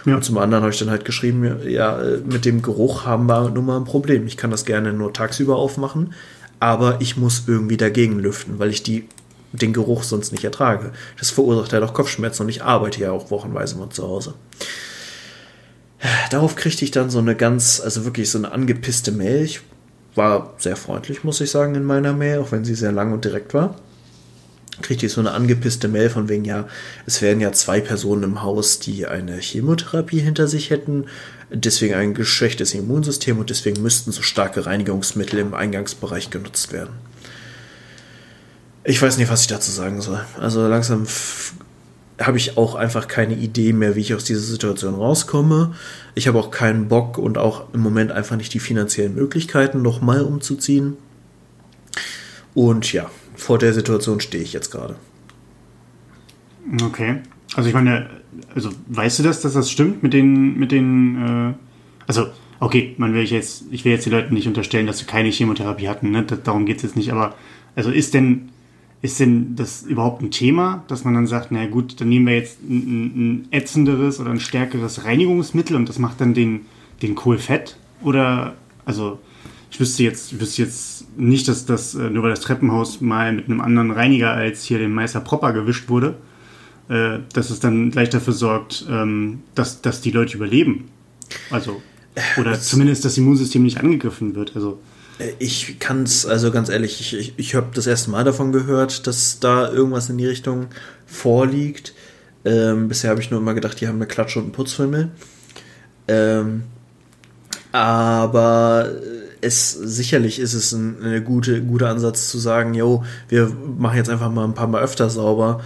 Ja. 0.04 0.16
Und 0.16 0.24
zum 0.24 0.38
anderen 0.38 0.62
habe 0.62 0.72
ich 0.72 0.78
dann 0.78 0.90
halt 0.90 1.04
geschrieben, 1.04 1.68
ja, 1.68 2.00
mit 2.24 2.44
dem 2.44 2.62
Geruch 2.62 3.04
haben 3.04 3.26
wir 3.26 3.50
nun 3.50 3.66
mal 3.66 3.76
ein 3.76 3.84
Problem. 3.84 4.26
Ich 4.26 4.36
kann 4.36 4.50
das 4.50 4.64
gerne 4.64 4.92
nur 4.92 5.12
tagsüber 5.12 5.56
aufmachen, 5.56 6.14
aber 6.58 7.00
ich 7.00 7.16
muss 7.16 7.44
irgendwie 7.46 7.76
dagegen 7.76 8.18
lüften, 8.18 8.58
weil 8.58 8.70
ich 8.70 8.82
die, 8.82 9.08
den 9.52 9.72
Geruch 9.72 10.02
sonst 10.02 10.32
nicht 10.32 10.44
ertrage. 10.44 10.92
Das 11.18 11.30
verursacht 11.30 11.72
ja 11.72 11.80
doch 11.80 11.94
Kopfschmerzen 11.94 12.42
und 12.44 12.48
ich 12.48 12.62
arbeite 12.62 13.00
ja 13.00 13.12
auch 13.12 13.30
wochenweise 13.30 13.76
mal 13.76 13.90
zu 13.90 14.04
Hause. 14.04 14.34
Darauf 16.30 16.56
kriegte 16.56 16.84
ich 16.84 16.90
dann 16.90 17.10
so 17.10 17.18
eine 17.18 17.36
ganz, 17.36 17.80
also 17.80 18.04
wirklich 18.06 18.30
so 18.30 18.38
eine 18.38 18.52
angepisste 18.52 19.12
Mail. 19.12 19.44
Ich 19.44 19.60
war 20.14 20.54
sehr 20.56 20.76
freundlich, 20.76 21.24
muss 21.24 21.40
ich 21.40 21.50
sagen, 21.50 21.74
in 21.74 21.84
meiner 21.84 22.14
Mail, 22.14 22.38
auch 22.38 22.52
wenn 22.52 22.64
sie 22.64 22.74
sehr 22.74 22.92
lang 22.92 23.12
und 23.12 23.24
direkt 23.24 23.52
war 23.52 23.76
kriegte 24.82 25.06
ich 25.06 25.12
so 25.12 25.20
eine 25.20 25.32
angepisste 25.32 25.88
Mail 25.88 26.10
von 26.10 26.28
wegen, 26.28 26.44
ja, 26.44 26.66
es 27.06 27.22
wären 27.22 27.40
ja 27.40 27.52
zwei 27.52 27.80
Personen 27.80 28.22
im 28.22 28.42
Haus, 28.42 28.78
die 28.78 29.06
eine 29.06 29.36
Chemotherapie 29.38 30.20
hinter 30.20 30.48
sich 30.48 30.70
hätten, 30.70 31.06
deswegen 31.50 31.94
ein 31.94 32.14
geschwächtes 32.14 32.74
Immunsystem 32.74 33.38
und 33.38 33.50
deswegen 33.50 33.82
müssten 33.82 34.12
so 34.12 34.22
starke 34.22 34.66
Reinigungsmittel 34.66 35.38
im 35.38 35.54
Eingangsbereich 35.54 36.30
genutzt 36.30 36.72
werden. 36.72 36.94
Ich 38.84 39.00
weiß 39.00 39.18
nicht, 39.18 39.30
was 39.30 39.42
ich 39.42 39.48
dazu 39.48 39.70
sagen 39.70 40.00
soll. 40.00 40.24
Also 40.38 40.66
langsam 40.66 41.06
habe 42.20 42.36
ich 42.36 42.56
auch 42.56 42.74
einfach 42.74 43.08
keine 43.08 43.34
Idee 43.34 43.72
mehr, 43.72 43.96
wie 43.96 44.00
ich 44.00 44.14
aus 44.14 44.24
dieser 44.24 44.40
Situation 44.40 44.94
rauskomme. 44.94 45.74
Ich 46.14 46.28
habe 46.28 46.38
auch 46.38 46.50
keinen 46.50 46.88
Bock 46.88 47.18
und 47.18 47.38
auch 47.38 47.72
im 47.72 47.80
Moment 47.80 48.12
einfach 48.12 48.36
nicht 48.36 48.52
die 48.52 48.60
finanziellen 48.60 49.14
Möglichkeiten, 49.14 49.82
nochmal 49.82 50.22
umzuziehen. 50.22 50.96
Und 52.54 52.92
ja, 52.92 53.10
vor 53.40 53.58
der 53.58 53.72
Situation 53.72 54.20
stehe 54.20 54.42
ich 54.42 54.52
jetzt 54.52 54.70
gerade. 54.70 54.96
Okay. 56.82 57.16
Also 57.56 57.68
ich 57.68 57.74
meine, 57.74 58.08
also 58.54 58.70
weißt 58.88 59.18
du 59.18 59.22
das, 59.22 59.40
dass 59.40 59.54
das 59.54 59.70
stimmt 59.70 60.02
mit 60.02 60.12
den, 60.12 60.58
mit 60.58 60.72
den, 60.72 61.50
äh, 61.50 61.54
also 62.06 62.26
okay, 62.60 62.94
man 62.98 63.14
will 63.14 63.22
ich 63.22 63.30
jetzt, 63.30 63.64
ich 63.70 63.84
will 63.84 63.92
jetzt 63.92 64.06
die 64.06 64.10
Leute 64.10 64.32
nicht 64.32 64.46
unterstellen, 64.46 64.86
dass 64.86 64.98
sie 64.98 65.06
keine 65.06 65.30
Chemotherapie 65.30 65.88
hatten, 65.88 66.10
ne? 66.10 66.24
Darum 66.24 66.66
geht 66.66 66.76
es 66.76 66.82
jetzt 66.82 66.96
nicht, 66.96 67.10
aber 67.10 67.34
also 67.74 67.90
ist 67.90 68.14
denn, 68.14 68.50
ist 69.02 69.18
denn 69.18 69.56
das 69.56 69.82
überhaupt 69.82 70.22
ein 70.22 70.30
Thema, 70.30 70.84
dass 70.88 71.04
man 71.04 71.14
dann 71.14 71.26
sagt, 71.26 71.50
na 71.50 71.66
gut, 71.66 72.00
dann 72.00 72.08
nehmen 72.08 72.26
wir 72.26 72.36
jetzt 72.36 72.62
ein, 72.62 73.46
ein 73.46 73.48
ätzenderes 73.50 74.20
oder 74.20 74.30
ein 74.30 74.40
stärkeres 74.40 75.04
Reinigungsmittel 75.04 75.74
und 75.74 75.88
das 75.88 75.98
macht 75.98 76.20
dann 76.20 76.34
den, 76.34 76.66
den 77.02 77.14
Kohl 77.14 77.38
fett? 77.38 77.76
Oder, 78.02 78.54
also 78.84 79.18
ich 79.70 79.80
wüsste 79.80 80.02
jetzt, 80.02 80.32
ich 80.32 80.40
wüsste 80.40 80.62
jetzt 80.62 80.99
nicht, 81.16 81.48
dass 81.48 81.66
das, 81.66 81.94
äh, 81.94 82.10
nur 82.10 82.22
weil 82.22 82.30
das 82.30 82.40
Treppenhaus 82.40 83.00
mal 83.00 83.32
mit 83.32 83.46
einem 83.46 83.60
anderen 83.60 83.90
Reiniger 83.90 84.32
als 84.32 84.64
hier 84.64 84.78
dem 84.78 84.92
Meister 84.92 85.20
Propper 85.20 85.52
gewischt 85.52 85.88
wurde, 85.88 86.16
äh, 86.88 87.18
dass 87.32 87.50
es 87.50 87.60
dann 87.60 87.90
gleich 87.90 88.10
dafür 88.10 88.32
sorgt, 88.32 88.86
ähm, 88.88 89.42
dass, 89.54 89.82
dass 89.82 90.00
die 90.00 90.10
Leute 90.10 90.36
überleben. 90.36 90.88
Also, 91.50 91.82
oder 92.36 92.50
das 92.50 92.68
zumindest 92.68 93.04
das 93.04 93.16
Immunsystem 93.16 93.62
nicht 93.62 93.78
angegriffen 93.78 94.34
wird. 94.34 94.56
Also. 94.56 94.80
Äh, 95.18 95.32
ich 95.38 95.78
kann 95.78 96.02
es, 96.02 96.26
also 96.26 96.50
ganz 96.50 96.68
ehrlich, 96.68 97.00
ich, 97.00 97.16
ich, 97.16 97.34
ich 97.36 97.54
habe 97.54 97.68
das 97.74 97.86
erste 97.86 98.10
Mal 98.10 98.24
davon 98.24 98.52
gehört, 98.52 99.06
dass 99.06 99.40
da 99.40 99.70
irgendwas 99.70 100.10
in 100.10 100.18
die 100.18 100.26
Richtung 100.26 100.66
vorliegt. 101.06 101.94
Ähm, 102.44 102.88
bisher 102.88 103.10
habe 103.10 103.20
ich 103.20 103.30
nur 103.30 103.40
immer 103.40 103.54
gedacht, 103.54 103.80
die 103.80 103.86
haben 103.86 103.96
eine 103.96 104.06
Klatsche 104.06 104.38
und 104.38 104.46
einen 104.46 104.52
Putzfimmel. 104.52 105.10
Ähm, 106.08 106.64
aber 107.72 108.90
es 109.40 109.72
sicherlich 109.72 110.38
ist 110.38 110.54
es 110.54 110.72
ein, 110.72 111.02
ein 111.02 111.24
gute, 111.24 111.62
guter 111.62 111.88
Ansatz 111.88 112.28
zu 112.28 112.38
sagen, 112.38 112.74
yo, 112.74 113.04
wir 113.28 113.50
machen 113.78 113.96
jetzt 113.96 114.10
einfach 114.10 114.30
mal 114.30 114.44
ein 114.44 114.54
paar 114.54 114.66
Mal 114.66 114.82
öfter 114.82 115.10
sauber. 115.10 115.60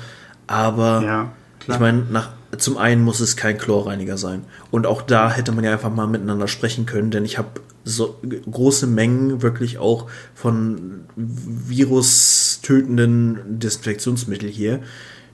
Aber 0.46 1.02
ja, 1.02 1.32
ich 1.66 1.78
meine, 1.78 2.04
nach 2.10 2.30
zum 2.58 2.76
einen 2.78 3.02
muss 3.02 3.20
es 3.20 3.36
kein 3.36 3.58
Chlorreiniger 3.58 4.16
sein. 4.16 4.44
Und 4.70 4.86
auch 4.86 5.02
da 5.02 5.30
hätte 5.30 5.52
man 5.52 5.64
ja 5.64 5.72
einfach 5.72 5.92
mal 5.92 6.06
miteinander 6.06 6.48
sprechen 6.48 6.86
können, 6.86 7.10
denn 7.10 7.24
ich 7.24 7.36
habe 7.38 7.48
so 7.84 8.18
große 8.50 8.86
Mengen 8.86 9.42
wirklich 9.42 9.78
auch 9.78 10.08
von 10.34 11.02
virustötenden 11.16 13.58
Desinfektionsmittel 13.58 14.48
hier. 14.48 14.80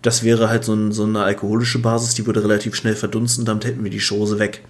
Das 0.03 0.23
wäre 0.23 0.49
halt 0.49 0.65
so, 0.65 0.73
ein, 0.75 0.93
so 0.93 1.05
eine 1.05 1.23
alkoholische 1.23 1.81
Basis, 1.81 2.15
die 2.15 2.25
würde 2.27 2.43
relativ 2.43 2.75
schnell 2.75 2.97
verdunsten, 2.97 3.45
damit 3.45 3.67
hätten 3.67 3.85
wir 3.85 3.91
die 3.91 4.01
Chose 4.01 4.39
weg. 4.39 4.63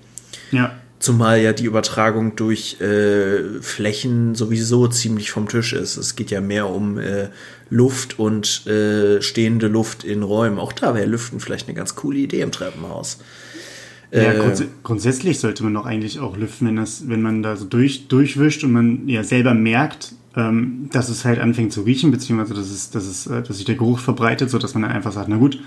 Ja. 0.51 0.73
Zumal 1.01 1.41
ja 1.41 1.55
die 1.55 1.65
Übertragung 1.65 2.37
durch 2.37 2.79
äh, 2.81 3.61
Flächen 3.63 4.35
sowieso 4.35 4.87
ziemlich 4.87 5.31
vom 5.31 5.49
Tisch 5.49 5.73
ist. 5.73 5.97
Es 5.97 6.15
geht 6.15 6.31
ja 6.31 6.43
mehr 6.43 6.69
um 6.69 6.99
äh, 6.99 7.31
Luft 7.71 8.19
und 8.19 8.67
äh, 8.67 9.23
stehende 9.23 9.69
Luft 9.69 10.05
in 10.05 10.23
Räumen. 10.23 10.59
Auch 10.59 10.73
da 10.75 10.95
wäre 10.95 11.07
Lüften 11.07 11.41
vielleicht 11.41 11.69
eine 11.69 11.75
ganz 11.75 11.95
coole 11.95 12.19
Idee 12.19 12.43
im 12.43 12.53
Treppenhaus. 12.53 13.19
Ja, 14.13 14.33
äh, 14.33 14.39
grunds 14.39 14.63
grundsätzlich 14.83 15.39
sollte 15.39 15.65
man 15.65 15.73
doch 15.73 15.87
eigentlich 15.87 16.19
auch 16.19 16.37
lüften, 16.37 16.69
wenn, 16.69 16.77
das, 16.77 17.09
wenn 17.09 17.23
man 17.23 17.43
da 17.43 17.57
so 17.57 17.65
durch, 17.65 18.09
durchwischt 18.09 18.63
und 18.65 18.73
man 18.73 19.09
ja 19.09 19.25
selber 19.25 19.55
merkt, 19.55 20.13
ähm, 20.37 20.91
dass 20.93 21.09
es 21.09 21.25
halt 21.25 21.39
anfängt 21.39 21.73
zu 21.73 21.83
riechen, 21.83 22.11
beziehungsweise 22.11 22.55
dass, 22.55 22.71
es, 22.71 22.91
dass, 22.91 23.07
es, 23.07 23.27
äh, 23.27 23.43
dass 23.43 23.57
sich 23.57 23.67
der 23.67 23.77
Geruch 23.77 24.01
verbreitet, 24.01 24.51
sodass 24.51 24.75
man 24.75 24.83
dann 24.83 24.93
einfach 24.93 25.13
sagt, 25.13 25.29
na 25.29 25.37
gut, 25.37 25.61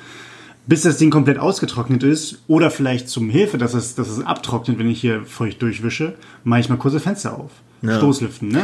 bis 0.66 0.84
das 0.84 0.98
Ding 0.98 1.10
komplett 1.10 1.40
ausgetrocknet 1.40 2.04
ist 2.04 2.40
oder 2.48 2.72
vielleicht 2.72 3.10
zum 3.10 3.30
Hilfe, 3.30 3.58
dass 3.58 3.74
es, 3.74 3.96
dass 3.96 4.10
es 4.10 4.26
abtrocknet, 4.26 4.80
wenn 4.80 4.90
ich 4.90 5.02
hier 5.02 5.26
feucht 5.26 5.62
durchwische, 5.62 6.16
mache 6.44 6.62
ich 6.62 6.70
mal 6.70 6.78
kurze 6.78 7.00
Fenster 7.00 7.38
auf. 7.38 7.52
Ja. 7.82 7.98
Stoßlüften, 7.98 8.48
ne? 8.50 8.64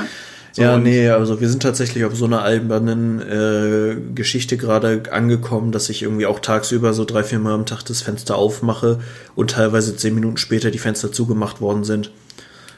So, 0.51 0.63
ja, 0.63 0.77
nee, 0.77 1.07
also 1.09 1.39
wir 1.41 1.49
sind 1.49 1.61
tatsächlich 1.61 2.05
auf 2.05 2.15
so 2.15 2.25
einer 2.25 2.41
albernen 2.41 3.21
äh, 3.21 3.97
Geschichte 4.15 4.57
gerade 4.57 5.03
angekommen, 5.11 5.71
dass 5.71 5.89
ich 5.89 6.01
irgendwie 6.01 6.25
auch 6.25 6.39
tagsüber 6.39 6.93
so 6.93 7.05
drei, 7.05 7.23
vier 7.23 7.39
Mal 7.39 7.53
am 7.53 7.67
Tag 7.67 7.83
das 7.83 8.01
Fenster 8.01 8.35
aufmache 8.35 8.99
und 9.35 9.51
teilweise 9.51 9.95
zehn 9.95 10.15
Minuten 10.15 10.37
später 10.37 10.71
die 10.71 10.79
Fenster 10.79 11.11
zugemacht 11.11 11.61
worden 11.61 11.83
sind. 11.83 12.11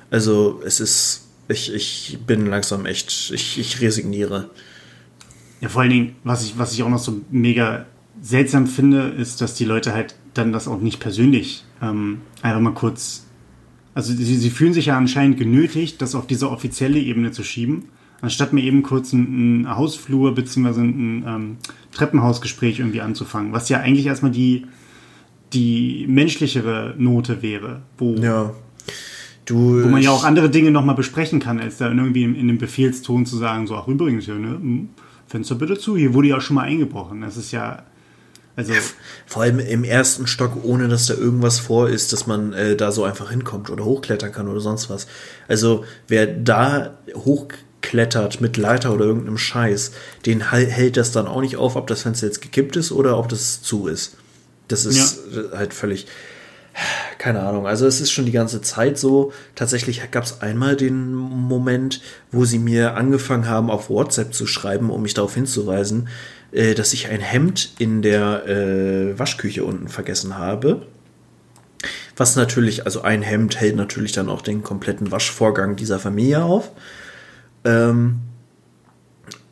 Also 0.10 0.62
es 0.66 0.82
ist, 0.82 1.28
ich, 1.48 1.74
ich 1.74 2.20
bin 2.28 2.46
langsam 2.48 2.86
echt, 2.86 3.32
ich, 3.34 3.58
ich 3.58 3.80
resigniere. 3.80 4.50
Ja, 5.62 5.70
vor 5.70 5.84
allen 5.84 5.92
Dingen, 5.92 6.16
was 6.26 6.44
ich, 6.44 6.58
was 6.58 6.74
ich 6.74 6.84
auch 6.84 6.90
noch 6.90 7.00
so 7.00 7.22
mega 7.30 7.86
seltsam 8.22 8.68
finde, 8.68 9.10
ist, 9.10 9.42
dass 9.42 9.56
die 9.56 9.66
Leute 9.66 9.94
halt 9.94 10.16
dann 10.34 10.54
das 10.54 10.68
auch 10.68 10.80
nicht 10.80 11.00
persönlich 11.00 11.66
ähm, 11.82 12.22
einfach 12.42 12.62
mal 12.62 12.74
kurz. 12.74 13.26
Also 13.94 14.14
sie, 14.14 14.24
sie 14.24 14.50
fühlen 14.50 14.74
sich 14.74 14.86
ja 14.88 14.98
anscheinend 14.98 15.38
genötigt, 15.38 16.02
das 16.02 16.16
auf 16.16 16.28
diese 16.28 16.50
offizielle 16.50 17.00
Ebene 17.00 17.32
zu 17.32 17.44
schieben, 17.44 17.86
anstatt 18.22 18.54
mir 18.54 18.64
eben 18.64 18.84
kurz 18.84 19.12
ein, 19.12 19.62
ein 19.62 19.76
Hausflur 19.76 20.34
bzw. 20.34 20.82
ein 20.82 21.24
ähm, 21.28 21.58
Treppenhausgespräch 21.92 22.80
irgendwie 22.80 23.02
anzufangen, 23.02 23.52
was 23.52 23.68
ja 23.68 23.80
eigentlich 23.80 24.06
erstmal 24.06 24.32
die 24.32 24.66
die 25.54 26.06
menschlichere 26.08 26.96
Note 26.98 27.42
wäre, 27.42 27.82
wo, 27.98 28.16
Ja. 28.16 28.54
Du, 29.46 29.84
wo 29.84 29.88
man 29.88 30.02
ja 30.02 30.12
auch 30.12 30.24
andere 30.24 30.50
Dinge 30.50 30.72
nochmal 30.72 30.96
besprechen 30.96 31.40
kann, 31.40 31.60
als 31.60 31.78
da 31.78 31.90
irgendwie 31.90 32.24
in, 32.24 32.36
in 32.36 32.48
dem 32.48 32.58
Befehlston 32.58 33.26
zu 33.26 33.38
sagen, 33.38 33.68
so, 33.68 33.76
ach 33.76 33.88
übrigens, 33.88 34.28
ja, 34.28 34.36
ne, 34.36 34.88
Fenster 35.28 35.56
bitte 35.56 35.78
zu, 35.78 35.98
hier 35.98 36.14
wurde 36.14 36.30
ja 36.30 36.38
auch 36.38 36.42
schon 36.42 36.56
mal 36.56 36.64
eingebrochen. 36.64 37.22
Das 37.22 37.38
ist 37.38 37.52
ja, 37.52 37.84
also, 38.56 38.74
Vor 39.26 39.44
allem 39.44 39.60
im 39.60 39.84
ersten 39.84 40.28
Stock, 40.28 40.64
ohne 40.64 40.88
dass 40.88 41.06
da 41.06 41.14
irgendwas 41.14 41.60
vor 41.60 41.90
ist, 41.90 42.12
dass 42.12 42.28
man 42.28 42.54
äh, 42.54 42.76
da 42.76 42.92
so 42.92 43.04
einfach 43.04 43.30
hinkommt 43.32 43.70
oder 43.70 43.86
hochklettern 43.86 44.32
kann 44.32 44.48
oder 44.48 44.60
sonst 44.60 44.90
was. 44.90 45.08
Also 45.48 45.86
wer 46.08 46.28
da 46.28 46.98
hochklettert 47.14 48.42
mit 48.42 48.58
Leiter 48.58 48.94
oder 48.94 49.06
irgendeinem 49.06 49.38
Scheiß, 49.38 49.92
den 50.26 50.52
hält 50.52 50.98
das 50.98 51.12
dann 51.12 51.28
auch 51.28 51.42
nicht 51.42 51.56
auf, 51.56 51.76
ob 51.76 51.88
das 51.88 52.02
Fenster 52.02 52.28
jetzt 52.28 52.42
gekippt 52.42 52.76
ist 52.76 52.92
oder 52.92 53.18
ob 53.18 53.30
das 53.30 53.62
zu 53.62 53.88
ist. 53.88 54.18
Das 54.68 54.86
ist 54.86 55.20
äh, 55.34 55.56
halt 55.56 55.74
völlig, 55.74 56.08
keine 57.18 57.42
Ahnung. 57.42 57.68
Also 57.68 57.86
es 57.86 58.02
ist 58.02 58.12
schon 58.12 58.26
die 58.26 58.32
ganze 58.32 58.62
Zeit 58.62 58.98
so. 58.98 59.32
Tatsächlich 59.56 60.02
gab 60.12 60.26
es 60.26 60.42
einmal 60.42 60.76
den 60.76 61.14
Moment, 61.14 62.02
wo 62.32 62.44
sie 62.46 62.60
mir 62.60 62.96
angefangen 62.96 63.48
haben, 63.48 63.70
auf 63.70 63.90
WhatsApp 63.90 64.34
zu 64.34 64.46
schreiben, 64.46 64.90
um 64.90 65.02
mich 65.02 65.14
darauf 65.14 65.36
hinzuweisen, 65.36 66.10
äh, 66.52 66.74
dass 66.74 66.94
ich 66.94 67.10
ein 67.10 67.22
Hemd 67.22 67.74
in 67.80 68.02
der 68.02 68.48
äh, 68.48 69.18
Waschküche 69.18 69.64
unten 69.64 69.88
vergessen 69.88 70.38
habe. 70.38 70.88
Was 72.16 72.36
natürlich, 72.36 72.86
also 72.86 73.02
ein 73.02 73.22
Hemd 73.22 73.60
hält 73.60 73.76
natürlich 73.76 74.12
dann 74.12 74.30
auch 74.30 74.42
den 74.42 74.64
kompletten 74.64 75.12
Waschvorgang 75.12 75.76
dieser 75.76 76.00
Familie 76.00 76.44
auf. 76.44 76.72
Ähm, 77.64 78.20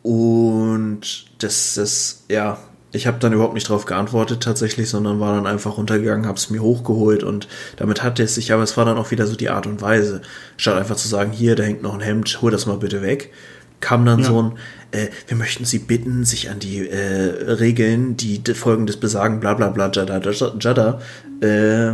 und 0.04 1.26
das 1.40 1.78
ist, 1.78 2.26
ja, 2.30 2.60
ich 2.92 3.06
habe 3.06 3.20
dann 3.20 3.34
überhaupt 3.34 3.54
nicht 3.54 3.70
darauf 3.70 3.86
geantwortet 3.86 4.42
tatsächlich, 4.42 4.90
sondern 4.90 5.20
war 5.20 5.36
dann 5.36 5.46
einfach 5.46 5.78
runtergegangen, 5.78 6.26
habe 6.26 6.38
es 6.38 6.50
mir 6.50 6.62
hochgeholt 6.62 7.24
und 7.24 7.48
damit 7.78 8.02
hatte 8.04 8.24
es 8.24 8.36
sich, 8.36 8.52
aber 8.52 8.64
es 8.64 8.78
war 8.78 8.86
dann 8.86 8.98
auch 8.98 9.12
wieder 9.12 9.28
so 9.28 9.36
die 9.36 9.50
Art 9.50 9.68
und 9.68 9.82
Weise. 9.82 10.22
Statt 10.58 10.78
einfach 10.78 10.96
zu 10.96 11.08
sagen, 11.08 11.32
hier, 11.32 11.56
da 11.56 11.64
hängt 11.64 11.84
noch 11.84 11.94
ein 11.94 12.02
Hemd, 12.02 12.42
hol 12.42 12.52
das 12.52 12.66
mal 12.66 12.78
bitte 12.78 13.02
weg, 13.02 13.32
kam 13.80 14.06
dann 14.06 14.20
Ja. 14.20 14.26
so 14.26 14.42
ein, 14.42 14.52
äh, 14.92 15.08
wir 15.28 15.38
möchten 15.38 15.66
Sie 15.66 15.80
bitten, 15.80 16.26
sich 16.26 16.50
an 16.50 16.60
die 16.60 16.88
äh, 16.88 17.54
Regeln, 17.54 18.18
die 18.18 18.42
folgendes 18.54 18.98
besagen, 18.98 19.40
bla 19.40 19.54
bla 19.54 19.70
bla, 19.70 19.92
jada, 19.94 20.20
jada, 20.60 21.00
äh, 21.42 21.94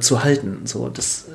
zu 0.00 0.24
halten. 0.24 0.58
So, 0.64 0.88
das, 0.88 1.26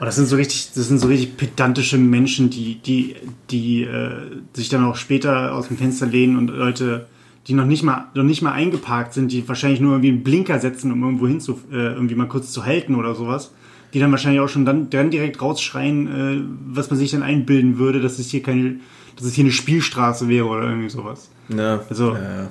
Oh, 0.00 0.04
das 0.04 0.16
sind 0.16 0.26
so 0.26 0.36
richtig, 0.36 0.70
das 0.74 0.88
sind 0.88 0.98
so 0.98 1.06
richtig 1.08 1.36
pedantische 1.36 1.98
Menschen, 1.98 2.50
die, 2.50 2.76
die, 2.76 3.16
die 3.50 3.82
äh, 3.84 4.10
sich 4.54 4.68
dann 4.68 4.84
auch 4.84 4.96
später 4.96 5.54
aus 5.54 5.68
dem 5.68 5.76
Fenster 5.76 6.06
lehnen 6.06 6.36
und 6.36 6.48
Leute, 6.48 7.06
die 7.46 7.54
noch 7.54 7.64
nicht 7.66 7.82
mal, 7.82 8.06
noch 8.14 8.24
nicht 8.24 8.42
mal 8.42 8.52
eingeparkt 8.52 9.14
sind, 9.14 9.30
die 9.32 9.46
wahrscheinlich 9.48 9.80
nur 9.80 9.92
irgendwie 9.92 10.08
einen 10.08 10.22
Blinker 10.24 10.58
setzen, 10.58 10.90
um 10.92 11.02
irgendwo 11.02 11.26
hin 11.28 11.40
zu, 11.40 11.60
äh, 11.72 11.76
irgendwie 11.94 12.14
mal 12.14 12.28
kurz 12.28 12.50
zu 12.52 12.64
halten 12.66 12.94
oder 12.94 13.14
sowas, 13.14 13.52
die 13.94 14.00
dann 14.00 14.10
wahrscheinlich 14.10 14.40
auch 14.40 14.48
schon 14.48 14.64
dann, 14.64 14.90
dann 14.90 15.10
direkt 15.10 15.40
rausschreien, 15.40 16.06
äh, 16.06 16.42
was 16.66 16.90
man 16.90 16.98
sich 16.98 17.10
dann 17.10 17.22
einbilden 17.22 17.78
würde, 17.78 18.00
dass 18.00 18.18
es 18.18 18.30
hier 18.30 18.42
keine, 18.42 18.76
dass 19.16 19.26
es 19.26 19.34
hier 19.34 19.44
eine 19.44 19.52
Spielstraße 19.52 20.28
wäre 20.28 20.46
oder 20.46 20.64
irgendwie 20.68 20.90
sowas. 20.90 21.30
ne, 21.48 21.80
Also- 21.88 22.14
ja, 22.14 22.50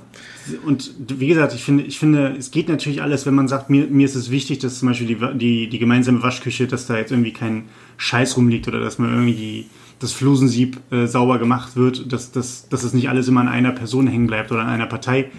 Und 0.65 0.91
wie 1.19 1.27
gesagt, 1.27 1.53
ich 1.53 1.63
finde, 1.63 1.83
ich 1.83 1.99
finde, 1.99 2.35
es 2.37 2.51
geht 2.51 2.69
natürlich 2.69 3.01
alles, 3.01 3.25
wenn 3.25 3.35
man 3.35 3.47
sagt, 3.49 3.69
mir, 3.69 3.85
mir 3.87 4.05
ist 4.05 4.15
es 4.15 4.31
wichtig, 4.31 4.59
dass 4.59 4.79
zum 4.79 4.87
Beispiel 4.87 5.07
die, 5.07 5.17
die, 5.37 5.67
die 5.69 5.77
gemeinsame 5.79 6.23
Waschküche, 6.23 6.67
dass 6.67 6.87
da 6.87 6.97
jetzt 6.97 7.11
irgendwie 7.11 7.33
kein 7.33 7.65
Scheiß 7.97 8.37
rumliegt 8.37 8.67
oder 8.67 8.79
dass 8.79 8.97
man 8.97 9.11
irgendwie 9.13 9.65
das 9.99 10.13
Flusensieb 10.13 10.79
äh, 10.91 11.05
sauber 11.05 11.37
gemacht 11.37 11.75
wird, 11.75 12.11
dass, 12.13 12.31
dass, 12.31 12.69
dass 12.69 12.83
es 12.83 12.93
nicht 12.93 13.09
alles 13.09 13.27
immer 13.27 13.41
an 13.41 13.47
einer 13.49 13.71
Person 13.71 14.07
hängen 14.07 14.27
bleibt 14.27 14.51
oder 14.51 14.61
an 14.61 14.69
einer 14.69 14.85
Partei 14.87 15.31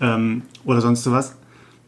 ähm, 0.00 0.42
oder 0.64 0.80
sonst 0.80 1.02
sowas. 1.02 1.36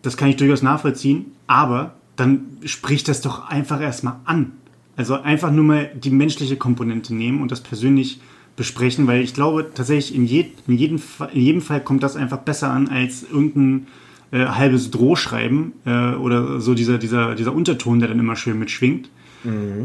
Das 0.02 0.16
kann 0.16 0.28
ich 0.28 0.36
durchaus 0.36 0.62
nachvollziehen, 0.62 1.26
aber 1.46 1.94
dann 2.16 2.58
spricht 2.64 3.08
das 3.08 3.20
doch 3.20 3.48
einfach 3.48 3.80
erstmal 3.80 4.16
an. 4.24 4.52
Also 4.96 5.20
einfach 5.20 5.50
nur 5.50 5.64
mal 5.64 5.90
die 5.94 6.10
menschliche 6.10 6.56
Komponente 6.56 7.14
nehmen 7.14 7.42
und 7.42 7.50
das 7.50 7.60
persönlich 7.60 8.20
besprechen, 8.56 9.06
weil 9.06 9.22
ich 9.22 9.34
glaube 9.34 9.70
tatsächlich 9.74 10.14
in, 10.14 10.26
jed, 10.26 10.52
in, 10.68 10.76
jedem, 10.76 10.98
Fall, 10.98 11.30
in 11.32 11.40
jedem 11.40 11.60
Fall 11.60 11.82
kommt 11.82 12.02
das 12.02 12.14
einfach 12.14 12.38
besser 12.38 12.70
an 12.70 12.88
als 12.88 13.24
irgendein 13.24 13.88
äh, 14.30 14.46
halbes 14.46 14.92
Drohschreiben 14.92 15.72
äh, 15.84 16.14
oder 16.14 16.60
so 16.60 16.74
dieser, 16.74 16.98
dieser, 16.98 17.34
dieser 17.34 17.52
Unterton, 17.52 17.98
der 17.98 18.08
dann 18.08 18.20
immer 18.20 18.36
schön 18.36 18.58
mitschwingt. 18.58 19.10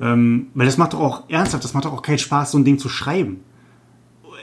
Ähm, 0.02 0.48
weil 0.54 0.65
das 0.68 0.78
macht 0.78 0.94
doch 0.94 1.00
auch 1.00 1.30
ernsthaft, 1.30 1.63
das 1.63 1.74
macht 1.74 1.86
doch 1.86 1.94
auch 1.94 2.02
keinen 2.02 2.20
Spaß, 2.20 2.52
so 2.52 2.58
ein 2.58 2.63
Ding 2.63 2.78
zu 2.78 2.89
schreiben. 2.89 3.42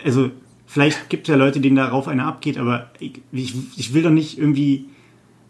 Also 0.04 0.30
vielleicht 0.66 1.08
gibt 1.08 1.28
es 1.28 1.32
ja 1.32 1.36
Leute, 1.36 1.60
denen 1.60 1.76
darauf 1.76 2.08
einer 2.08 2.26
abgeht, 2.26 2.58
aber 2.58 2.90
ich, 2.98 3.22
ich, 3.32 3.54
ich 3.76 3.94
will 3.94 4.02
doch 4.02 4.10
nicht 4.10 4.38
irgendwie 4.38 4.86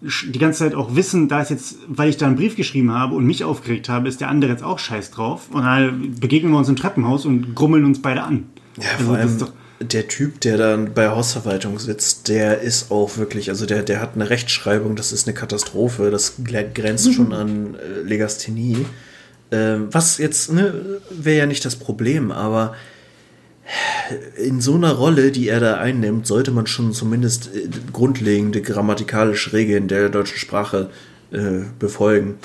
die 0.01 0.39
ganze 0.39 0.61
Zeit 0.61 0.75
auch 0.75 0.95
wissen, 0.95 1.29
da 1.29 1.41
ist 1.41 1.51
jetzt, 1.51 1.77
weil 1.89 2.11
ich 2.11 2.17
da 2.17 2.27
einen 2.27 2.37
Brief 2.37 2.57
geschrieben 2.57 2.93
habe 2.93 3.15
und 3.15 3.25
mich 3.25 3.45
aufgeregt 3.45 3.89
habe, 3.89 4.09
ist 4.09 4.21
der 4.21 4.29
andere 4.29 4.53
jetzt 4.53 4.63
auch 4.63 4.79
scheiß 4.79 5.11
drauf. 5.11 5.49
Und 5.51 5.63
dann 5.63 6.15
begegnen 6.21 6.53
wir 6.53 6.59
uns 6.59 6.69
im 6.69 6.77
Treppenhaus 6.77 7.25
und 7.25 7.55
grummeln 7.55 7.85
uns 7.85 8.03
beide 8.03 8.23
an. 8.23 8.45
Ja, 8.77 8.91
Also 8.99 9.05
vor 9.07 9.17
allem 9.17 9.39
der 9.81 10.09
Typ, 10.09 10.41
der 10.41 10.57
dann 10.57 10.95
bei 10.95 11.09
Hausverwaltung 11.09 11.79
sitzt, 11.79 12.29
der 12.29 12.61
ist 12.61 12.91
auch 12.91 13.17
wirklich, 13.19 13.51
also 13.51 13.67
der, 13.67 13.83
der 13.83 14.01
hat 14.01 14.15
eine 14.15 14.31
Rechtschreibung, 14.31 14.97
das 14.97 15.13
ist 15.13 15.27
eine 15.27 15.35
Katastrophe, 15.35 16.11
das 16.11 16.37
grenzt 16.45 17.13
schon 17.13 17.33
an 17.33 17.75
äh, 17.75 18.01
Legasthenie. 18.03 18.87
Ähm, 19.51 19.89
was 19.93 20.19
jetzt, 20.19 20.53
ne, 20.53 21.01
wäre 21.11 21.39
ja 21.39 21.47
nicht 21.47 21.65
das 21.65 21.77
Problem, 21.77 22.33
aber 22.33 22.75
in 24.37 24.61
so 24.61 24.75
einer 24.75 24.93
Rolle, 24.93 25.33
die 25.33 25.49
er 25.49 25.61
da 25.61 25.79
einnimmt, 25.79 26.27
sollte 26.27 26.51
man 26.51 26.67
schon 26.67 26.93
zumindest 26.93 27.51
äh, 27.55 27.69
grundlegende 27.93 28.63
grammatikalische 28.63 29.53
Regeln 29.53 29.89
der 29.89 30.09
deutschen 30.09 30.39
Sprache 30.39 30.91
äh, 31.33 31.65
befolgen. 31.79 32.37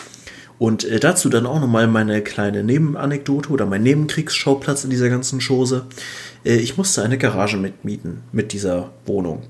Und 0.57 0.83
äh, 0.83 0.99
dazu 0.99 1.29
dann 1.29 1.45
auch 1.45 1.59
nochmal 1.59 1.87
meine 1.87 2.21
kleine 2.21 2.63
Nebenanekdote 2.63 3.49
oder 3.49 3.65
mein 3.65 3.83
Nebenkriegsschauplatz 3.83 4.83
in 4.83 4.89
dieser 4.89 5.09
ganzen 5.09 5.39
Chose. 5.39 5.85
Äh, 6.43 6.55
ich 6.57 6.77
musste 6.77 7.03
eine 7.03 7.17
Garage 7.17 7.57
mitmieten 7.57 8.21
mit 8.31 8.53
dieser 8.53 8.91
Wohnung. 9.05 9.43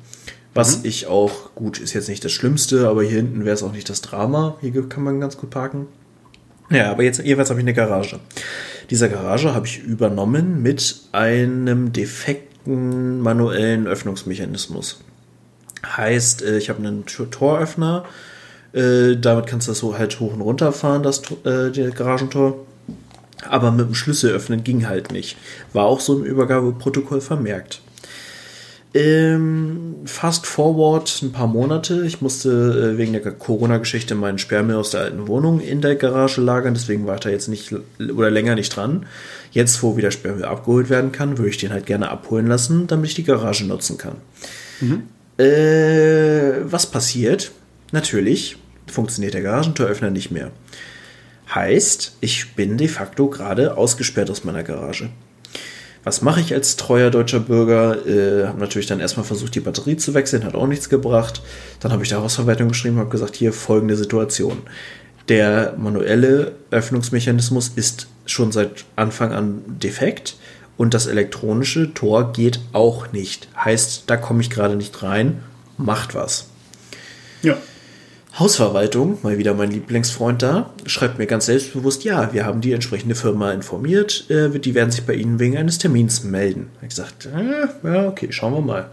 Was 0.54 0.84
ich 0.84 1.08
auch, 1.08 1.56
gut, 1.56 1.80
ist 1.80 1.94
jetzt 1.94 2.10
nicht 2.10 2.26
das 2.26 2.34
Schlimmste, 2.34 2.90
aber 2.90 3.04
hier 3.04 3.18
hinten 3.18 3.46
wäre 3.46 3.54
es 3.54 3.64
auch 3.64 3.72
nicht 3.72 3.90
das 3.90 4.02
Drama. 4.02 4.58
Hier 4.60 4.90
kann 4.90 5.04
man 5.04 5.22
ganz 5.22 5.38
gut 5.38 5.50
parken. 5.50 5.88
Ja, 6.72 6.92
aber 6.92 7.04
jetzt 7.04 7.20
jeweils 7.24 7.50
habe 7.50 7.60
ich 7.60 7.66
eine 7.66 7.74
Garage. 7.74 8.20
Diese 8.90 9.10
Garage 9.10 9.54
habe 9.54 9.68
ich 9.68 9.80
übernommen 9.80 10.62
mit 10.62 10.96
einem 11.12 11.94
defekten 11.94 13.20
manuellen 13.22 13.88
Öffnungsmechanismus. 13.88 15.02
Heißt, 15.86 16.42
äh, 16.44 16.58
ich 16.58 16.70
habe 16.70 16.80
einen 16.80 17.06
Tor- 17.06 17.30
Toröffner, 17.30 18.06
äh, 18.74 19.16
damit 19.18 19.48
kannst 19.48 19.68
du 19.68 19.72
das 19.72 19.80
so 19.80 19.98
halt 19.98 20.20
hoch 20.20 20.34
und 20.34 20.42
runter 20.42 20.72
fahren, 20.72 21.04
das 21.04 21.22
äh, 21.46 21.72
Garagentor. 21.92 22.66
Aber 23.50 23.72
mit 23.72 23.88
dem 23.88 23.96
Schlüssel 23.96 24.32
öffnen 24.32 24.64
ging 24.64 24.88
halt 24.88 25.12
nicht. 25.12 25.36
War 25.74 25.86
auch 25.86 26.00
so 26.00 26.20
im 26.20 26.24
Übergabeprotokoll 26.24 27.22
vermerkt. 27.22 27.82
Ähm, 28.94 29.96
fast 30.04 30.46
forward 30.46 31.22
ein 31.22 31.32
paar 31.32 31.48
Monate. 31.48 32.06
Ich 32.06 32.20
musste 32.20 32.50
äh, 32.94 32.98
wegen 32.98 33.14
der 33.14 33.22
Corona-Geschichte 33.22 34.16
meinen 34.16 34.38
Sperrmüll 34.38 34.76
aus 34.76 34.90
der 34.90 35.02
alten 35.02 35.28
Wohnung 35.30 35.62
in 35.62 35.80
der 35.80 35.96
Garage 35.96 36.42
lagern, 36.42 36.74
deswegen 36.74 37.08
war 37.08 37.16
ich 37.16 37.22
da 37.22 37.30
jetzt 37.30 37.48
nicht 37.48 37.74
oder 38.00 38.30
länger 38.30 38.56
nicht 38.56 38.76
dran. 38.76 39.06
Jetzt, 39.52 39.82
wo 39.82 39.96
wieder 39.96 40.12
Sperrmüll 40.12 40.44
abgeholt 40.44 40.90
werden 40.90 41.14
kann, 41.14 41.38
würde 41.38 41.50
ich 41.50 41.58
den 41.58 41.72
halt 41.72 41.86
gerne 41.86 42.10
abholen 42.10 42.48
lassen, 42.48 42.88
damit 42.88 43.10
ich 43.10 43.16
die 43.16 43.24
Garage 43.24 43.66
nutzen 43.66 43.98
kann. 43.98 44.18
Äh, 45.38 46.62
was 46.64 46.86
passiert? 46.86 47.52
Natürlich 47.94 48.58
funktioniert 48.88 49.34
der 49.34 49.42
Garagentoröffner 49.42 50.10
nicht 50.10 50.32
mehr. 50.32 50.52
Heißt, 51.54 52.18
ich 52.22 52.56
bin 52.56 52.78
de 52.78 52.88
facto 52.88 53.30
gerade 53.30 53.78
ausgesperrt 53.78 54.30
aus 54.30 54.44
meiner 54.44 54.64
Garage. 54.64 55.10
Was 56.04 56.22
mache 56.22 56.42
ich 56.42 56.54
als 56.54 56.78
treuer 56.78 57.12
deutscher 57.12 57.40
Bürger? 57.40 58.06
Äh, 58.08 58.48
habe 58.48 58.60
natürlich 58.60 58.88
dann 58.88 59.00
erstmal 59.00 59.26
versucht, 59.26 59.54
die 59.54 59.60
Batterie 59.60 59.98
zu 59.98 60.14
wechseln, 60.14 60.44
hat 60.44 60.56
auch 60.56 60.68
nichts 60.68 60.90
gebracht. 60.90 61.42
Dann 61.80 61.92
habe 61.92 62.04
ich 62.04 62.10
der 62.10 62.22
Hausverwaltung 62.22 62.70
geschrieben, 62.70 62.98
habe 62.98 63.10
gesagt, 63.10 63.36
hier 63.36 63.54
folgende 63.54 63.96
Situation. 63.96 64.58
Der 65.30 65.76
manuelle 65.78 66.54
Öffnungsmechanismus 66.72 67.72
ist 67.76 68.08
schon 68.26 68.52
seit 68.52 68.86
Anfang 68.96 69.32
an 69.32 69.62
defekt 69.68 70.36
und 70.78 70.94
das 70.94 71.06
elektronische 71.06 71.94
Tor 71.94 72.34
geht 72.34 72.60
auch 72.74 73.12
nicht. 73.12 73.48
Heißt, 73.56 74.06
da 74.08 74.18
komme 74.18 74.42
ich 74.42 74.50
gerade 74.50 74.76
nicht 74.76 75.04
rein. 75.04 75.44
Macht 75.78 76.16
was. 76.16 76.48
Ja. 77.44 77.58
Hausverwaltung, 78.40 79.18
mal 79.24 79.38
wieder 79.38 79.54
mein 79.54 79.72
Lieblingsfreund 79.72 80.42
da, 80.42 80.70
schreibt 80.86 81.18
mir 81.18 81.28
ganz 81.28 81.48
selbstbewusst, 81.48 82.06
ja, 82.06 82.32
wir 82.32 82.46
haben 82.46 82.62
die 82.62 82.72
entsprechende 82.72 83.14
Firma 83.14 83.52
informiert, 83.52 84.30
äh, 84.30 84.58
die 84.58 84.74
werden 84.74 84.90
sich 84.90 85.06
bei 85.06 85.14
Ihnen 85.14 85.40
wegen 85.40 85.58
eines 85.58 85.80
Termins 85.80 86.24
melden. 86.24 86.70
Ich 86.82 86.90
gesagt, 86.90 87.26
äh, 87.26 87.88
ja, 87.88 88.08
okay, 88.08 88.32
schauen 88.32 88.54
wir 88.54 88.62
mal. 88.62 88.90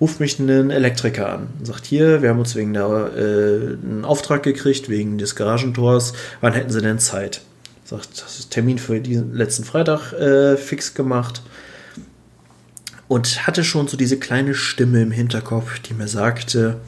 Ruft 0.00 0.18
mich 0.18 0.40
einen 0.40 0.70
Elektriker 0.70 1.32
an 1.32 1.48
sagt, 1.62 1.86
hier, 1.86 2.20
wir 2.20 2.30
haben 2.30 2.40
uns 2.40 2.56
wegen 2.56 2.74
der, 2.74 3.12
äh, 3.16 3.76
einen 3.80 4.04
Auftrag 4.04 4.42
gekriegt, 4.42 4.88
wegen 4.88 5.18
des 5.18 5.36
Garagentors, 5.36 6.12
wann 6.40 6.52
hätten 6.52 6.70
Sie 6.70 6.82
denn 6.82 6.98
Zeit? 6.98 7.42
Sagt, 7.84 8.22
das 8.24 8.40
ist 8.40 8.50
Termin 8.50 8.78
für 8.78 8.98
diesen 9.00 9.34
letzten 9.34 9.62
Freitag 9.62 10.12
äh, 10.14 10.56
fix 10.56 10.94
gemacht. 10.94 11.42
Und 13.06 13.46
hatte 13.46 13.62
schon 13.62 13.86
so 13.86 13.96
diese 13.96 14.18
kleine 14.18 14.54
Stimme 14.54 15.02
im 15.02 15.12
Hinterkopf, 15.12 15.78
die 15.78 15.94
mir 15.94 16.08
sagte, 16.08 16.80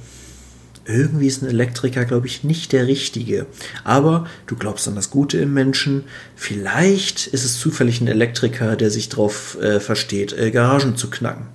irgendwie 0.87 1.27
ist 1.27 1.42
ein 1.42 1.49
Elektriker, 1.49 2.05
glaube 2.05 2.27
ich, 2.27 2.44
nicht 2.44 2.72
der 2.72 2.87
Richtige. 2.87 3.46
Aber 3.85 4.27
du 4.46 4.57
glaubst 4.57 4.87
an 4.88 4.94
das 4.94 5.11
Gute 5.11 5.38
im 5.38 5.53
Menschen. 5.53 6.05
Vielleicht 6.35 7.27
ist 7.27 7.44
es 7.44 7.59
zufällig 7.59 8.01
ein 8.01 8.09
Elektriker, 8.09 8.77
der 8.77 8.90
sich 8.90 9.09
darauf 9.09 9.61
äh, 9.61 9.81
versteht, 9.81 10.33
äh, 10.33 10.51
Garagen 10.51 10.96
zu 10.96 11.11
knacken. 11.11 11.46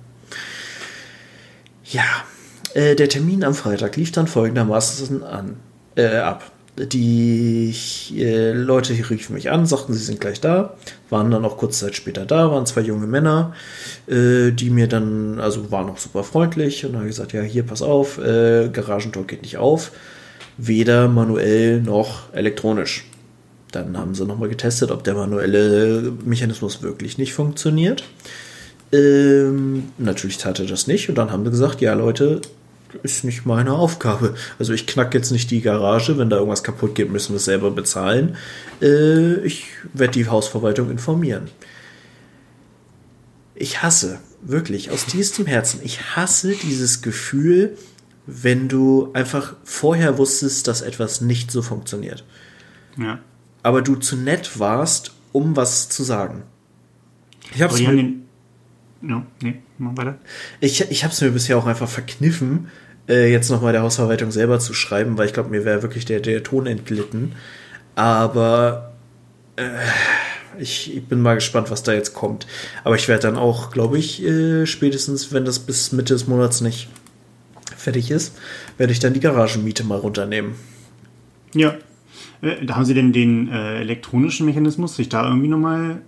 Ja, 1.84 2.04
äh, 2.74 2.94
der 2.94 3.08
Termin 3.08 3.44
am 3.44 3.54
Freitag 3.54 3.96
lief 3.96 4.12
dann 4.12 4.26
folgendermaßen 4.26 5.22
an, 5.22 5.56
äh, 5.96 6.16
ab. 6.16 6.50
Die 6.78 7.74
äh, 8.16 8.52
Leute 8.52 8.94
riefen 8.94 9.34
mich 9.34 9.50
an, 9.50 9.66
sagten, 9.66 9.92
sie 9.92 10.02
sind 10.02 10.20
gleich 10.22 10.40
da, 10.40 10.74
waren 11.10 11.30
dann 11.30 11.44
auch 11.44 11.58
kurze 11.58 11.84
Zeit 11.84 11.96
später 11.96 12.24
da, 12.24 12.50
waren 12.50 12.64
zwei 12.64 12.80
junge 12.80 13.06
Männer, 13.06 13.52
äh, 14.06 14.52
die 14.52 14.70
mir 14.70 14.88
dann, 14.88 15.38
also 15.38 15.70
waren 15.70 15.90
auch 15.90 15.98
super 15.98 16.24
freundlich 16.24 16.86
und 16.86 16.96
haben 16.96 17.06
gesagt, 17.06 17.34
ja, 17.34 17.42
hier, 17.42 17.64
pass 17.64 17.82
auf, 17.82 18.16
äh, 18.16 18.70
Garagentor 18.70 19.26
geht 19.26 19.42
nicht 19.42 19.58
auf, 19.58 19.92
weder 20.56 21.08
manuell 21.08 21.82
noch 21.82 22.32
elektronisch. 22.32 23.04
Dann 23.70 23.98
haben 23.98 24.14
sie 24.14 24.24
nochmal 24.24 24.48
getestet, 24.48 24.90
ob 24.90 25.04
der 25.04 25.14
manuelle 25.14 26.10
Mechanismus 26.24 26.82
wirklich 26.82 27.18
nicht 27.18 27.34
funktioniert. 27.34 28.04
Ähm, 28.92 29.90
natürlich 29.98 30.38
tat 30.38 30.58
er 30.58 30.66
das 30.66 30.86
nicht 30.86 31.10
und 31.10 31.16
dann 31.16 31.32
haben 31.32 31.44
sie 31.44 31.50
gesagt, 31.50 31.82
ja 31.82 31.92
Leute, 31.92 32.40
ist 33.02 33.24
nicht 33.24 33.46
meine 33.46 33.72
Aufgabe. 33.72 34.34
Also 34.58 34.72
ich 34.72 34.86
knack 34.86 35.14
jetzt 35.14 35.30
nicht 35.30 35.50
die 35.50 35.60
Garage, 35.60 36.18
wenn 36.18 36.30
da 36.30 36.36
irgendwas 36.36 36.62
kaputt 36.62 36.94
geht, 36.94 37.10
müssen 37.10 37.30
wir 37.30 37.36
es 37.36 37.44
selber 37.44 37.70
bezahlen. 37.70 38.36
Äh, 38.80 39.40
ich 39.44 39.66
werde 39.92 40.12
die 40.12 40.28
Hausverwaltung 40.28 40.90
informieren. 40.90 41.48
Ich 43.54 43.82
hasse, 43.82 44.20
wirklich, 44.42 44.90
aus 44.90 45.06
tiefstem 45.06 45.46
Herzen, 45.46 45.80
ich 45.84 46.16
hasse 46.16 46.54
dieses 46.54 47.02
Gefühl, 47.02 47.76
wenn 48.26 48.68
du 48.68 49.10
einfach 49.12 49.54
vorher 49.64 50.18
wusstest, 50.18 50.68
dass 50.68 50.80
etwas 50.80 51.20
nicht 51.20 51.50
so 51.50 51.62
funktioniert. 51.62 52.24
Ja. 52.96 53.18
Aber 53.62 53.82
du 53.82 53.96
zu 53.96 54.16
nett 54.16 54.58
warst, 54.58 55.12
um 55.32 55.56
was 55.56 55.88
zu 55.88 56.02
sagen. 56.02 56.42
Ich 57.54 57.62
hab's 57.62 57.74
Aber 57.74 57.80
die 57.80 57.86
haben 57.86 57.96
den. 57.96 58.21
Ja, 59.02 59.26
nee, 59.42 59.56
mach 59.78 59.96
weiter. 59.96 60.18
ich, 60.60 60.80
ich 60.90 61.04
hab's 61.04 61.20
mir 61.20 61.30
bisher 61.30 61.58
auch 61.58 61.66
einfach 61.66 61.88
verkniffen, 61.88 62.68
äh, 63.08 63.30
jetzt 63.32 63.50
nochmal 63.50 63.72
der 63.72 63.82
Hausverwaltung 63.82 64.30
selber 64.30 64.60
zu 64.60 64.74
schreiben, 64.74 65.18
weil 65.18 65.26
ich 65.26 65.32
glaube, 65.32 65.50
mir 65.50 65.64
wäre 65.64 65.82
wirklich 65.82 66.04
der, 66.04 66.20
der 66.20 66.42
Ton 66.44 66.66
entglitten. 66.66 67.32
Aber 67.96 68.92
äh, 69.56 69.62
ich, 70.58 70.96
ich 70.96 71.04
bin 71.04 71.20
mal 71.20 71.34
gespannt, 71.34 71.70
was 71.70 71.82
da 71.82 71.92
jetzt 71.92 72.14
kommt. 72.14 72.46
Aber 72.84 72.94
ich 72.94 73.08
werde 73.08 73.22
dann 73.22 73.36
auch, 73.36 73.70
glaube 73.72 73.98
ich, 73.98 74.22
äh, 74.22 74.66
spätestens, 74.66 75.32
wenn 75.32 75.44
das 75.44 75.58
bis 75.58 75.92
Mitte 75.92 76.14
des 76.14 76.28
Monats 76.28 76.60
nicht 76.60 76.88
fertig 77.76 78.10
ist, 78.10 78.36
werde 78.78 78.92
ich 78.92 79.00
dann 79.00 79.14
die 79.14 79.20
Garagenmiete 79.20 79.82
mal 79.84 79.98
runternehmen. 79.98 80.54
Ja. 81.54 81.74
Äh, 82.40 82.64
Da 82.64 82.76
haben 82.76 82.84
sie 82.84 82.94
denn 82.94 83.12
den 83.12 83.48
äh, 83.50 83.80
elektronischen 83.80 84.46
Mechanismus 84.46 84.94
sich 84.96 85.08
da 85.08 85.26
irgendwie 85.26 85.48
nochmal 85.48 86.02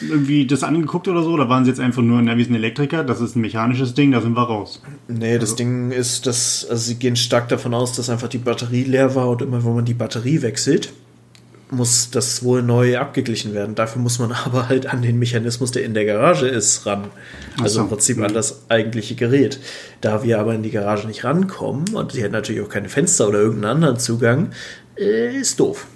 irgendwie 0.00 0.46
das 0.46 0.62
angeguckt 0.62 1.08
oder 1.08 1.22
so? 1.22 1.30
Oder 1.30 1.48
waren 1.48 1.64
sie 1.64 1.70
jetzt 1.70 1.80
einfach 1.80 2.02
nur, 2.02 2.20
na, 2.22 2.36
wir 2.36 2.44
sind 2.44 2.54
Elektriker, 2.54 3.04
das 3.04 3.20
ist 3.20 3.36
ein 3.36 3.40
mechanisches 3.40 3.94
Ding, 3.94 4.12
da 4.12 4.20
sind 4.20 4.34
wir 4.34 4.42
raus? 4.42 4.82
Nee, 5.08 5.38
das 5.38 5.54
Ding 5.54 5.90
ist, 5.90 6.26
dass, 6.26 6.66
also 6.68 6.82
sie 6.82 6.96
gehen 6.96 7.16
stark 7.16 7.48
davon 7.48 7.74
aus, 7.74 7.92
dass 7.92 8.10
einfach 8.10 8.28
die 8.28 8.38
Batterie 8.38 8.84
leer 8.84 9.14
war 9.14 9.28
und 9.28 9.42
immer 9.42 9.64
wenn 9.64 9.74
man 9.74 9.84
die 9.84 9.94
Batterie 9.94 10.42
wechselt, 10.42 10.92
muss 11.72 12.10
das 12.10 12.44
wohl 12.44 12.62
neu 12.62 12.98
abgeglichen 12.98 13.54
werden. 13.54 13.74
Dafür 13.74 14.02
muss 14.02 14.18
man 14.18 14.32
aber 14.44 14.68
halt 14.68 14.86
an 14.86 15.02
den 15.02 15.18
Mechanismus, 15.18 15.70
der 15.70 15.84
in 15.84 15.94
der 15.94 16.04
Garage 16.04 16.46
ist, 16.46 16.86
ran. 16.86 17.10
Also 17.60 17.76
so. 17.76 17.80
im 17.82 17.88
Prinzip 17.88 18.20
an 18.20 18.34
das 18.34 18.62
eigentliche 18.68 19.14
Gerät. 19.14 19.58
Da 20.00 20.22
wir 20.22 20.38
aber 20.38 20.54
in 20.54 20.62
die 20.62 20.70
Garage 20.70 21.06
nicht 21.06 21.24
rankommen 21.24 21.84
und 21.94 22.12
sie 22.12 22.22
hat 22.22 22.32
natürlich 22.32 22.60
auch 22.60 22.68
keine 22.68 22.88
Fenster 22.88 23.28
oder 23.28 23.40
irgendeinen 23.40 23.76
anderen 23.76 23.98
Zugang, 23.98 24.50
äh, 24.98 25.34
ist 25.38 25.58
doof. 25.60 25.86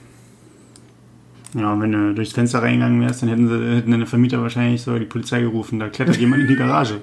Ja, 1.54 1.72
und 1.72 1.80
wenn 1.80 1.92
du 1.92 2.14
durchs 2.14 2.32
Fenster 2.32 2.62
reingegangen 2.62 3.00
wärst, 3.00 3.22
dann 3.22 3.28
hätten 3.28 3.48
sie 3.48 3.76
hätten 3.76 3.90
deine 3.90 4.06
Vermieter 4.06 4.42
wahrscheinlich 4.42 4.82
so 4.82 4.98
die 4.98 5.04
Polizei 5.04 5.40
gerufen, 5.40 5.78
da 5.78 5.88
klettert 5.88 6.16
jemand 6.18 6.42
in 6.42 6.48
die 6.48 6.56
Garage. 6.56 7.00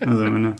Also, 0.00 0.20
wenn 0.24 0.42
du 0.42 0.56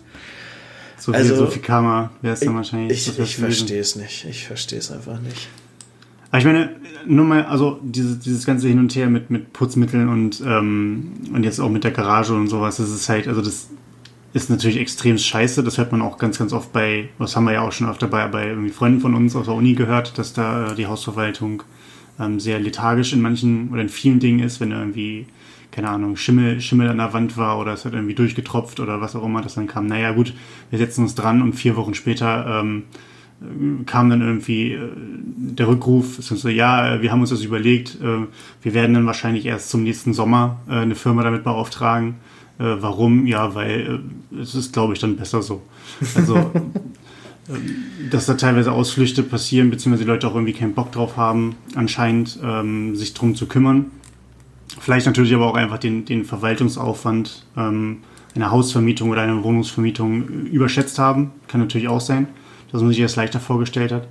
so 0.98 1.12
viel, 1.12 1.20
Also, 1.20 1.36
so 1.36 1.46
viel 1.46 1.62
Karma 1.62 2.10
wäre 2.22 2.34
es 2.34 2.40
dann 2.40 2.54
wahrscheinlich. 2.54 3.08
Ich, 3.08 3.18
ich 3.18 3.36
verstehe 3.36 3.80
es 3.80 3.96
nicht. 3.96 4.24
Ich 4.28 4.46
verstehe 4.46 4.78
es 4.78 4.90
einfach 4.90 5.20
nicht. 5.20 5.48
Aber 6.30 6.38
ich 6.38 6.44
meine, 6.44 6.70
nur 7.06 7.24
mal, 7.24 7.44
also 7.46 7.80
dieses, 7.82 8.18
dieses 8.20 8.44
ganze 8.44 8.68
Hin 8.68 8.78
und 8.78 8.94
Her 8.94 9.08
mit, 9.08 9.30
mit 9.30 9.52
Putzmitteln 9.52 10.08
und, 10.08 10.42
ähm, 10.44 11.12
und 11.32 11.42
jetzt 11.42 11.58
auch 11.58 11.70
mit 11.70 11.84
der 11.84 11.90
Garage 11.90 12.34
und 12.34 12.48
sowas, 12.48 12.76
das 12.76 12.90
ist 12.90 13.08
halt, 13.08 13.28
also 13.28 13.40
das 13.40 13.68
ist 14.34 14.50
natürlich 14.50 14.78
extrem 14.78 15.16
scheiße. 15.16 15.62
Das 15.62 15.78
hört 15.78 15.90
man 15.90 16.02
auch 16.02 16.18
ganz, 16.18 16.38
ganz 16.38 16.52
oft 16.52 16.72
bei, 16.72 17.08
das 17.18 17.34
haben 17.34 17.44
wir 17.44 17.54
ja 17.54 17.62
auch 17.62 17.72
schon 17.72 17.88
öfter 17.88 18.08
bei, 18.08 18.26
bei 18.28 18.48
irgendwie 18.48 18.70
Freunden 18.70 19.00
von 19.00 19.14
uns 19.14 19.34
aus 19.34 19.46
der 19.46 19.54
Uni 19.54 19.74
gehört, 19.74 20.18
dass 20.18 20.34
da 20.34 20.72
äh, 20.72 20.74
die 20.74 20.86
Hausverwaltung 20.86 21.62
ähm, 22.18 22.40
sehr 22.40 22.58
lethargisch 22.60 23.12
in 23.12 23.20
manchen 23.20 23.70
oder 23.70 23.82
in 23.82 23.88
vielen 23.88 24.20
Dingen 24.20 24.40
ist, 24.40 24.60
wenn 24.60 24.72
irgendwie, 24.72 25.26
keine 25.70 25.88
Ahnung, 25.88 26.16
Schimmel, 26.16 26.60
Schimmel 26.60 26.88
an 26.88 26.98
der 26.98 27.12
Wand 27.12 27.36
war 27.36 27.58
oder 27.58 27.72
es 27.72 27.84
hat 27.84 27.92
irgendwie 27.92 28.14
durchgetropft 28.14 28.80
oder 28.80 29.00
was 29.00 29.16
auch 29.16 29.24
immer, 29.24 29.42
das 29.42 29.54
dann 29.54 29.66
kam, 29.66 29.86
naja 29.86 30.12
gut, 30.12 30.34
wir 30.70 30.78
setzen 30.78 31.02
uns 31.02 31.14
dran 31.14 31.42
und 31.42 31.54
vier 31.54 31.76
Wochen 31.76 31.94
später 31.94 32.60
ähm, 32.60 32.84
kam 33.86 34.10
dann 34.10 34.20
irgendwie 34.20 34.72
äh, 34.72 34.88
der 35.36 35.68
Rückruf, 35.68 36.16
so, 36.20 36.48
ja, 36.48 37.00
wir 37.00 37.12
haben 37.12 37.20
uns 37.20 37.30
das 37.30 37.42
überlegt, 37.42 37.96
äh, 38.02 38.26
wir 38.62 38.74
werden 38.74 38.94
dann 38.94 39.06
wahrscheinlich 39.06 39.46
erst 39.46 39.70
zum 39.70 39.84
nächsten 39.84 40.12
Sommer 40.12 40.60
äh, 40.68 40.72
eine 40.72 40.96
Firma 40.96 41.22
damit 41.22 41.44
beauftragen. 41.44 42.16
Äh, 42.58 42.76
warum? 42.80 43.26
Ja, 43.26 43.54
weil 43.54 44.02
äh, 44.32 44.40
es 44.40 44.54
ist, 44.56 44.72
glaube 44.72 44.94
ich, 44.94 44.98
dann 44.98 45.16
besser 45.16 45.42
so. 45.42 45.62
Also, 46.16 46.34
dass 48.10 48.26
da 48.26 48.34
teilweise 48.34 48.72
Ausflüchte 48.72 49.22
passieren, 49.22 49.70
beziehungsweise 49.70 50.04
die 50.04 50.10
Leute 50.10 50.28
auch 50.28 50.34
irgendwie 50.34 50.52
keinen 50.52 50.74
Bock 50.74 50.92
drauf 50.92 51.16
haben, 51.16 51.56
anscheinend 51.74 52.38
ähm, 52.42 52.94
sich 52.94 53.14
drum 53.14 53.34
zu 53.34 53.46
kümmern. 53.46 53.90
Vielleicht 54.80 55.06
natürlich 55.06 55.34
aber 55.34 55.46
auch 55.46 55.54
einfach 55.54 55.78
den, 55.78 56.04
den 56.04 56.24
Verwaltungsaufwand 56.24 57.46
ähm, 57.56 57.98
einer 58.34 58.50
Hausvermietung 58.50 59.10
oder 59.10 59.22
einer 59.22 59.42
Wohnungsvermietung 59.42 60.28
überschätzt 60.28 60.98
haben. 60.98 61.32
Kann 61.48 61.60
natürlich 61.60 61.88
auch 61.88 62.00
sein, 62.00 62.28
dass 62.70 62.82
man 62.82 62.90
sich 62.90 63.00
das 63.00 63.16
leichter 63.16 63.40
vorgestellt 63.40 63.92
hat. 63.92 64.06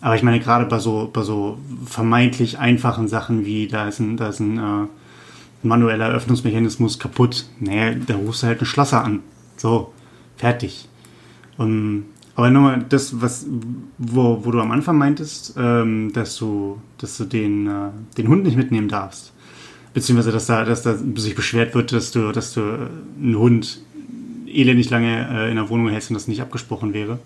Aber 0.00 0.14
ich 0.14 0.22
meine, 0.22 0.40
gerade 0.40 0.64
bei 0.64 0.78
so, 0.78 1.10
bei 1.12 1.22
so 1.22 1.58
vermeintlich 1.84 2.58
einfachen 2.58 3.08
Sachen 3.08 3.44
wie, 3.44 3.66
da 3.66 3.88
ist 3.88 3.98
ein, 3.98 4.16
da 4.16 4.28
ist 4.28 4.40
ein 4.40 4.58
äh, 4.58 4.86
manueller 5.62 6.08
Öffnungsmechanismus 6.08 6.98
kaputt, 6.98 7.46
naja, 7.58 7.94
da 8.06 8.14
rufst 8.14 8.42
du 8.42 8.46
halt 8.46 8.60
einen 8.60 8.66
Schlosser 8.66 9.04
an. 9.04 9.20
So, 9.56 9.92
fertig. 10.36 10.88
Um, 11.58 12.04
aber 12.36 12.50
nochmal, 12.50 12.84
das, 12.88 13.20
was, 13.20 13.46
wo, 13.98 14.44
wo 14.44 14.50
du 14.50 14.60
am 14.60 14.70
Anfang 14.70 14.96
meintest, 14.96 15.54
ähm, 15.58 16.12
dass 16.12 16.36
du, 16.36 16.80
dass 16.98 17.16
du 17.18 17.24
den, 17.24 17.66
äh, 17.66 17.90
den 18.16 18.28
Hund 18.28 18.44
nicht 18.44 18.56
mitnehmen 18.56 18.88
darfst. 18.88 19.32
Beziehungsweise, 19.92 20.32
dass 20.32 20.46
da, 20.46 20.64
dass 20.64 20.82
da 20.82 20.96
sich 21.16 21.34
beschwert 21.34 21.74
wird, 21.74 21.92
dass 21.92 22.12
du, 22.12 22.32
dass 22.32 22.54
du 22.54 22.60
äh, 22.60 22.88
einen 23.22 23.36
Hund 23.36 23.80
elendig 24.46 24.90
lange 24.90 25.28
äh, 25.30 25.50
in 25.50 25.56
der 25.56 25.68
Wohnung 25.68 25.88
hältst 25.88 26.10
und 26.10 26.14
das 26.14 26.28
nicht 26.28 26.40
abgesprochen 26.40 26.94
wäre. 26.94 27.18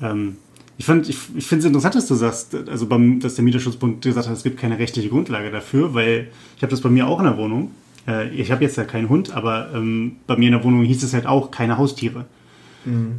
Ähm, 0.00 0.36
ich, 0.76 0.84
fand- 0.84 1.08
ich, 1.08 1.18
ich 1.34 1.46
finde 1.46 1.60
es 1.60 1.66
interessant, 1.66 1.94
dass 1.94 2.06
du 2.06 2.14
sagst, 2.14 2.54
also 2.54 2.86
beim, 2.86 3.20
dass 3.20 3.34
der 3.34 3.44
Mieterschutzbund 3.44 4.02
gesagt 4.02 4.28
hat, 4.28 4.36
es 4.36 4.42
gibt 4.42 4.58
keine 4.58 4.78
rechtliche 4.78 5.08
Grundlage 5.08 5.50
dafür, 5.50 5.94
weil 5.94 6.28
ich 6.56 6.62
habe 6.62 6.70
das 6.70 6.80
bei 6.80 6.90
mir 6.90 7.06
auch 7.06 7.18
in 7.18 7.24
der 7.24 7.36
Wohnung. 7.38 7.70
Äh, 8.06 8.28
ich 8.30 8.52
habe 8.52 8.62
jetzt 8.64 8.76
ja 8.76 8.84
keinen 8.84 9.08
Hund, 9.08 9.32
aber 9.32 9.70
ähm, 9.74 10.16
bei 10.26 10.36
mir 10.36 10.46
in 10.46 10.52
der 10.52 10.64
Wohnung 10.64 10.84
hieß 10.84 11.02
es 11.02 11.14
halt 11.14 11.26
auch 11.26 11.50
keine 11.50 11.78
Haustiere. 11.78 12.26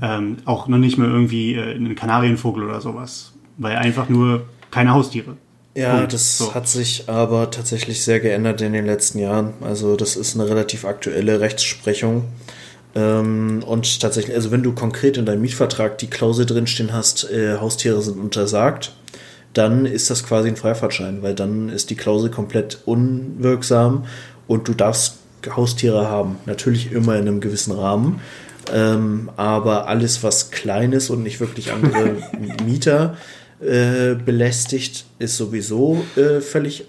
Ähm, 0.02 0.38
auch 0.46 0.68
noch 0.68 0.78
nicht 0.78 0.98
mal 0.98 1.08
irgendwie 1.08 1.56
äh, 1.56 1.76
einen 1.76 1.96
Kanarienvogel 1.96 2.64
oder 2.64 2.82
sowas. 2.82 3.34
Weil 3.58 3.78
einfach 3.78 4.10
nur 4.10 4.44
keine 4.72 4.94
Haustiere. 4.94 5.38
Ja, 5.76 5.98
Punkt. 5.98 6.14
das 6.14 6.38
So. 6.38 6.54
hat 6.54 6.68
sich 6.68 7.08
aber 7.08 7.52
tatsächlich 7.52 8.04
sehr 8.04 8.20
geändert 8.20 8.62
in 8.62 8.74
den 8.74 8.86
letzten 8.86 9.20
Jahren. 9.20 9.54
Also 9.62 9.96
das 9.96 10.16
ist 10.16 10.36
eine 10.36 10.50
relativ 10.50 10.86
aktuelle 10.86 11.40
Rechtsprechung. 11.40 12.26
Ähm, 12.96 13.64
und 13.66 14.00
tatsächlich, 14.02 14.36
also 14.36 14.52
wenn 14.52 14.64
du 14.64 14.74
konkret 14.74 15.18
in 15.18 15.26
deinem 15.26 15.42
Mietvertrag 15.42 15.98
die 16.00 16.08
Klausel 16.08 16.46
drinstehen 16.46 16.92
hast, 16.92 17.30
äh, 17.30 17.58
Haustiere 17.60 18.02
sind 18.02 18.20
untersagt, 18.20 18.94
dann 19.54 19.86
ist 19.86 20.10
das 20.10 20.24
quasi 20.24 20.50
ein 20.50 20.56
Freifahrtschein, 20.56 21.22
weil 21.22 21.36
dann 21.36 21.70
ist 21.70 21.90
die 21.90 21.96
Klausel 21.96 22.30
komplett 22.30 22.80
unwirksam 22.86 24.06
und 24.48 24.68
du 24.68 24.74
darfst 24.74 25.18
Haustiere 25.56 26.10
haben. 26.10 26.38
Natürlich 26.46 26.92
immer 26.92 27.16
in 27.16 27.28
einem 27.28 27.40
gewissen 27.40 27.72
Rahmen. 27.72 28.22
Ähm, 28.74 29.30
aber 29.36 29.88
alles, 29.88 30.24
was 30.24 30.52
klein 30.52 30.92
ist 30.94 31.10
und 31.10 31.24
nicht 31.24 31.40
wirklich 31.40 31.72
andere 31.72 32.18
Mieter 32.66 33.18
äh, 33.62 34.16
belästigt, 34.16 35.06
ist 35.20 35.38
sowieso 35.38 36.04
äh, 36.16 36.40
völlig 36.42 36.86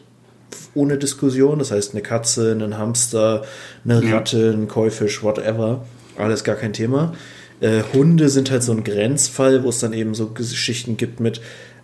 ohne 0.75 0.99
Diskussion. 0.99 1.59
Das 1.59 1.71
heißt, 1.71 1.93
eine 1.95 2.03
Katze, 2.03 2.53
ein 2.53 2.79
Hamster, 2.79 3.43
eine 3.85 4.03
Ja. 4.05 4.17
Ratte, 4.17 4.51
ein 4.51 4.69
Käufisch, 4.69 5.23
whatever. 5.23 5.85
Alles 6.17 6.45
gar 6.45 6.57
kein 6.57 6.73
Thema. 6.73 7.15
Äh, 7.61 7.83
Hunde 7.93 8.29
sind 8.29 8.51
halt 8.51 8.63
so 8.63 8.73
ein 8.73 8.85
Grenzfall, 8.85 9.65
wo 9.65 9.69
es 9.69 9.81
dann 9.81 9.93
eben 9.93 10.15
so 10.15 10.29
Geschichten 10.29 10.97
gibt 10.97 11.21
mit, 11.21 11.41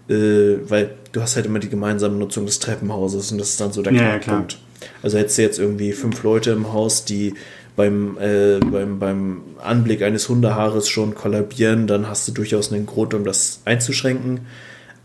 äh, 0.08 0.56
weil 0.68 0.90
du 1.12 1.20
hast 1.20 1.36
halt 1.36 1.46
immer 1.46 1.58
die 1.58 1.68
gemeinsame 1.68 2.16
Nutzung 2.16 2.46
des 2.46 2.58
Treppenhauses 2.60 3.32
und 3.32 3.38
das 3.38 3.50
ist 3.50 3.60
dann 3.60 3.72
so 3.72 3.82
der 3.82 3.92
Ja, 3.92 4.02
ja, 4.02 4.18
Knackpunkt. 4.18 4.58
Also 5.02 5.18
hättest 5.18 5.38
du 5.38 5.42
jetzt 5.42 5.58
irgendwie 5.58 5.92
fünf 5.92 6.22
Leute 6.22 6.50
im 6.52 6.72
Haus, 6.72 7.04
die 7.04 7.34
beim, 7.76 8.16
äh, 8.18 8.58
beim, 8.58 8.98
beim 8.98 9.42
Anblick 9.62 10.02
eines 10.02 10.28
Hundehaares 10.28 10.88
schon 10.88 11.14
kollabieren, 11.14 11.86
dann 11.86 12.08
hast 12.08 12.26
du 12.26 12.32
durchaus 12.32 12.72
einen 12.72 12.86
Grund, 12.86 13.14
um 13.14 13.24
das 13.24 13.60
einzuschränken. 13.64 14.40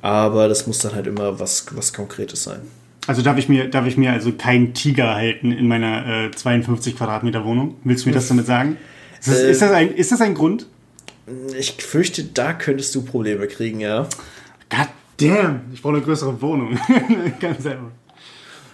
Aber 0.01 0.47
das 0.47 0.65
muss 0.65 0.79
dann 0.79 0.95
halt 0.95 1.05
immer 1.05 1.39
was, 1.39 1.67
was 1.75 1.93
Konkretes 1.93 2.43
sein. 2.43 2.62
Also 3.07 3.21
darf 3.21 3.38
ich 3.38 3.49
mir, 3.49 3.67
darf 3.67 3.86
ich 3.86 3.97
mir 3.97 4.12
also 4.12 4.31
keinen 4.31 4.73
Tiger 4.73 5.15
halten 5.15 5.51
in 5.51 5.67
meiner 5.67 6.25
äh, 6.25 6.31
52 6.31 6.95
Quadratmeter 6.95 7.45
Wohnung? 7.45 7.75
Willst 7.84 8.05
du 8.05 8.10
mir 8.10 8.15
das 8.15 8.27
damit 8.27 8.45
sagen? 8.45 8.77
Ist 9.19 9.27
das, 9.27 9.39
äh, 9.39 9.51
ist 9.51 9.62
das, 9.62 9.71
ein, 9.71 9.93
ist 9.93 10.12
das 10.12 10.21
ein 10.21 10.34
Grund? 10.34 10.67
Ich 11.57 11.73
fürchte, 11.73 12.23
da 12.23 12.53
könntest 12.53 12.95
du 12.95 13.03
Probleme 13.03 13.47
kriegen, 13.47 13.79
ja. 13.79 14.07
God 14.69 14.88
damn, 15.17 15.62
ich 15.73 15.81
brauche 15.81 15.95
eine 15.95 16.03
größere 16.03 16.41
Wohnung. 16.41 16.79
Ganz 17.39 17.63
selber. 17.63 17.91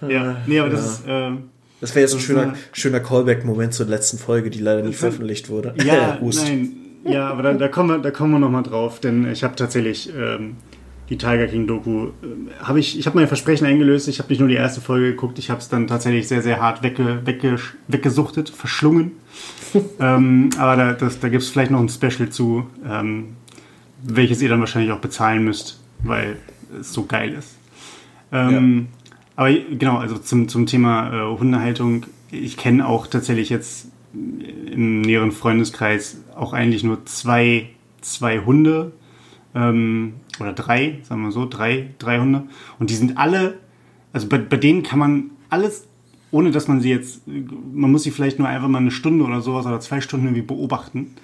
Ja, 0.06 0.36
nee, 0.46 0.58
aber 0.60 0.70
das 0.70 1.02
ja. 1.06 1.28
ist. 1.28 1.36
Äh, 1.36 1.42
das 1.80 1.94
wäre 1.94 2.02
jetzt 2.02 2.14
ein 2.14 2.20
schöner, 2.20 2.54
schöner 2.72 3.00
Callback-Moment 3.00 3.74
zur 3.74 3.86
letzten 3.86 4.18
Folge, 4.18 4.50
die 4.50 4.60
leider 4.60 4.82
nicht 4.82 4.98
veröffentlicht 4.98 5.48
wurde. 5.48 5.74
Ja, 5.84 6.18
nein. 6.22 6.76
Ja, 7.04 7.28
aber 7.30 7.42
da, 7.42 7.52
da 7.54 7.68
kommen 7.68 7.90
wir, 7.90 7.98
da 7.98 8.10
kommen 8.10 8.32
wir 8.32 8.38
nochmal 8.38 8.64
drauf, 8.64 9.00
denn 9.00 9.30
ich 9.30 9.44
habe 9.44 9.54
tatsächlich 9.54 10.12
ähm, 10.14 10.56
die 11.08 11.16
Tiger 11.16 11.46
King 11.46 11.66
Doku, 11.66 12.08
äh, 12.08 12.10
habe 12.62 12.80
ich, 12.80 12.98
ich 12.98 13.06
habe 13.06 13.18
mein 13.18 13.28
Versprechen 13.28 13.66
eingelöst. 13.66 14.08
Ich 14.08 14.18
habe 14.18 14.28
nicht 14.28 14.40
nur 14.40 14.48
die 14.48 14.56
erste 14.56 14.80
Folge 14.80 15.10
geguckt, 15.10 15.38
ich 15.38 15.50
habe 15.50 15.60
es 15.60 15.68
dann 15.68 15.86
tatsächlich 15.86 16.28
sehr, 16.28 16.42
sehr 16.42 16.60
hart 16.60 16.82
wegge, 16.82 17.22
wegge, 17.24 17.56
weggesuchtet, 17.86 18.50
verschlungen. 18.50 19.12
ähm, 20.00 20.50
aber 20.58 20.76
da, 20.76 20.92
das, 20.92 21.20
da 21.20 21.28
gibt 21.28 21.42
es 21.42 21.48
vielleicht 21.48 21.70
noch 21.70 21.80
ein 21.80 21.88
Special 21.88 22.28
zu, 22.28 22.66
ähm, 22.86 23.36
welches 24.02 24.42
ihr 24.42 24.48
dann 24.48 24.60
wahrscheinlich 24.60 24.92
auch 24.92 25.00
bezahlen 25.00 25.44
müsst, 25.44 25.80
weil 26.02 26.36
es 26.78 26.92
so 26.92 27.04
geil 27.04 27.34
ist. 27.38 27.56
Ähm, 28.30 28.88
ja. 28.90 28.97
Aber 29.38 29.52
genau, 29.52 29.98
also 29.98 30.18
zum, 30.18 30.48
zum 30.48 30.66
Thema 30.66 31.12
äh, 31.12 31.38
Hundehaltung, 31.38 32.06
ich 32.32 32.56
kenne 32.56 32.84
auch 32.88 33.06
tatsächlich 33.06 33.50
jetzt 33.50 33.86
im 34.12 35.02
näheren 35.02 35.30
Freundeskreis 35.30 36.22
auch 36.34 36.52
eigentlich 36.52 36.82
nur 36.82 37.06
zwei, 37.06 37.68
zwei 38.00 38.40
Hunde 38.40 38.90
ähm, 39.54 40.14
oder 40.40 40.52
drei, 40.54 40.98
sagen 41.04 41.22
wir 41.22 41.30
so, 41.30 41.46
drei, 41.48 41.90
drei 42.00 42.18
Hunde. 42.18 42.48
Und 42.80 42.90
die 42.90 42.96
sind 42.96 43.16
alle, 43.16 43.60
also 44.12 44.26
bei, 44.26 44.38
bei 44.38 44.56
denen 44.56 44.82
kann 44.82 44.98
man 44.98 45.30
alles, 45.50 45.86
ohne 46.32 46.50
dass 46.50 46.66
man 46.66 46.80
sie 46.80 46.90
jetzt, 46.90 47.22
man 47.28 47.92
muss 47.92 48.02
sie 48.02 48.10
vielleicht 48.10 48.40
nur 48.40 48.48
einfach 48.48 48.66
mal 48.66 48.78
eine 48.78 48.90
Stunde 48.90 49.24
oder 49.24 49.40
sowas 49.40 49.66
oder 49.66 49.78
zwei 49.78 50.00
Stunden 50.00 50.26
irgendwie 50.26 50.42
beobachten. 50.42 51.14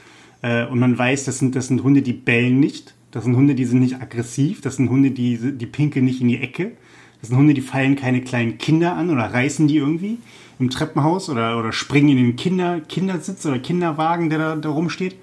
Äh, 0.40 0.66
und 0.66 0.78
man 0.78 0.96
weiß, 0.96 1.24
das 1.24 1.40
sind, 1.40 1.56
das 1.56 1.66
sind 1.66 1.82
Hunde, 1.82 2.00
die 2.02 2.12
bellen 2.12 2.60
nicht. 2.60 2.94
Das 3.10 3.24
sind 3.24 3.34
Hunde, 3.34 3.56
die 3.56 3.64
sind 3.64 3.80
nicht 3.80 4.00
aggressiv. 4.00 4.60
Das 4.60 4.76
sind 4.76 4.88
Hunde, 4.88 5.10
die, 5.10 5.58
die 5.58 5.66
pinkeln 5.66 6.04
nicht 6.04 6.20
in 6.20 6.28
die 6.28 6.38
Ecke. 6.38 6.76
Das 7.24 7.30
sind 7.30 7.38
Hunde, 7.38 7.54
die 7.54 7.62
fallen 7.62 7.96
keine 7.96 8.20
kleinen 8.20 8.58
Kinder 8.58 8.96
an 8.96 9.08
oder 9.08 9.32
reißen 9.32 9.66
die 9.66 9.78
irgendwie 9.78 10.18
im 10.58 10.68
Treppenhaus 10.68 11.30
oder, 11.30 11.58
oder 11.58 11.72
springen 11.72 12.10
in 12.10 12.16
den 12.18 12.36
Kinder, 12.36 12.82
Kindersitz 12.86 13.46
oder 13.46 13.58
Kinderwagen, 13.58 14.28
der 14.28 14.38
da, 14.38 14.56
da 14.56 14.68
rumsteht. 14.68 15.16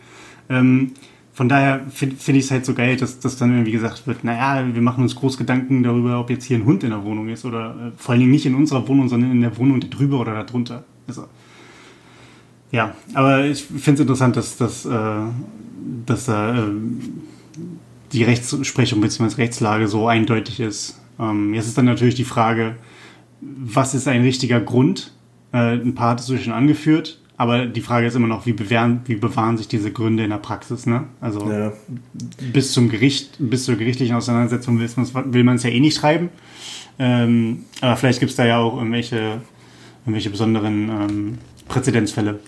Ähm, 0.50 0.94
von 1.32 1.48
daher 1.48 1.86
finde 1.92 2.16
find 2.16 2.40
ich 2.40 2.46
es 2.46 2.50
halt 2.50 2.66
so 2.66 2.74
geil, 2.74 2.98
dass, 2.98 3.20
dass 3.20 3.38
dann 3.38 3.52
irgendwie 3.52 3.74
gesagt 3.74 4.08
wird, 4.08 4.24
naja, 4.24 4.66
wir 4.74 4.82
machen 4.82 5.04
uns 5.04 5.16
groß 5.16 5.38
Gedanken 5.38 5.84
darüber, 5.84 6.20
ob 6.20 6.32
jetzt 6.32 6.46
hier 6.46 6.58
ein 6.58 6.66
Hund 6.66 6.84
in 6.84 6.90
der 6.90 7.04
Wohnung 7.04 7.30
ist 7.30 7.46
oder 7.46 7.70
äh, 7.70 7.92
vor 7.98 8.14
allen 8.14 8.22
Dingen 8.22 8.32
nicht 8.32 8.48
in 8.48 8.56
unserer 8.56 8.88
Wohnung, 8.88 9.08
sondern 9.08 9.30
in 9.30 9.42
der 9.42 9.56
Wohnung 9.60 9.80
drüber 9.80 10.22
oder 10.22 10.44
darunter. 10.44 10.84
Also, 11.08 11.28
ja, 12.72 12.96
aber 13.14 13.46
ich 13.46 13.62
finde 13.64 13.94
es 13.94 14.00
interessant, 14.00 14.38
dass, 14.38 14.58
dass, 14.58 14.88
äh, 14.88 15.20
dass 16.08 16.26
da 16.26 16.66
äh, 16.66 16.72
die 18.12 18.24
Rechtsprechung 18.24 19.02
bzw. 19.02 19.36
Rechtslage 19.36 19.88
so 19.88 20.08
eindeutig 20.08 20.60
ist. 20.62 21.01
Ähm, 21.22 21.54
jetzt 21.54 21.68
ist 21.68 21.78
dann 21.78 21.86
natürlich 21.86 22.16
die 22.16 22.26
Frage, 22.26 22.76
was 23.40 23.94
ist 23.94 24.08
ein 24.08 24.24
richtiger 24.24 24.60
Grund? 24.60 25.14
Äh, 25.54 25.76
ein 25.76 25.96
paar 25.96 26.12
hat 26.12 26.20
es 26.20 26.44
schon 26.44 26.54
angeführt, 26.54 27.22
aber 27.38 27.66
die 27.66 27.82
Frage 27.82 28.08
ist 28.08 28.16
immer 28.16 28.28
noch, 28.28 28.46
wie 28.46 28.54
bewahren, 28.54 29.02
wie 29.06 29.16
bewahren 29.16 29.58
sich 29.58 29.68
diese 29.68 29.92
Gründe 29.92 30.24
in 30.24 30.32
der 30.32 30.38
Praxis? 30.38 30.86
Ne? 30.86 31.06
Also 31.22 31.50
ja. 31.50 31.72
bis 32.52 32.72
zum 32.74 32.90
Gericht, 32.90 33.36
bis 33.40 33.66
zur 33.66 33.76
gerichtlichen 33.76 34.16
Auseinandersetzung 34.16 34.80
will 34.80 35.44
man 35.44 35.56
es 35.56 35.64
ja 35.64 35.70
eh 35.70 35.80
nicht 35.80 35.98
schreiben. 35.98 36.30
Ähm, 37.00 37.66
aber 37.82 37.96
vielleicht 37.96 38.20
gibt 38.20 38.32
es 38.32 38.36
da 38.36 38.46
ja 38.46 38.60
auch 38.60 38.78
irgendwelche, 38.78 39.42
irgendwelche 40.04 40.30
besonderen 40.30 40.90
ähm, 40.90 41.38
Präzedenzfälle. 41.68 42.40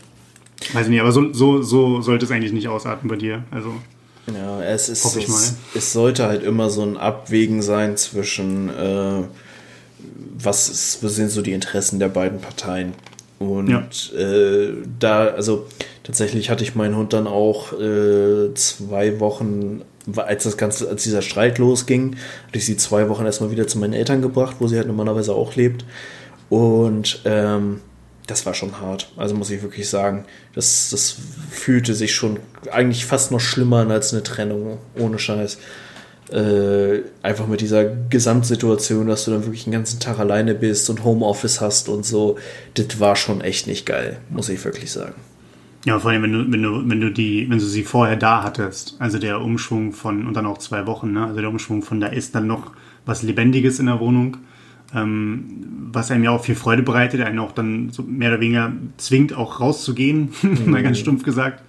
Weiß 0.73 0.86
ich 0.86 0.91
nicht, 0.91 1.01
aber 1.01 1.12
so, 1.12 1.33
so, 1.33 1.62
so 1.62 2.01
sollte 2.01 2.25
es 2.25 2.31
eigentlich 2.31 2.53
nicht 2.53 2.67
ausarten 2.67 3.09
bei 3.09 3.15
dir. 3.15 3.43
Also 3.51 3.73
ja, 4.27 4.63
es 4.63 4.89
ist. 4.89 5.05
Es, 5.15 5.55
es, 5.75 5.93
sollte 5.93 6.25
halt 6.27 6.43
immer 6.43 6.69
so 6.69 6.81
ein 6.83 6.97
Abwägen 6.97 7.62
sein 7.62 7.97
zwischen, 7.97 8.69
äh, 8.69 9.23
was, 10.38 10.69
ist, 10.69 11.03
was 11.03 11.15
sind 11.15 11.29
so 11.29 11.41
die 11.41 11.53
Interessen 11.53 11.99
der 11.99 12.09
beiden 12.09 12.39
Parteien. 12.39 12.93
Und 13.39 13.67
ja. 14.13 14.17
äh, 14.17 14.73
da, 14.99 15.27
also 15.27 15.67
tatsächlich 16.03 16.49
hatte 16.49 16.63
ich 16.63 16.75
meinen 16.75 16.95
Hund 16.95 17.12
dann 17.12 17.27
auch 17.27 17.73
äh, 17.73 18.53
zwei 18.53 19.19
Wochen, 19.19 19.81
als 20.15 20.43
das 20.43 20.55
Ganze, 20.55 20.89
als 20.89 21.03
dieser 21.03 21.21
Streit 21.21 21.57
losging, 21.57 22.15
hatte 22.47 22.57
ich 22.57 22.65
sie 22.65 22.77
zwei 22.77 23.09
Wochen 23.09 23.25
erstmal 23.25 23.51
wieder 23.51 23.67
zu 23.67 23.77
meinen 23.77 23.93
Eltern 23.93 24.21
gebracht, 24.21 24.57
wo 24.59 24.67
sie 24.67 24.77
halt 24.77 24.88
normalerweise 24.88 25.33
auch 25.33 25.55
lebt. 25.55 25.83
Und 26.49 27.21
ähm, 27.25 27.81
das 28.27 28.45
war 28.45 28.53
schon 28.53 28.79
hart. 28.79 29.12
Also 29.17 29.36
muss 29.36 29.49
ich 29.49 29.62
wirklich 29.62 29.89
sagen, 29.89 30.25
das, 30.55 30.89
das 30.91 31.15
fühlte 31.51 31.93
sich 31.93 32.13
schon 32.13 32.39
eigentlich 32.71 33.05
fast 33.05 33.31
noch 33.31 33.39
schlimmer 33.39 33.79
an 33.79 33.91
als 33.91 34.13
eine 34.13 34.23
Trennung, 34.23 34.77
ohne 34.97 35.19
Scheiß. 35.19 35.57
Äh, 36.31 37.01
einfach 37.21 37.47
mit 37.47 37.62
dieser 37.62 37.86
Gesamtsituation, 37.86 39.07
dass 39.07 39.25
du 39.25 39.31
dann 39.31 39.43
wirklich 39.43 39.65
den 39.65 39.73
ganzen 39.73 39.99
Tag 39.99 40.19
alleine 40.19 40.55
bist 40.55 40.89
und 40.89 41.03
Homeoffice 41.03 41.59
hast 41.62 41.89
und 41.89 42.05
so, 42.05 42.38
das 42.75 42.99
war 42.99 43.15
schon 43.15 43.41
echt 43.41 43.67
nicht 43.67 43.86
geil, 43.86 44.19
muss 44.29 44.49
ich 44.49 44.63
wirklich 44.63 44.91
sagen. 44.91 45.15
Ja, 45.86 45.99
vor 45.99 46.12
allem, 46.12 46.23
wenn 46.23 46.31
du, 46.31 46.51
wenn 46.51 46.63
du, 46.63 46.89
wenn 46.89 47.01
du 47.01 47.12
die, 47.12 47.49
wenn 47.49 47.59
du 47.59 47.65
sie 47.65 47.83
vorher 47.83 48.15
da 48.15 48.41
hattest, 48.41 48.95
also 48.99 49.19
der 49.19 49.41
Umschwung 49.41 49.91
von, 49.91 50.25
und 50.25 50.33
dann 50.33 50.45
auch 50.45 50.57
zwei 50.57 50.88
Wochen, 50.88 51.12
ne? 51.12 51.25
Also 51.25 51.41
der 51.41 51.49
Umschwung 51.49 51.83
von 51.83 51.99
da 51.99 52.07
ist 52.07 52.33
dann 52.36 52.47
noch 52.47 52.71
was 53.05 53.21
Lebendiges 53.21 53.79
in 53.79 53.88
der 53.88 53.99
Wohnung 53.99 54.38
ähm, 54.93 55.89
was 55.91 56.12
einem 56.12 56.23
ja 56.23 56.32
auch 56.32 56.43
viel 56.43 56.56
Freude 56.56 56.84
bereitet, 56.84 57.21
einen 57.21 57.39
auch 57.39 57.51
dann 57.51 57.89
so 57.89 58.03
mehr 58.03 58.29
oder 58.29 58.41
weniger 58.41 58.71
zwingt, 58.97 59.34
auch 59.34 59.60
rauszugehen, 59.60 60.29
mhm. 60.41 60.71
mal 60.71 60.84
ganz 60.84 60.99
stumpf 60.99 61.23
gesagt, 61.23 61.63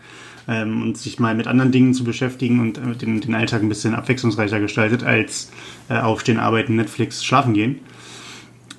ähm, 0.48 0.82
und 0.82 0.98
sich 0.98 1.18
mal 1.18 1.34
mit 1.34 1.46
anderen 1.46 1.72
Dingen 1.72 1.94
zu 1.94 2.04
beschäftigen 2.04 2.60
und 2.60 2.78
äh, 2.78 2.94
den, 2.94 3.20
den 3.20 3.34
Alltag 3.34 3.62
ein 3.62 3.68
bisschen 3.68 3.94
abwechslungsreicher 3.94 4.60
gestaltet, 4.60 5.02
als 5.02 5.50
äh, 5.88 5.98
aufstehen, 5.98 6.38
arbeiten, 6.38 6.76
Netflix, 6.76 7.24
schlafen 7.24 7.54
gehen. 7.54 7.80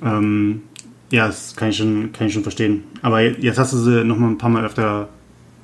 Ähm, 0.03 0.62
ja, 1.12 1.27
das 1.27 1.55
kann 1.55 1.69
ich, 1.69 1.77
schon, 1.77 2.12
kann 2.12 2.27
ich 2.27 2.34
schon 2.34 2.43
verstehen. 2.43 2.84
Aber 3.01 3.21
jetzt 3.21 3.58
hast 3.58 3.73
du 3.73 3.77
sie 3.77 4.03
noch 4.03 4.17
mal 4.17 4.27
ein 4.27 4.38
paar 4.38 4.49
Mal 4.49 4.65
öfter 4.65 5.10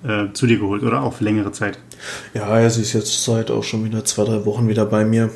äh, 0.03 0.31
zu 0.33 0.47
dir 0.47 0.59
geholt, 0.59 0.83
oder? 0.83 1.03
Auch 1.03 1.13
für 1.13 1.23
längere 1.23 1.51
Zeit. 1.51 1.79
Ja, 2.33 2.69
sie 2.69 2.81
ist 2.81 2.93
jetzt 2.93 3.23
seit 3.23 3.51
auch 3.51 3.63
schon 3.63 3.83
wieder 3.85 4.05
zwei, 4.05 4.23
drei 4.23 4.45
Wochen 4.45 4.67
wieder 4.67 4.85
bei 4.85 5.05
mir. 5.05 5.29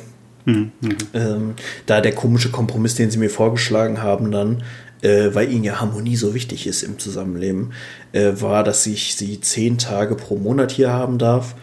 Mhm. 0.46 0.70
Ähm, 1.12 1.54
da 1.86 2.00
der 2.00 2.14
komische 2.14 2.50
Kompromiss, 2.50 2.94
den 2.94 3.10
sie 3.10 3.18
mir 3.18 3.30
vorgeschlagen 3.30 4.02
haben, 4.02 4.30
dann, 4.30 4.62
äh, 5.02 5.34
weil 5.34 5.50
ihnen 5.52 5.64
ja 5.64 5.80
Harmonie 5.80 6.16
so 6.16 6.34
wichtig 6.34 6.66
ist 6.66 6.82
im 6.82 6.98
Zusammenleben, 6.98 7.72
äh, 8.12 8.32
war, 8.40 8.64
dass 8.64 8.86
ich 8.86 9.16
sie 9.16 9.40
zehn 9.40 9.76
Tage 9.76 10.14
pro 10.14 10.36
Monat 10.36 10.72
hier 10.72 10.92
haben 10.92 11.18
darf. 11.18 11.56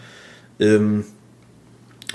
Ähm, 0.60 1.04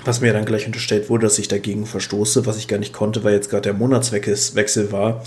was 0.04 0.20
mir 0.20 0.32
dann 0.32 0.44
gleich 0.44 0.66
unterstellt 0.66 1.10
wurde, 1.10 1.26
dass 1.26 1.38
ich 1.38 1.48
dagegen 1.48 1.86
verstoße, 1.86 2.46
was 2.46 2.56
ich 2.56 2.68
gar 2.68 2.78
nicht 2.78 2.92
konnte, 2.92 3.24
weil 3.24 3.34
jetzt 3.34 3.50
gerade 3.50 3.62
der 3.62 3.74
Monatswechsel 3.74 4.92
war. 4.92 5.22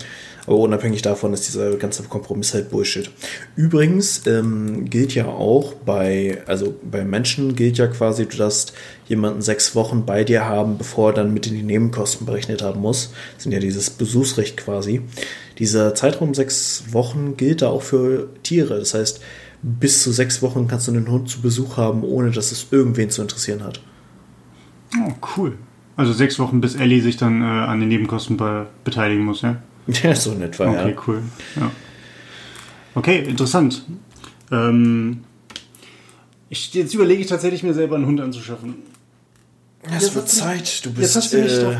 Aber 0.46 0.58
unabhängig 0.58 1.00
davon 1.00 1.32
ist 1.32 1.48
dieser 1.48 1.74
ganze 1.76 2.02
Kompromiss 2.02 2.52
halt 2.52 2.70
Bullshit. 2.70 3.10
Übrigens 3.56 4.26
ähm, 4.26 4.90
gilt 4.90 5.14
ja 5.14 5.26
auch 5.26 5.72
bei, 5.74 6.42
also 6.46 6.74
bei 6.82 7.04
Menschen 7.04 7.54
gilt 7.56 7.78
ja 7.78 7.86
quasi, 7.86 8.26
du 8.26 8.36
darfst 8.36 8.74
jemanden 9.08 9.40
sechs 9.40 9.74
Wochen 9.74 10.04
bei 10.04 10.22
dir 10.22 10.44
haben, 10.44 10.76
bevor 10.76 11.10
er 11.10 11.14
dann 11.14 11.32
mit 11.32 11.46
in 11.46 11.54
die 11.54 11.62
Nebenkosten 11.62 12.26
berechnet 12.26 12.60
haben 12.60 12.80
muss. 12.80 13.12
Das 13.34 13.44
sind 13.44 13.52
ja 13.52 13.60
dieses 13.60 13.88
Besuchsrecht 13.90 14.58
quasi. 14.58 15.00
Dieser 15.58 15.94
Zeitraum 15.94 16.34
sechs 16.34 16.84
Wochen 16.90 17.36
gilt 17.36 17.62
da 17.62 17.68
auch 17.68 17.82
für 17.82 18.28
Tiere. 18.42 18.78
Das 18.78 18.92
heißt, 18.92 19.20
bis 19.62 20.02
zu 20.02 20.12
sechs 20.12 20.42
Wochen 20.42 20.68
kannst 20.68 20.88
du 20.88 20.92
einen 20.92 21.10
Hund 21.10 21.30
zu 21.30 21.40
Besuch 21.40 21.78
haben, 21.78 22.04
ohne 22.04 22.32
dass 22.32 22.52
es 22.52 22.66
irgendwen 22.70 23.08
zu 23.08 23.22
interessieren 23.22 23.64
hat. 23.64 23.80
Oh, 25.00 25.12
cool. 25.36 25.58
Also 25.96 26.12
sechs 26.12 26.38
Wochen, 26.38 26.60
bis 26.60 26.74
Ellie 26.74 27.00
sich 27.00 27.16
dann 27.16 27.42
äh, 27.42 27.44
an 27.44 27.80
den 27.80 27.88
Nebenkosten 27.88 28.36
be 28.36 28.66
beteiligen 28.84 29.24
muss, 29.24 29.42
ja? 29.42 29.56
Ja, 29.86 30.14
so 30.14 30.32
in 30.32 30.42
etwa, 30.42 30.68
okay, 30.68 30.90
ja. 30.90 31.02
cool. 31.06 31.22
Ja. 31.56 31.70
Okay, 32.94 33.18
interessant. 33.18 33.84
Ähm, 34.50 35.24
ich, 36.48 36.72
jetzt 36.74 36.94
überlege 36.94 37.20
ich 37.20 37.26
tatsächlich, 37.26 37.62
mir 37.62 37.74
selber 37.74 37.96
einen 37.96 38.06
Hund 38.06 38.20
anzuschaffen. 38.20 38.76
Es 39.82 40.14
wird 40.14 40.28
Zeit. 40.28 40.84
Du 40.86 40.92
bist 40.92 41.14
hast 41.14 41.32
du 41.32 41.42
mich 41.42 41.52
äh, 41.52 41.76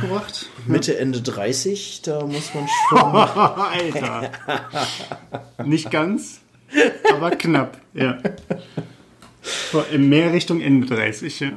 Mitte, 0.67 0.93
ja. 0.93 0.99
Ende 0.99 1.23
30. 1.23 2.03
Da 2.03 2.25
muss 2.27 2.53
man 2.55 2.69
schon. 2.89 2.99
Alter. 2.99 4.31
Nicht 5.65 5.91
ganz, 5.91 6.41
aber 7.12 7.31
knapp, 7.31 7.81
ja. 7.95 8.19
Mehr 9.97 10.33
Richtung 10.33 10.61
Ende 10.61 10.87
30, 10.87 11.41
ja. 11.41 11.53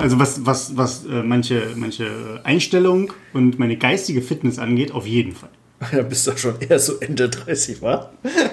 Also 0.00 0.18
was, 0.18 0.44
was, 0.46 0.76
was 0.76 1.04
äh, 1.06 1.22
manche, 1.22 1.62
manche 1.76 2.40
Einstellung 2.44 3.12
und 3.32 3.58
meine 3.58 3.76
geistige 3.76 4.22
Fitness 4.22 4.58
angeht, 4.58 4.92
auf 4.92 5.06
jeden 5.06 5.32
Fall. 5.34 5.50
Ja, 5.92 6.02
bist 6.02 6.26
du 6.26 6.36
schon 6.36 6.60
eher 6.60 6.78
so 6.78 6.98
Ende 7.00 7.30
30, 7.30 7.80
wa? 7.80 8.10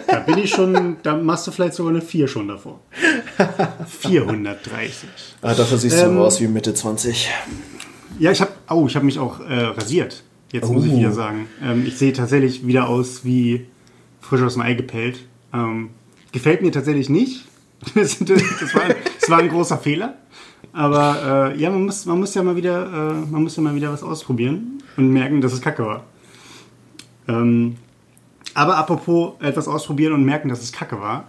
Da 0.07 0.19
bin 0.21 0.37
ich 0.37 0.49
schon, 0.49 0.95
da 1.03 1.15
machst 1.17 1.45
du 1.45 1.51
vielleicht 1.51 1.73
sogar 1.73 1.91
eine 1.91 2.01
4 2.01 2.27
schon 2.29 2.47
davor. 2.47 2.79
430. 3.99 5.09
Ah, 5.41 5.53
dafür 5.53 5.77
siehst 5.77 5.97
Ähm, 5.97 6.15
du 6.15 6.21
aus 6.23 6.39
wie 6.39 6.47
Mitte 6.47 6.73
20. 6.73 7.29
Ja, 8.19 8.31
ich 8.31 8.41
habe 8.41 8.51
oh, 8.69 8.85
ich 8.87 8.95
habe 8.95 9.05
mich 9.05 9.19
auch 9.19 9.39
äh, 9.41 9.53
rasiert. 9.65 10.23
Jetzt 10.51 10.69
muss 10.71 10.85
ich 10.85 10.91
Oh. 10.93 10.97
wieder 10.99 11.11
sagen. 11.11 11.47
Ähm, 11.63 11.85
ich 11.85 11.97
sehe 11.97 12.13
tatsächlich 12.13 12.65
wieder 12.65 12.87
aus 12.87 13.25
wie 13.25 13.65
frisch 14.21 14.41
aus 14.41 14.53
dem 14.53 14.61
Ei 14.61 14.73
gepellt. 14.73 15.19
Ähm, 15.53 15.89
gefällt 16.31 16.61
mir 16.61 16.71
tatsächlich 16.71 17.09
nicht. 17.09 17.45
Das, 17.93 18.19
war, 18.73 18.81
das 19.19 19.29
war 19.29 19.37
ein 19.39 19.49
großer 19.49 19.77
Fehler. 19.77 20.15
Aber 20.73 21.53
äh, 21.53 21.59
ja, 21.59 21.69
man 21.69 21.85
muss, 21.85 22.05
man 22.05 22.19
muss 22.19 22.33
ja 22.33 22.43
mal 22.43 22.55
wieder, 22.55 22.85
äh, 22.85 23.31
man 23.31 23.43
muss 23.43 23.55
ja 23.55 23.63
mal 23.63 23.75
wieder 23.75 23.91
was 23.91 24.03
ausprobieren 24.03 24.83
und 24.95 25.09
merken, 25.09 25.41
dass 25.41 25.53
es 25.53 25.61
Kacke 25.61 25.85
war. 25.85 26.03
Ähm, 27.27 27.75
aber 28.53 28.77
apropos 28.77 29.33
etwas 29.39 29.67
ausprobieren 29.67 30.13
und 30.13 30.23
merken, 30.23 30.49
dass 30.49 30.61
es 30.61 30.71
Kacke 30.71 30.99
war. 30.99 31.25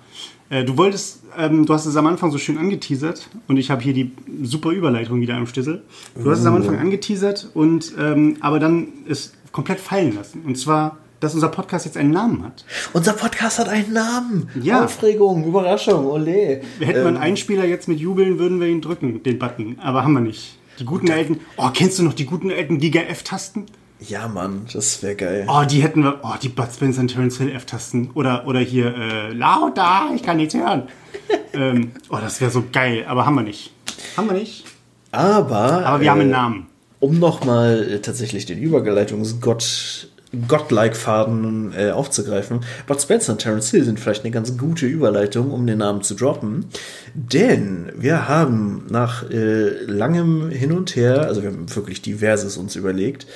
Äh, 0.51 0.65
du 0.65 0.77
wolltest, 0.77 1.23
ähm, 1.37 1.67
du 1.67 1.75
hast 1.75 1.87
es 1.87 1.97
am 1.97 2.07
Anfang 2.07 2.31
so 2.31 2.39
schön 2.39 2.57
angeteasert 2.57 3.29
und 3.49 3.59
ich 3.59 3.71
habe 3.71 3.83
hier 3.83 3.93
die 3.93 4.13
super 4.43 4.71
Überleitung 4.71 5.21
wieder 5.21 5.37
am 5.37 5.47
Schlüssel. 5.47 5.83
Du 6.15 6.31
hast 6.31 6.41
es 6.41 6.47
am 6.47 6.57
Anfang 6.57 6.79
angeteasert 6.79 7.51
und 7.55 7.93
ähm, 7.99 8.37
aber 8.41 8.59
dann 8.59 8.89
es 9.09 9.35
komplett 9.53 9.81
fallen 9.81 10.15
lassen. 10.15 10.43
Und 10.47 10.57
zwar, 10.57 10.99
dass 11.21 11.35
unser 11.35 11.49
Podcast 11.49 11.85
jetzt 11.85 11.97
einen 11.97 12.11
Namen 12.11 12.45
hat. 12.45 12.65
Unser 12.93 13.13
Podcast 13.13 13.59
hat 13.59 13.69
einen 13.69 13.93
Namen. 13.93 14.51
Ja. 14.61 14.85
Aufregung, 14.85 15.45
Überraschung, 15.45 16.07
ole. 16.07 16.61
Hätten 16.79 17.01
wir 17.01 17.07
einen 17.07 17.17
Einspieler 17.17 17.65
jetzt 17.65 17.89
mit 17.89 17.99
Jubeln, 17.99 18.39
würden 18.39 18.61
wir 18.61 18.69
ihn 18.69 18.81
drücken, 18.81 19.23
den 19.23 19.39
Button. 19.39 19.79
Aber 19.81 20.05
haben 20.05 20.13
wir 20.13 20.21
nicht. 20.21 20.59
Die 20.79 20.85
guten 20.85 21.11
alten, 21.11 21.41
oh, 21.57 21.71
kennst 21.75 21.99
du 21.99 22.05
noch 22.05 22.15
die 22.15 22.25
guten 22.27 22.53
alten 22.53 22.79
Giga 22.79 23.01
F-Tasten? 23.01 23.67
Ja, 24.01 24.29
Mann, 24.29 24.67
das 24.73 25.03
wäre 25.03 25.17
geil. 25.17 25.47
Oh, 25.49 25.65
die 25.69 25.83
hätten 25.83 26.05
wir, 26.05 26.21
oh, 26.23 26.35
die 26.41 26.49
Bud 26.49 26.69
Spencer 26.73 27.01
und 27.01 27.09
Terence 27.09 27.39
Hill 27.39 27.51
F-Tasten. 27.51 28.11
Oder, 28.15 28.47
oder 28.47 28.61
hier, 28.61 28.95
äh, 28.95 29.33
lauter, 29.33 30.11
ich 30.15 30.23
kann 30.23 30.37
nichts 30.37 30.55
hören. 30.55 30.85
ähm, 31.53 31.91
oh, 32.09 32.19
das 32.21 32.41
wäre 32.41 32.53
so 32.53 32.63
geil, 32.73 33.05
aber 33.09 33.27
haben 33.27 33.35
wir 33.35 33.43
nicht. 33.43 33.73
Haben 34.17 34.29
wir 34.29 34.35
nicht. 34.35 34.65
Aber, 35.11 35.85
Aber 35.85 36.01
wir 36.01 36.07
äh, 36.07 36.11
haben 36.11 36.21
einen 36.21 36.31
Namen. 36.31 36.67
um 37.01 37.19
nochmal 37.19 37.89
äh, 37.91 38.01
tatsächlich 38.01 38.47
den 38.47 38.59
Übergeleitungsgott 38.59 40.11
Godlike-Faden 40.47 41.73
äh, 41.77 41.91
aufzugreifen. 41.91 42.61
Bud 42.87 43.01
Spencer 43.01 43.33
und 43.33 43.39
Terence 43.39 43.71
Hill 43.71 43.85
sind 43.85 43.99
vielleicht 43.99 44.25
eine 44.25 44.31
ganz 44.31 44.57
gute 44.59 44.87
Überleitung, 44.87 45.51
um 45.51 45.67
den 45.67 45.79
Namen 45.79 46.03
zu 46.03 46.15
droppen. 46.15 46.67
Denn 47.15 47.91
wir 47.97 48.29
haben 48.29 48.87
nach 48.91 49.29
äh, 49.31 49.71
langem 49.85 50.51
Hin 50.51 50.73
und 50.73 50.97
Her, 50.97 51.23
also 51.23 51.43
wir 51.43 51.51
haben 51.51 51.75
wirklich 51.75 52.03
diverses 52.03 52.57
uns 52.57 52.77
überlegt, 52.77 53.27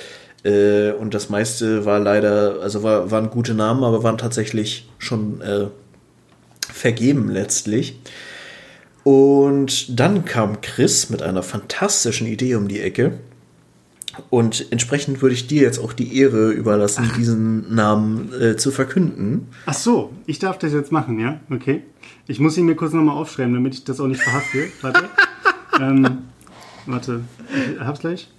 äh, 0.43 0.91
und 0.91 1.13
das 1.13 1.29
meiste 1.29 1.85
war 1.85 1.99
leider, 1.99 2.59
also 2.61 2.83
war, 2.83 3.09
waren 3.11 3.29
gute 3.29 3.53
Namen, 3.53 3.83
aber 3.83 4.03
waren 4.03 4.17
tatsächlich 4.17 4.89
schon 4.99 5.41
äh, 5.41 5.67
vergeben 6.71 7.29
letztlich. 7.29 7.99
Und 9.03 9.99
dann 9.99 10.25
kam 10.25 10.61
Chris 10.61 11.09
mit 11.09 11.21
einer 11.21 11.43
fantastischen 11.43 12.27
Idee 12.27 12.55
um 12.55 12.67
die 12.67 12.81
Ecke. 12.81 13.13
Und 14.29 14.71
entsprechend 14.71 15.21
würde 15.21 15.33
ich 15.33 15.47
dir 15.47 15.63
jetzt 15.63 15.79
auch 15.79 15.93
die 15.93 16.17
Ehre 16.17 16.51
überlassen, 16.51 17.09
diesen 17.17 17.73
Namen 17.73 18.31
äh, 18.39 18.57
zu 18.57 18.71
verkünden. 18.71 19.47
Ach 19.65 19.73
so, 19.73 20.13
ich 20.25 20.39
darf 20.39 20.59
das 20.59 20.71
jetzt 20.73 20.91
machen, 20.91 21.19
ja? 21.19 21.39
Okay. 21.49 21.81
Ich 22.27 22.39
muss 22.39 22.57
ihn 22.57 22.65
mir 22.65 22.75
kurz 22.75 22.93
nochmal 22.93 23.15
aufschreiben, 23.15 23.53
damit 23.53 23.73
ich 23.73 23.83
das 23.83 23.99
auch 23.99 24.07
nicht 24.07 24.21
verhafte. 24.21 24.67
Warte. 24.81 25.09
ähm, 25.81 26.19
warte, 26.85 27.21
ich 27.73 27.79
hab's 27.79 27.99
gleich. 28.01 28.29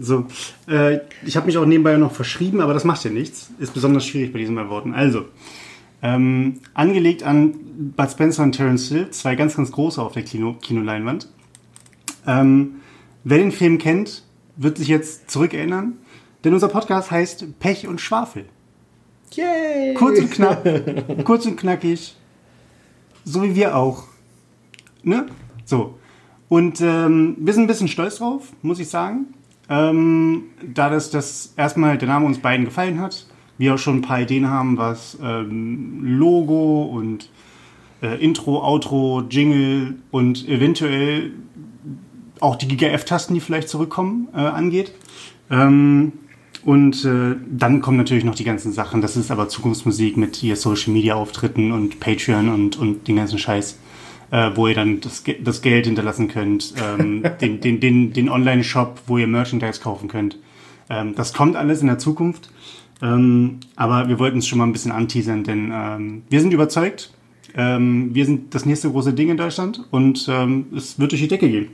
So, 0.00 0.26
äh, 0.68 1.00
ich 1.24 1.36
habe 1.36 1.46
mich 1.46 1.58
auch 1.58 1.66
nebenbei 1.66 1.96
noch 1.96 2.12
verschrieben, 2.12 2.60
aber 2.60 2.74
das 2.74 2.84
macht 2.84 3.04
ja 3.04 3.10
nichts. 3.10 3.50
Ist 3.58 3.74
besonders 3.74 4.06
schwierig 4.06 4.32
bei 4.32 4.38
diesen 4.38 4.54
beiden 4.54 4.70
Worten. 4.70 4.94
Also, 4.94 5.26
ähm, 6.02 6.60
angelegt 6.74 7.24
an 7.24 7.54
Bud 7.96 8.10
Spencer 8.10 8.44
und 8.44 8.52
Terence 8.52 8.88
Hill, 8.88 9.10
zwei 9.10 9.34
ganz, 9.34 9.56
ganz 9.56 9.72
große 9.72 10.00
auf 10.00 10.12
der 10.12 10.22
Kino 10.22 10.54
Kinoleinwand. 10.60 11.28
Ähm, 12.26 12.76
wer 13.24 13.38
den 13.38 13.50
Film 13.50 13.78
kennt, 13.78 14.22
wird 14.58 14.76
sich 14.76 14.88
jetzt 14.88 15.30
zurückerinnern, 15.30 15.94
denn 16.44 16.52
unser 16.52 16.68
Podcast 16.68 17.10
heißt 17.10 17.58
Pech 17.58 17.86
und 17.86 18.00
Schwafel. 18.00 18.44
Yay! 19.32 19.94
Kurz 19.94 20.18
und 20.18 20.30
knapp, 20.30 20.68
kurz 21.24 21.46
und 21.46 21.56
knackig, 21.56 22.16
so 23.24 23.42
wie 23.42 23.54
wir 23.54 23.76
auch. 23.76 24.04
Ne? 25.02 25.26
So. 25.64 25.98
Und 26.48 26.80
ähm, 26.80 27.36
wir 27.38 27.52
sind 27.52 27.64
ein 27.64 27.66
bisschen 27.66 27.88
stolz 27.88 28.16
drauf, 28.16 28.52
muss 28.62 28.80
ich 28.80 28.88
sagen. 28.88 29.34
Ähm, 29.68 30.44
da 30.62 30.88
das, 30.88 31.10
das 31.10 31.52
erstmal 31.56 31.98
der 31.98 32.08
Name 32.08 32.26
uns 32.26 32.38
beiden 32.38 32.64
gefallen 32.64 33.00
hat, 33.00 33.26
wir 33.58 33.74
auch 33.74 33.78
schon 33.78 33.96
ein 33.96 34.02
paar 34.02 34.20
Ideen 34.20 34.48
haben, 34.48 34.78
was 34.78 35.18
ähm, 35.22 36.00
Logo 36.02 36.84
und 36.84 37.30
äh, 38.02 38.22
Intro, 38.24 38.62
Outro, 38.64 39.24
Jingle 39.28 39.96
und 40.10 40.48
eventuell 40.48 41.32
auch 42.40 42.56
die 42.56 42.68
Giga 42.68 42.88
F-Tasten, 42.88 43.34
die 43.34 43.40
vielleicht 43.40 43.68
zurückkommen, 43.68 44.28
äh, 44.34 44.38
angeht. 44.38 44.92
Ähm, 45.50 46.12
und 46.64 47.04
äh, 47.04 47.36
dann 47.48 47.80
kommen 47.80 47.96
natürlich 47.96 48.24
noch 48.24 48.34
die 48.34 48.44
ganzen 48.44 48.72
Sachen. 48.72 49.00
Das 49.00 49.16
ist 49.16 49.30
aber 49.30 49.48
Zukunftsmusik 49.48 50.16
mit 50.16 50.36
hier 50.36 50.56
Social 50.56 50.92
Media 50.92 51.14
Auftritten 51.14 51.72
und 51.72 52.00
Patreon 52.00 52.48
und, 52.48 52.76
und 52.76 53.06
den 53.08 53.16
ganzen 53.16 53.38
Scheiß, 53.38 53.78
äh, 54.30 54.50
wo 54.54 54.66
ihr 54.66 54.74
dann 54.74 55.00
das, 55.00 55.22
das 55.40 55.62
Geld 55.62 55.86
hinterlassen 55.86 56.28
könnt, 56.28 56.74
ähm, 56.82 57.22
den, 57.40 57.60
den, 57.60 57.80
den, 57.80 58.12
den 58.12 58.28
Online-Shop, 58.28 59.02
wo 59.06 59.18
ihr 59.18 59.26
Merchandise 59.26 59.80
kaufen 59.80 60.08
könnt. 60.08 60.38
Ähm, 60.90 61.14
das 61.14 61.32
kommt 61.32 61.56
alles 61.56 61.80
in 61.80 61.86
der 61.86 61.98
Zukunft. 61.98 62.50
Ähm, 63.00 63.60
aber 63.76 64.08
wir 64.08 64.18
wollten 64.18 64.38
es 64.38 64.46
schon 64.46 64.58
mal 64.58 64.66
ein 64.66 64.72
bisschen 64.72 64.92
anteasern, 64.92 65.44
denn 65.44 65.70
ähm, 65.72 66.22
wir 66.28 66.40
sind 66.40 66.52
überzeugt. 66.52 67.12
Ähm, 67.54 68.14
wir 68.14 68.26
sind 68.26 68.54
das 68.54 68.66
nächste 68.66 68.90
große 68.90 69.14
Ding 69.14 69.30
in 69.30 69.36
Deutschland 69.36 69.86
und 69.90 70.28
ähm, 70.28 70.66
es 70.76 70.98
wird 70.98 71.12
durch 71.12 71.22
die 71.22 71.28
Decke 71.28 71.48
gehen. 71.48 71.68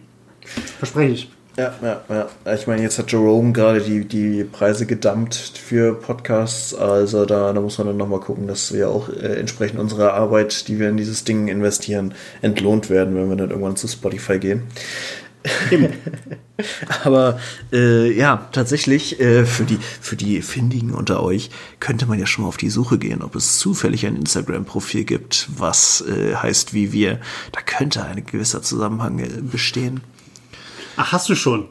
Verspreche 0.79 1.13
ich. 1.13 1.31
Ja, 1.57 1.73
ja, 1.83 2.03
ja. 2.09 2.55
Ich 2.55 2.67
meine, 2.67 2.83
jetzt 2.83 2.99
hat 2.99 3.13
Jerome 3.13 3.53
gerade 3.53 3.81
die, 3.81 4.05
die 4.05 4.43
Preise 4.43 4.87
gedumpt 4.87 5.35
für 5.35 5.95
Podcasts. 5.95 6.75
Also 6.75 7.27
da, 7.27 7.53
da 7.53 7.61
muss 7.61 7.79
man 7.79 7.87
dann 7.87 7.97
nochmal 7.97 8.19
gucken, 8.19 8.49
dass 8.49 8.73
wir 8.73 8.91
auch 8.91 9.09
äh, 9.09 9.39
entsprechend 9.39 9.79
unserer 9.79 10.15
Arbeit, 10.15 10.67
die 10.67 10.81
wir 10.81 10.89
in 10.89 10.97
dieses 10.97 11.23
Ding 11.23 11.47
investieren, 11.47 12.15
entlohnt 12.43 12.91
werden, 12.91 13.15
wenn 13.15 13.29
wir 13.29 13.37
dann 13.37 13.51
irgendwann 13.51 13.77
zu 13.77 13.87
Spotify 13.87 14.41
gehen. 14.41 14.65
Aber 17.05 17.39
äh, 17.73 18.11
ja, 18.11 18.49
tatsächlich 18.53 19.21
äh, 19.21 19.45
für 19.45 19.65
die 19.65 19.79
für 20.01 20.17
die 20.17 20.41
Findigen 20.41 20.93
unter 20.93 21.23
euch 21.23 21.51
könnte 21.81 22.07
man 22.07 22.19
ja 22.19 22.27
schon 22.27 22.45
mal 22.45 22.49
auf 22.49 22.57
die 22.57 22.71
Suche 22.71 22.99
gehen, 22.99 23.23
ob 23.23 23.37
es 23.37 23.59
zufällig 23.59 24.07
ein 24.07 24.17
Instagram-Profil 24.17 25.05
gibt, 25.05 25.49
was 25.57 26.03
äh, 26.09 26.35
heißt 26.35 26.73
wie 26.73 26.93
wir. 26.93 27.21
Da 27.53 27.61
könnte 27.61 28.05
ein 28.05 28.25
gewisser 28.25 28.63
Zusammenhang 28.63 29.19
äh, 29.19 29.29
bestehen. 29.43 30.01
Ach, 30.97 31.13
hast 31.13 31.29
du 31.29 31.35
schon? 31.35 31.67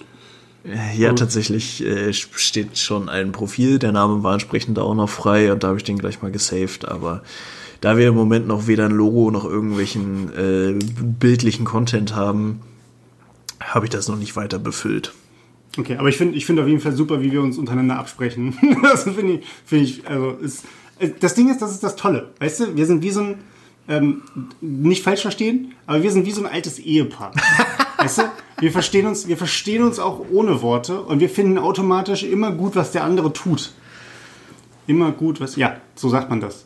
Äh, 0.65 0.97
Ja, 0.97 1.13
tatsächlich 1.13 1.83
äh, 1.85 2.13
steht 2.13 2.77
schon 2.77 3.09
ein 3.09 3.31
Profil. 3.31 3.79
Der 3.79 3.91
Name 3.91 4.23
war 4.23 4.33
entsprechend 4.33 4.79
auch 4.79 4.95
noch 4.95 5.09
frei 5.09 5.51
und 5.51 5.63
da 5.63 5.69
habe 5.69 5.77
ich 5.77 5.83
den 5.83 5.97
gleich 5.97 6.21
mal 6.21 6.31
gesaved. 6.31 6.87
Aber 6.87 7.23
da 7.81 7.97
wir 7.97 8.07
im 8.07 8.15
Moment 8.15 8.47
noch 8.47 8.67
weder 8.67 8.85
ein 8.85 8.91
Logo 8.91 9.29
noch 9.31 9.45
irgendwelchen 9.45 10.31
äh, 10.33 10.79
bildlichen 11.01 11.65
Content 11.65 12.15
haben, 12.15 12.61
habe 13.59 13.85
ich 13.85 13.89
das 13.89 14.07
noch 14.07 14.17
nicht 14.17 14.35
weiter 14.35 14.59
befüllt. 14.59 15.13
Okay, 15.77 15.97
aber 15.97 16.07
ich 16.09 16.17
finde 16.17 16.37
ich 16.37 16.45
find 16.45 16.59
auf 16.59 16.67
jeden 16.67 16.81
Fall 16.81 16.93
super, 16.93 17.21
wie 17.21 17.31
wir 17.31 17.41
uns 17.41 17.57
untereinander 17.57 17.97
absprechen. 17.97 18.57
das 18.83 19.03
finde 19.03 19.33
ich, 19.33 19.45
finde 19.65 19.85
ich, 19.85 20.07
also 20.07 20.31
ist, 20.31 20.63
äh, 20.99 21.09
das 21.19 21.33
Ding 21.33 21.49
ist, 21.49 21.61
das 21.61 21.71
ist 21.71 21.83
das 21.83 21.95
Tolle. 21.95 22.31
Weißt 22.39 22.59
du, 22.59 22.75
wir 22.75 22.85
sind 22.85 23.01
wie 23.01 23.09
so 23.09 23.21
ein, 23.21 23.35
ähm, 23.87 24.21
nicht 24.61 25.03
falsch 25.03 25.21
verstehen, 25.21 25.73
aber 25.87 26.03
wir 26.03 26.11
sind 26.11 26.25
wie 26.25 26.31
so 26.31 26.41
ein 26.41 26.47
altes 26.51 26.79
Ehepaar. 26.79 27.33
weißt 27.97 28.19
du, 28.19 28.23
wir 28.63 28.71
verstehen 28.71 29.07
uns, 29.07 29.27
wir 29.27 29.35
verstehen 29.35 29.83
uns 29.83 29.99
auch 29.99 30.25
ohne 30.31 30.61
Worte 30.61 31.01
und 31.01 31.19
wir 31.19 31.29
finden 31.29 31.57
automatisch 31.57 32.23
immer 32.23 32.51
gut, 32.51 32.77
was 32.77 32.91
der 32.91 33.03
andere 33.03 33.33
tut. 33.33 33.73
Immer 34.87 35.11
gut, 35.11 35.41
was, 35.41 35.57
ja, 35.57 35.77
so 35.95 36.07
sagt 36.07 36.29
man 36.29 36.39
das. 36.39 36.65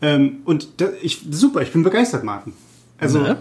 Ähm, 0.00 0.38
und 0.46 0.80
da, 0.80 0.88
ich, 1.02 1.20
super, 1.30 1.60
ich 1.60 1.70
bin 1.70 1.82
begeistert, 1.82 2.24
Martin. 2.24 2.54
Also, 2.98 3.20
Ne? 3.20 3.36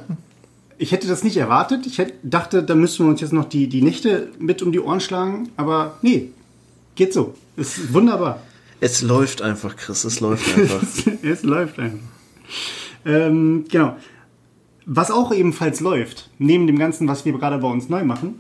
ich 0.78 0.92
hätte 0.92 1.08
das 1.08 1.24
nicht 1.24 1.38
erwartet. 1.38 1.86
Ich 1.86 1.98
hätte, 1.98 2.14
dachte, 2.24 2.62
da 2.62 2.76
müssten 2.76 3.06
wir 3.06 3.10
uns 3.10 3.22
jetzt 3.22 3.32
noch 3.32 3.46
die, 3.46 3.68
die 3.68 3.82
Nächte 3.82 4.32
mit 4.38 4.62
um 4.62 4.74
die 4.74 4.82
Ohren 4.82 5.00
schlagen. 5.00 5.50
Aber 5.56 5.98
nee, 6.02 6.32
geht 6.96 7.14
so. 7.14 7.36
Ist 7.56 7.94
wunderbar. 7.94 8.42
Es 8.82 9.02
läuft 9.02 9.42
einfach, 9.42 9.78
Chris, 9.78 10.04
es 10.04 10.20
läuft 10.20 10.58
einfach. 10.58 10.82
es 11.24 11.44
läuft 11.44 11.80
einfach. 11.80 12.08
Ähm, 13.06 13.64
genau. 13.70 13.96
Was 14.86 15.12
auch 15.12 15.34
ebenfalls 15.34 15.80
läuft, 15.80 16.30
neben 16.40 16.68
dem 16.68 16.78
Ganzen, 16.78 17.08
was 17.08 17.26
wir 17.26 17.34
gerade 17.34 17.58
bei 17.58 17.68
uns 17.68 17.90
neu 17.90 18.04
machen, 18.04 18.40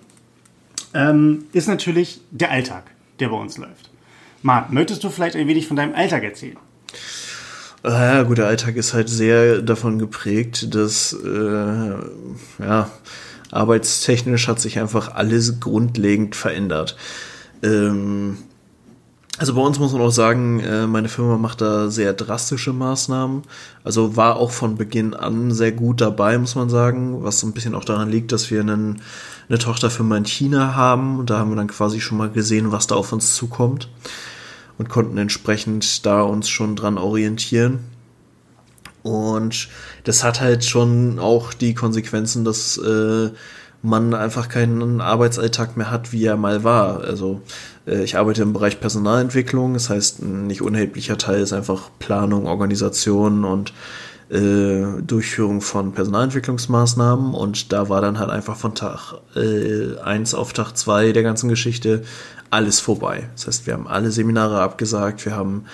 ähm, 0.93 1.45
ist 1.53 1.67
natürlich 1.67 2.21
der 2.31 2.51
Alltag, 2.51 2.91
der 3.19 3.29
bei 3.29 3.37
uns 3.37 3.57
läuft. 3.57 3.89
Marc, 4.41 4.71
möchtest 4.71 5.03
du 5.03 5.09
vielleicht 5.09 5.35
ein 5.35 5.47
wenig 5.47 5.67
von 5.67 5.77
deinem 5.77 5.95
Alltag 5.95 6.23
erzählen? 6.23 6.57
Ah 7.81 8.15
Ja, 8.15 8.23
gut, 8.23 8.37
der 8.37 8.47
Alltag 8.47 8.75
ist 8.75 8.93
halt 8.93 9.09
sehr 9.09 9.61
davon 9.61 9.99
geprägt, 9.99 10.73
dass, 10.75 11.13
äh, 11.13 11.93
ja, 12.59 12.89
arbeitstechnisch 13.51 14.47
hat 14.47 14.59
sich 14.59 14.79
einfach 14.79 15.15
alles 15.15 15.59
grundlegend 15.59 16.35
verändert. 16.35 16.97
Ähm, 17.61 18.37
Also 19.43 19.55
bei 19.55 19.61
uns 19.61 19.77
muss 19.77 19.91
man 19.91 20.01
auch 20.01 20.09
sagen, 20.09 20.61
äh, 20.61 20.87
meine 20.87 21.09
Firma 21.09 21.37
macht 21.37 21.59
da 21.59 21.89
sehr 21.89 22.13
drastische 22.13 22.71
Maßnahmen. 22.71 23.41
Also 23.83 24.15
war 24.15 24.37
auch 24.37 24.51
von 24.51 24.77
Beginn 24.77 25.13
an 25.13 25.51
sehr 25.51 25.73
gut 25.73 25.99
dabei, 25.99 26.37
muss 26.37 26.55
man 26.55 26.69
sagen, 26.69 27.25
was 27.25 27.41
so 27.41 27.47
ein 27.47 27.51
bisschen 27.51 27.75
auch 27.75 27.83
daran 27.83 28.09
liegt, 28.09 28.31
dass 28.31 28.49
wir 28.49 28.61
einen, 28.61 29.01
eine 29.49 29.57
Tochterfirma 29.57 30.15
in 30.15 30.23
China 30.23 30.75
haben. 30.75 31.19
Und 31.19 31.29
da 31.29 31.39
haben 31.39 31.49
wir 31.51 31.57
dann 31.57 31.67
quasi 31.67 31.99
schon 31.99 32.19
mal 32.19 32.29
gesehen, 32.29 32.71
was 32.71 32.87
da 32.87 32.95
auf 32.95 33.11
uns 33.11 33.35
zukommt 33.35 33.89
und 34.77 34.87
konnten 34.87 35.17
entsprechend 35.17 36.05
da 36.05 36.21
uns 36.21 36.47
schon 36.47 36.77
dran 36.77 36.97
orientieren. 36.97 37.79
Und 39.01 39.67
das 40.05 40.23
hat 40.23 40.39
halt 40.39 40.63
schon 40.63 41.19
auch 41.19 41.53
die 41.53 41.73
Konsequenzen, 41.73 42.45
dass 42.45 42.77
äh, 42.77 43.31
man 43.84 44.13
einfach 44.13 44.47
keinen 44.47 45.01
Arbeitsalltag 45.01 45.77
mehr 45.77 45.91
hat, 45.91 46.11
wie 46.13 46.25
er 46.25 46.38
mal 46.38 46.63
war. 46.63 47.01
Also 47.01 47.41
äh, 47.86 48.03
ich 48.03 48.17
arbeite 48.17 48.41
im 48.41 48.53
Bereich 48.53 48.79
Personalentwicklung, 48.79 49.73
das 49.73 49.89
heißt, 49.89 50.21
ein 50.21 50.47
nicht 50.47 50.61
unerheblicher 50.61 51.17
Teil 51.17 51.41
ist 51.41 51.53
einfach 51.53 51.91
Planung, 51.99 52.47
Organisation 52.47 53.43
und 53.43 53.73
äh, 54.29 55.01
Durchführung 55.05 55.61
von 55.61 55.91
Personalentwicklungsmaßnahmen 55.91 57.34
und 57.34 57.73
da 57.73 57.89
war 57.89 57.99
dann 58.01 58.19
halt 58.19 58.29
einfach 58.29 58.55
von 58.55 58.73
Tag 58.73 59.15
äh, 59.36 59.99
1 59.99 60.34
auf 60.34 60.53
Tag 60.53 60.77
2 60.77 61.11
der 61.11 61.23
ganzen 61.23 61.49
Geschichte 61.49 62.03
alles 62.49 62.79
vorbei. 62.79 63.29
Das 63.36 63.47
heißt, 63.47 63.67
wir 63.67 63.73
haben 63.73 63.88
alle 63.88 64.11
Seminare 64.11 64.61
abgesagt, 64.61 65.25
wir 65.25 65.36
haben 65.36 65.65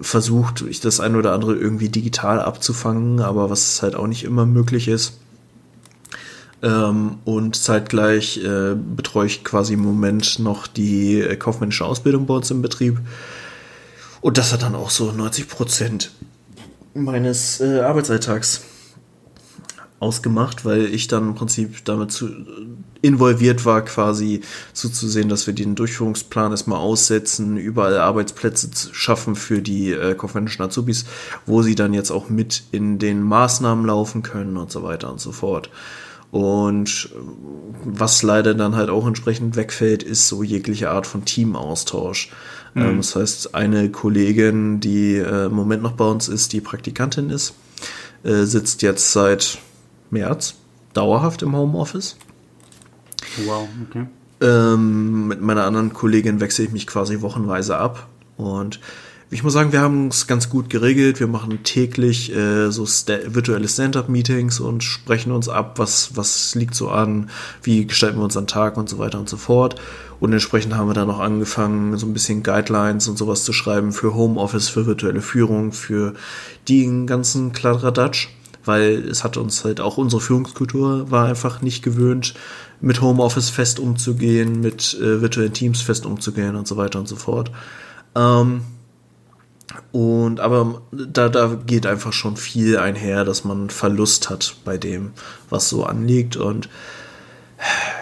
versucht, 0.00 0.62
ich 0.62 0.80
das 0.80 1.00
ein 1.00 1.14
oder 1.14 1.32
andere 1.32 1.54
irgendwie 1.54 1.90
digital 1.90 2.40
abzufangen, 2.40 3.20
aber 3.20 3.50
was 3.50 3.82
halt 3.82 3.96
auch 3.96 4.06
nicht 4.06 4.24
immer 4.24 4.46
möglich 4.46 4.88
ist. 4.88 5.18
Ähm, 6.64 7.18
und 7.26 7.56
zeitgleich 7.56 8.38
äh, 8.42 8.74
betreue 8.74 9.26
ich 9.26 9.44
quasi 9.44 9.74
im 9.74 9.80
Moment 9.80 10.38
noch 10.38 10.66
die 10.66 11.20
äh, 11.20 11.36
kaufmännische 11.36 11.84
Ausbildung 11.84 12.24
bei 12.24 12.34
uns 12.34 12.50
im 12.50 12.62
Betrieb. 12.62 13.00
Und 14.22 14.38
das 14.38 14.54
hat 14.54 14.62
dann 14.62 14.74
auch 14.74 14.88
so 14.88 15.12
90 15.12 15.46
Prozent 15.46 16.10
meines 16.94 17.60
äh, 17.60 17.80
Arbeitsalltags 17.80 18.62
ausgemacht, 20.00 20.64
weil 20.64 20.86
ich 20.86 21.06
dann 21.06 21.28
im 21.28 21.34
Prinzip 21.34 21.84
damit 21.84 22.12
zu, 22.12 22.30
involviert 23.02 23.66
war, 23.66 23.84
quasi 23.84 24.40
zuzusehen, 24.72 25.28
dass 25.28 25.46
wir 25.46 25.52
den 25.52 25.74
Durchführungsplan 25.74 26.50
erstmal 26.50 26.78
aussetzen, 26.78 27.58
überall 27.58 27.98
Arbeitsplätze 27.98 28.70
schaffen 28.92 29.36
für 29.36 29.60
die 29.60 29.92
äh, 29.92 30.14
kaufmännischen 30.14 30.64
Azubis, 30.64 31.04
wo 31.44 31.60
sie 31.60 31.74
dann 31.74 31.92
jetzt 31.92 32.10
auch 32.10 32.30
mit 32.30 32.62
in 32.72 32.98
den 32.98 33.22
Maßnahmen 33.22 33.84
laufen 33.84 34.22
können 34.22 34.56
und 34.56 34.70
so 34.70 34.82
weiter 34.82 35.12
und 35.12 35.20
so 35.20 35.32
fort. 35.32 35.68
Und 36.34 37.10
äh, 37.14 37.18
was 37.84 38.24
leider 38.24 38.54
dann 38.54 38.74
halt 38.74 38.90
auch 38.90 39.06
entsprechend 39.06 39.54
wegfällt, 39.54 40.02
ist 40.02 40.26
so 40.26 40.42
jegliche 40.42 40.90
Art 40.90 41.06
von 41.06 41.24
Teamaustausch. 41.24 42.32
Mhm. 42.74 42.82
Ähm, 42.82 42.96
das 42.96 43.14
heißt, 43.14 43.54
eine 43.54 43.88
Kollegin, 43.88 44.80
die 44.80 45.14
äh, 45.14 45.46
im 45.46 45.52
Moment 45.52 45.84
noch 45.84 45.92
bei 45.92 46.04
uns 46.04 46.26
ist, 46.26 46.52
die 46.52 46.60
Praktikantin 46.60 47.30
ist, 47.30 47.54
äh, 48.24 48.42
sitzt 48.46 48.82
jetzt 48.82 49.12
seit 49.12 49.58
März 50.10 50.56
dauerhaft 50.92 51.42
im 51.42 51.54
Homeoffice. 51.54 52.16
Wow, 53.46 53.68
okay. 53.88 54.06
Ähm, 54.40 55.28
mit 55.28 55.40
meiner 55.40 55.62
anderen 55.62 55.92
Kollegin 55.92 56.40
wechsle 56.40 56.64
ich 56.64 56.72
mich 56.72 56.88
quasi 56.88 57.20
wochenweise 57.20 57.76
ab. 57.76 58.08
Und 58.36 58.80
ich 59.34 59.42
muss 59.42 59.52
sagen, 59.52 59.72
wir 59.72 59.80
haben 59.80 60.06
es 60.06 60.28
ganz 60.28 60.48
gut 60.48 60.70
geregelt. 60.70 61.18
Wir 61.18 61.26
machen 61.26 61.64
täglich 61.64 62.32
äh, 62.32 62.70
so 62.70 62.86
sta 62.86 63.14
virtuelle 63.26 63.66
Stand-up-Meetings 63.66 64.60
und 64.60 64.84
sprechen 64.84 65.32
uns 65.32 65.48
ab, 65.48 65.76
was, 65.80 66.16
was 66.16 66.54
liegt 66.54 66.76
so 66.76 66.88
an, 66.88 67.30
wie 67.64 67.84
gestalten 67.84 68.18
wir 68.18 68.22
unseren 68.22 68.46
Tag 68.46 68.76
und 68.76 68.88
so 68.88 68.98
weiter 68.98 69.18
und 69.18 69.28
so 69.28 69.36
fort. 69.36 69.74
Und 70.20 70.32
entsprechend 70.32 70.76
haben 70.76 70.88
wir 70.88 70.94
dann 70.94 71.10
auch 71.10 71.18
angefangen, 71.18 71.98
so 71.98 72.06
ein 72.06 72.12
bisschen 72.12 72.44
Guidelines 72.44 73.08
und 73.08 73.18
sowas 73.18 73.42
zu 73.42 73.52
schreiben 73.52 73.92
für 73.92 74.14
Homeoffice, 74.14 74.68
für 74.68 74.86
virtuelle 74.86 75.20
Führung, 75.20 75.72
für 75.72 76.14
den 76.68 77.08
ganzen 77.08 77.52
Kladderadatsch 77.52 78.28
weil 78.66 79.06
es 79.10 79.24
hat 79.24 79.36
uns 79.36 79.62
halt 79.62 79.78
auch 79.78 79.98
unsere 79.98 80.22
Führungskultur 80.22 81.10
war 81.10 81.26
einfach 81.26 81.60
nicht 81.60 81.84
gewöhnt, 81.84 82.32
mit 82.80 83.02
Homeoffice 83.02 83.50
fest 83.50 83.78
umzugehen, 83.78 84.60
mit 84.60 84.94
äh, 84.94 85.20
virtuellen 85.20 85.52
Teams 85.52 85.82
fest 85.82 86.06
umzugehen 86.06 86.56
und 86.56 86.66
so 86.66 86.78
weiter 86.78 86.98
und 86.98 87.06
so 87.06 87.16
fort. 87.16 87.50
Ähm, 88.14 88.62
und 89.92 90.40
aber 90.40 90.82
da, 90.92 91.28
da 91.28 91.58
geht 91.66 91.86
einfach 91.86 92.12
schon 92.12 92.36
viel 92.36 92.78
einher, 92.78 93.24
dass 93.24 93.44
man 93.44 93.70
Verlust 93.70 94.30
hat 94.30 94.56
bei 94.64 94.76
dem, 94.76 95.12
was 95.50 95.68
so 95.68 95.84
anliegt. 95.84 96.36
Und 96.36 96.68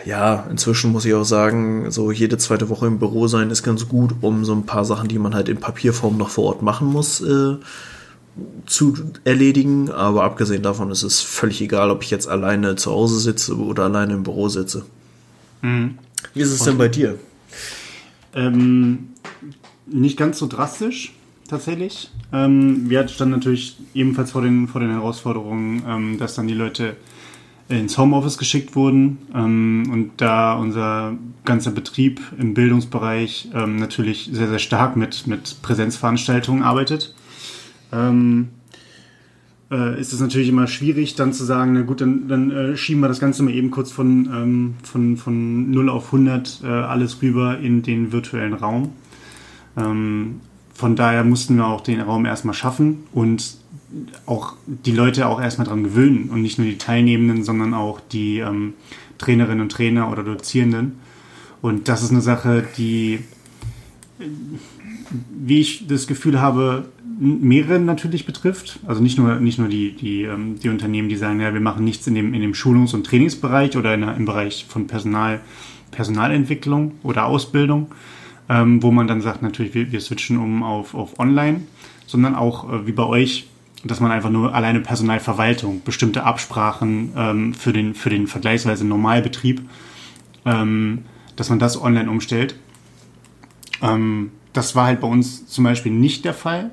ja, 0.04 0.46
inzwischen 0.50 0.90
muss 0.90 1.04
ich 1.04 1.14
auch 1.14 1.24
sagen, 1.24 1.90
so 1.90 2.10
jede 2.10 2.38
zweite 2.38 2.68
Woche 2.68 2.86
im 2.86 2.98
Büro 2.98 3.28
sein 3.28 3.50
ist 3.50 3.62
ganz 3.62 3.88
gut, 3.88 4.14
um 4.20 4.44
so 4.44 4.54
ein 4.54 4.66
paar 4.66 4.84
Sachen, 4.84 5.08
die 5.08 5.18
man 5.18 5.34
halt 5.34 5.48
in 5.48 5.60
Papierform 5.60 6.16
noch 6.16 6.30
vor 6.30 6.44
Ort 6.44 6.62
machen 6.62 6.88
muss, 6.88 7.20
äh, 7.20 7.56
zu 8.66 8.94
erledigen, 9.24 9.90
aber 9.90 10.24
abgesehen 10.24 10.62
davon 10.62 10.90
ist 10.90 11.02
es 11.02 11.20
völlig 11.20 11.60
egal, 11.60 11.90
ob 11.90 12.02
ich 12.02 12.10
jetzt 12.10 12.28
alleine 12.28 12.76
zu 12.76 12.90
Hause 12.90 13.18
sitze 13.20 13.56
oder 13.56 13.84
alleine 13.84 14.14
im 14.14 14.22
Büro 14.22 14.48
sitze. 14.48 14.84
Mhm. 15.60 15.98
Wie 16.32 16.40
ist 16.40 16.50
es 16.50 16.60
Und, 16.60 16.68
denn 16.68 16.78
bei 16.78 16.88
dir? 16.88 17.18
Ähm, 18.34 19.10
nicht 19.86 20.16
ganz 20.16 20.38
so 20.38 20.46
drastisch, 20.46 21.12
tatsächlich. 21.52 22.10
Ähm, 22.32 22.90
wir 22.90 23.06
standen 23.06 23.34
natürlich 23.34 23.76
ebenfalls 23.94 24.32
vor 24.32 24.42
den, 24.42 24.66
vor 24.66 24.80
den 24.80 24.90
Herausforderungen, 24.90 25.82
ähm, 25.86 26.18
dass 26.18 26.34
dann 26.34 26.48
die 26.48 26.54
Leute 26.54 26.96
ins 27.68 27.96
Homeoffice 27.96 28.38
geschickt 28.38 28.74
wurden 28.74 29.18
ähm, 29.34 29.88
und 29.92 30.10
da 30.16 30.54
unser 30.54 31.16
ganzer 31.44 31.70
Betrieb 31.70 32.20
im 32.38 32.54
Bildungsbereich 32.54 33.50
ähm, 33.54 33.76
natürlich 33.76 34.30
sehr, 34.32 34.48
sehr 34.48 34.58
stark 34.58 34.96
mit, 34.96 35.26
mit 35.26 35.62
Präsenzveranstaltungen 35.62 36.64
arbeitet 36.64 37.14
ähm, 37.92 38.48
äh, 39.70 40.00
ist 40.00 40.12
es 40.12 40.20
natürlich 40.20 40.48
immer 40.48 40.66
schwierig, 40.66 41.14
dann 41.14 41.32
zu 41.32 41.44
sagen, 41.44 41.74
na 41.74 41.82
gut, 41.82 42.00
dann, 42.00 42.26
dann 42.28 42.50
äh, 42.50 42.76
schieben 42.76 43.00
wir 43.02 43.08
das 43.08 43.20
Ganze 43.20 43.42
mal 43.42 43.52
eben 43.52 43.70
kurz 43.70 43.92
von, 43.92 44.28
ähm, 44.32 44.74
von, 44.82 45.16
von 45.16 45.70
0 45.70 45.88
auf 45.88 46.06
100 46.06 46.62
äh, 46.64 46.66
alles 46.66 47.22
rüber 47.22 47.58
in 47.58 47.82
den 47.82 48.12
virtuellen 48.12 48.54
Raum. 48.54 48.92
Ähm, 49.76 50.40
von 50.74 50.96
daher 50.96 51.24
mussten 51.24 51.56
wir 51.56 51.66
auch 51.66 51.80
den 51.80 52.00
Raum 52.00 52.24
erstmal 52.24 52.54
schaffen 52.54 53.04
und 53.12 53.56
auch 54.26 54.54
die 54.66 54.92
Leute 54.92 55.26
auch 55.26 55.40
erstmal 55.40 55.66
dran 55.66 55.84
gewöhnen 55.84 56.30
und 56.30 56.42
nicht 56.42 56.58
nur 56.58 56.66
die 56.66 56.78
Teilnehmenden, 56.78 57.44
sondern 57.44 57.74
auch 57.74 58.00
die 58.00 58.38
ähm, 58.38 58.74
Trainerinnen 59.18 59.60
und 59.60 59.72
Trainer 59.72 60.10
oder 60.10 60.22
Dozierenden. 60.22 60.98
Und 61.60 61.88
das 61.88 62.02
ist 62.02 62.10
eine 62.10 62.22
Sache, 62.22 62.64
die, 62.76 63.20
wie 65.30 65.60
ich 65.60 65.86
das 65.86 66.06
Gefühl 66.06 66.40
habe, 66.40 66.86
mehrere 67.18 67.78
natürlich 67.78 68.26
betrifft. 68.26 68.80
Also 68.86 69.02
nicht 69.02 69.18
nur, 69.18 69.36
nicht 69.36 69.58
nur 69.58 69.68
die, 69.68 69.94
die, 69.94 70.22
ähm, 70.22 70.58
die 70.58 70.68
Unternehmen, 70.68 71.08
die 71.08 71.16
sagen, 71.16 71.40
ja, 71.40 71.52
wir 71.52 71.60
machen 71.60 71.84
nichts 71.84 72.06
in 72.06 72.14
dem, 72.14 72.34
in 72.34 72.40
dem 72.40 72.54
Schulungs- 72.54 72.94
und 72.94 73.06
Trainingsbereich 73.06 73.76
oder 73.76 73.94
in, 73.94 74.02
im 74.02 74.24
Bereich 74.24 74.66
von 74.68 74.86
Personal, 74.86 75.40
Personalentwicklung 75.90 76.92
oder 77.02 77.26
Ausbildung, 77.26 77.92
ähm, 78.48 78.82
wo 78.82 78.90
man 78.90 79.06
dann 79.06 79.20
sagt, 79.20 79.42
natürlich, 79.42 79.74
wir, 79.74 79.92
wir 79.92 80.00
switchen 80.00 80.38
um 80.38 80.62
auf, 80.62 80.94
auf 80.94 81.18
Online, 81.18 81.62
sondern 82.06 82.34
auch 82.34 82.70
äh, 82.70 82.86
wie 82.86 82.92
bei 82.92 83.04
euch, 83.04 83.48
dass 83.84 84.00
man 84.00 84.10
einfach 84.10 84.30
nur 84.30 84.54
alleine 84.54 84.80
Personalverwaltung, 84.80 85.82
bestimmte 85.84 86.24
Absprachen 86.24 87.12
ähm, 87.16 87.54
für, 87.54 87.72
den, 87.72 87.94
für 87.94 88.10
den 88.10 88.26
vergleichsweise 88.26 88.86
Normalbetrieb, 88.86 89.62
ähm, 90.44 91.04
dass 91.36 91.50
man 91.50 91.58
das 91.58 91.80
online 91.80 92.10
umstellt. 92.10 92.54
Ähm, 93.80 94.30
das 94.52 94.76
war 94.76 94.86
halt 94.86 95.00
bei 95.00 95.08
uns 95.08 95.46
zum 95.46 95.64
Beispiel 95.64 95.92
nicht 95.92 96.24
der 96.24 96.34
Fall 96.34 96.70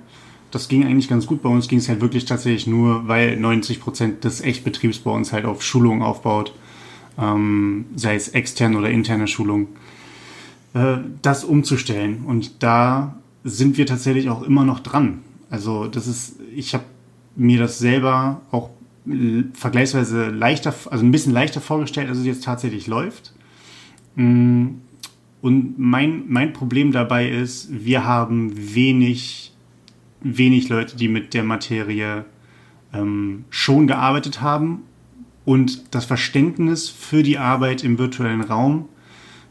das 0.51 0.67
ging 0.67 0.85
eigentlich 0.85 1.09
ganz 1.09 1.27
gut. 1.27 1.41
Bei 1.41 1.49
uns 1.49 1.67
ging 1.67 1.79
es 1.79 1.89
halt 1.89 2.01
wirklich 2.01 2.25
tatsächlich 2.25 2.67
nur, 2.67 3.07
weil 3.07 3.37
90 3.37 3.79
Prozent 3.79 4.23
des 4.23 4.41
Echtbetriebs 4.41 4.99
bei 4.99 5.11
uns 5.11 5.31
halt 5.31 5.45
auf 5.45 5.61
Schulungen 5.61 6.01
aufbaut, 6.01 6.53
ähm, 7.19 7.85
sei 7.95 8.15
es 8.15 8.29
externe 8.29 8.77
oder 8.77 8.89
interne 8.89 9.27
Schulung, 9.27 9.67
äh, 10.73 10.97
das 11.21 11.43
umzustellen. 11.43 12.23
Und 12.25 12.63
da 12.63 13.15
sind 13.43 13.77
wir 13.77 13.85
tatsächlich 13.85 14.29
auch 14.29 14.43
immer 14.43 14.63
noch 14.63 14.79
dran. 14.79 15.19
Also 15.49 15.87
das 15.87 16.07
ist, 16.07 16.35
ich 16.55 16.73
habe 16.73 16.83
mir 17.35 17.59
das 17.59 17.79
selber 17.79 18.41
auch 18.51 18.69
vergleichsweise 19.53 20.29
leichter, 20.29 20.73
also 20.91 21.03
ein 21.03 21.11
bisschen 21.11 21.33
leichter 21.33 21.61
vorgestellt, 21.61 22.09
als 22.09 22.19
es 22.19 22.25
jetzt 22.25 22.43
tatsächlich 22.43 22.85
läuft. 22.85 23.33
Mm, 24.15 24.67
und 25.41 25.79
mein, 25.79 26.25
mein 26.27 26.53
Problem 26.53 26.91
dabei 26.91 27.29
ist, 27.29 27.69
wir 27.71 28.05
haben 28.05 28.51
wenig 28.75 29.49
wenig 30.21 30.69
Leute, 30.69 30.97
die 30.97 31.07
mit 31.07 31.33
der 31.33 31.43
Materie 31.43 32.25
ähm, 32.93 33.45
schon 33.49 33.87
gearbeitet 33.87 34.41
haben 34.41 34.83
und 35.45 35.95
das 35.95 36.05
Verständnis 36.05 36.89
für 36.89 37.23
die 37.23 37.37
Arbeit 37.37 37.83
im 37.83 37.97
virtuellen 37.97 38.41
Raum, 38.41 38.89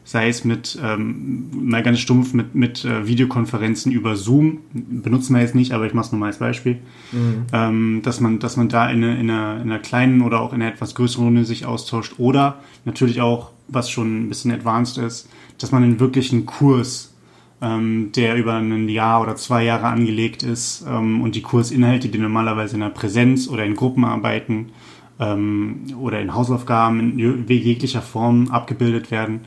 sei 0.09 0.27
es 0.27 0.43
mit, 0.43 0.75
ähm, 0.83 1.69
mal 1.69 1.83
ganz 1.83 1.99
stumpf, 1.99 2.33
mit, 2.33 2.55
mit 2.55 2.83
äh, 2.83 3.05
Videokonferenzen 3.05 3.91
über 3.91 4.15
Zoom, 4.15 4.57
benutzen 4.73 5.35
wir 5.35 5.41
jetzt 5.43 5.53
nicht, 5.53 5.71
aber 5.71 5.85
ich 5.85 5.93
mache 5.93 6.07
es 6.07 6.11
nur 6.11 6.17
mal 6.17 6.25
als 6.25 6.39
Beispiel, 6.39 6.79
mhm. 7.11 7.45
ähm, 7.53 8.01
dass, 8.01 8.19
man, 8.19 8.39
dass 8.39 8.57
man 8.57 8.69
da 8.69 8.89
in, 8.89 9.03
eine, 9.03 9.19
in, 9.19 9.29
einer, 9.29 9.61
in 9.61 9.69
einer 9.69 9.77
kleinen 9.77 10.23
oder 10.23 10.41
auch 10.41 10.51
in 10.51 10.63
einer 10.63 10.71
etwas 10.73 10.95
größeren 10.95 11.25
Runde 11.25 11.45
sich 11.45 11.67
austauscht. 11.67 12.15
Oder 12.17 12.57
natürlich 12.85 13.21
auch, 13.21 13.51
was 13.67 13.91
schon 13.91 14.23
ein 14.23 14.29
bisschen 14.29 14.51
advanced 14.51 14.97
ist, 14.97 15.29
dass 15.59 15.71
man 15.71 15.83
einen 15.83 15.99
wirklichen 15.99 16.47
Kurs 16.47 17.13
ähm, 17.61 18.11
der 18.15 18.35
über 18.35 18.55
ein 18.55 18.89
Jahr 18.89 19.21
oder 19.21 19.35
zwei 19.35 19.63
Jahre 19.63 19.89
angelegt 19.89 20.41
ist 20.41 20.85
ähm, 20.89 21.21
und 21.21 21.35
die 21.35 21.43
Kursinhalte, 21.43 22.09
die 22.09 22.17
normalerweise 22.17 22.75
in 22.75 22.81
der 22.81 22.89
Präsenz 22.89 23.47
oder 23.47 23.63
in 23.63 23.75
Gruppenarbeiten 23.75 24.71
ähm, 25.19 25.83
oder 25.99 26.19
in 26.19 26.33
Hausaufgaben 26.33 27.19
in 27.19 27.47
jeglicher 27.47 28.01
Form 28.01 28.49
abgebildet 28.49 29.11
werden, 29.11 29.41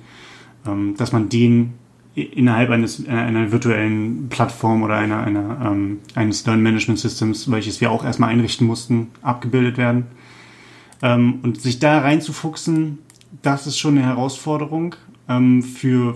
ähm, 0.66 0.94
dass 0.96 1.12
man 1.12 1.28
den 1.28 1.74
innerhalb 2.14 2.70
eines 2.70 3.06
einer 3.06 3.52
virtuellen 3.52 4.28
Plattform 4.28 4.82
oder 4.82 4.96
einer, 4.96 5.22
einer 5.22 5.58
ähm, 5.64 6.00
eines 6.14 6.44
Learn-Management 6.44 6.98
Systems, 6.98 7.50
welches 7.50 7.80
wir 7.80 7.90
auch 7.90 8.04
erstmal 8.04 8.30
einrichten 8.30 8.66
mussten, 8.66 9.08
abgebildet 9.22 9.78
werden. 9.78 10.06
Ähm, 11.00 11.40
und 11.42 11.60
sich 11.60 11.78
da 11.78 12.00
reinzufuchsen, 12.00 12.98
das 13.40 13.66
ist 13.66 13.78
schon 13.78 13.96
eine 13.96 14.06
Herausforderung. 14.06 14.94
Ähm, 15.28 15.62
für, 15.62 16.14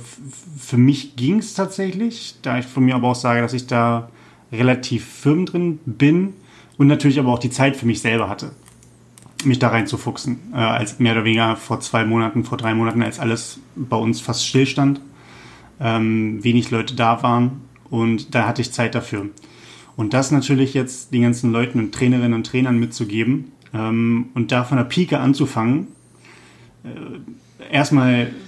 für 0.58 0.76
mich 0.76 1.16
ging 1.16 1.38
es 1.38 1.54
tatsächlich, 1.54 2.36
da 2.42 2.58
ich 2.58 2.66
von 2.66 2.84
mir 2.84 2.94
aber 2.94 3.08
auch 3.08 3.14
sage, 3.14 3.40
dass 3.40 3.54
ich 3.54 3.66
da 3.66 4.10
relativ 4.52 5.04
firm 5.04 5.46
drin 5.46 5.78
bin 5.86 6.34
und 6.76 6.88
natürlich 6.88 7.18
aber 7.18 7.32
auch 7.32 7.38
die 7.38 7.50
Zeit 7.50 7.74
für 7.74 7.86
mich 7.86 8.00
selber 8.00 8.28
hatte, 8.28 8.52
mich 9.44 9.58
da 9.58 9.68
reinzufuchsen. 9.68 10.38
Äh, 10.52 10.56
als 10.56 10.98
mehr 10.98 11.12
oder 11.12 11.24
weniger 11.24 11.56
vor 11.56 11.80
zwei 11.80 12.04
Monaten, 12.04 12.44
vor 12.44 12.58
drei 12.58 12.74
Monaten, 12.74 13.02
als 13.02 13.18
alles 13.20 13.58
bei 13.74 13.96
uns 13.96 14.20
fast 14.20 14.46
stillstand 14.46 15.00
ähm, 15.80 16.42
wenig 16.42 16.70
Leute 16.70 16.94
da 16.94 17.22
waren 17.22 17.62
und 17.90 18.34
da 18.34 18.46
hatte 18.46 18.62
ich 18.62 18.72
Zeit 18.72 18.94
dafür. 18.94 19.26
Und 19.96 20.12
das 20.12 20.30
natürlich 20.30 20.74
jetzt 20.74 21.12
den 21.12 21.22
ganzen 21.22 21.52
Leuten 21.52 21.78
und 21.78 21.94
Trainerinnen 21.94 22.34
und 22.34 22.46
Trainern 22.46 22.78
mitzugeben 22.78 23.52
ähm, 23.72 24.28
und 24.34 24.52
da 24.52 24.64
von 24.64 24.76
der 24.76 24.84
Pike 24.84 25.18
anzufangen, 25.18 25.88
äh, 26.84 27.74
erstmal. 27.74 28.32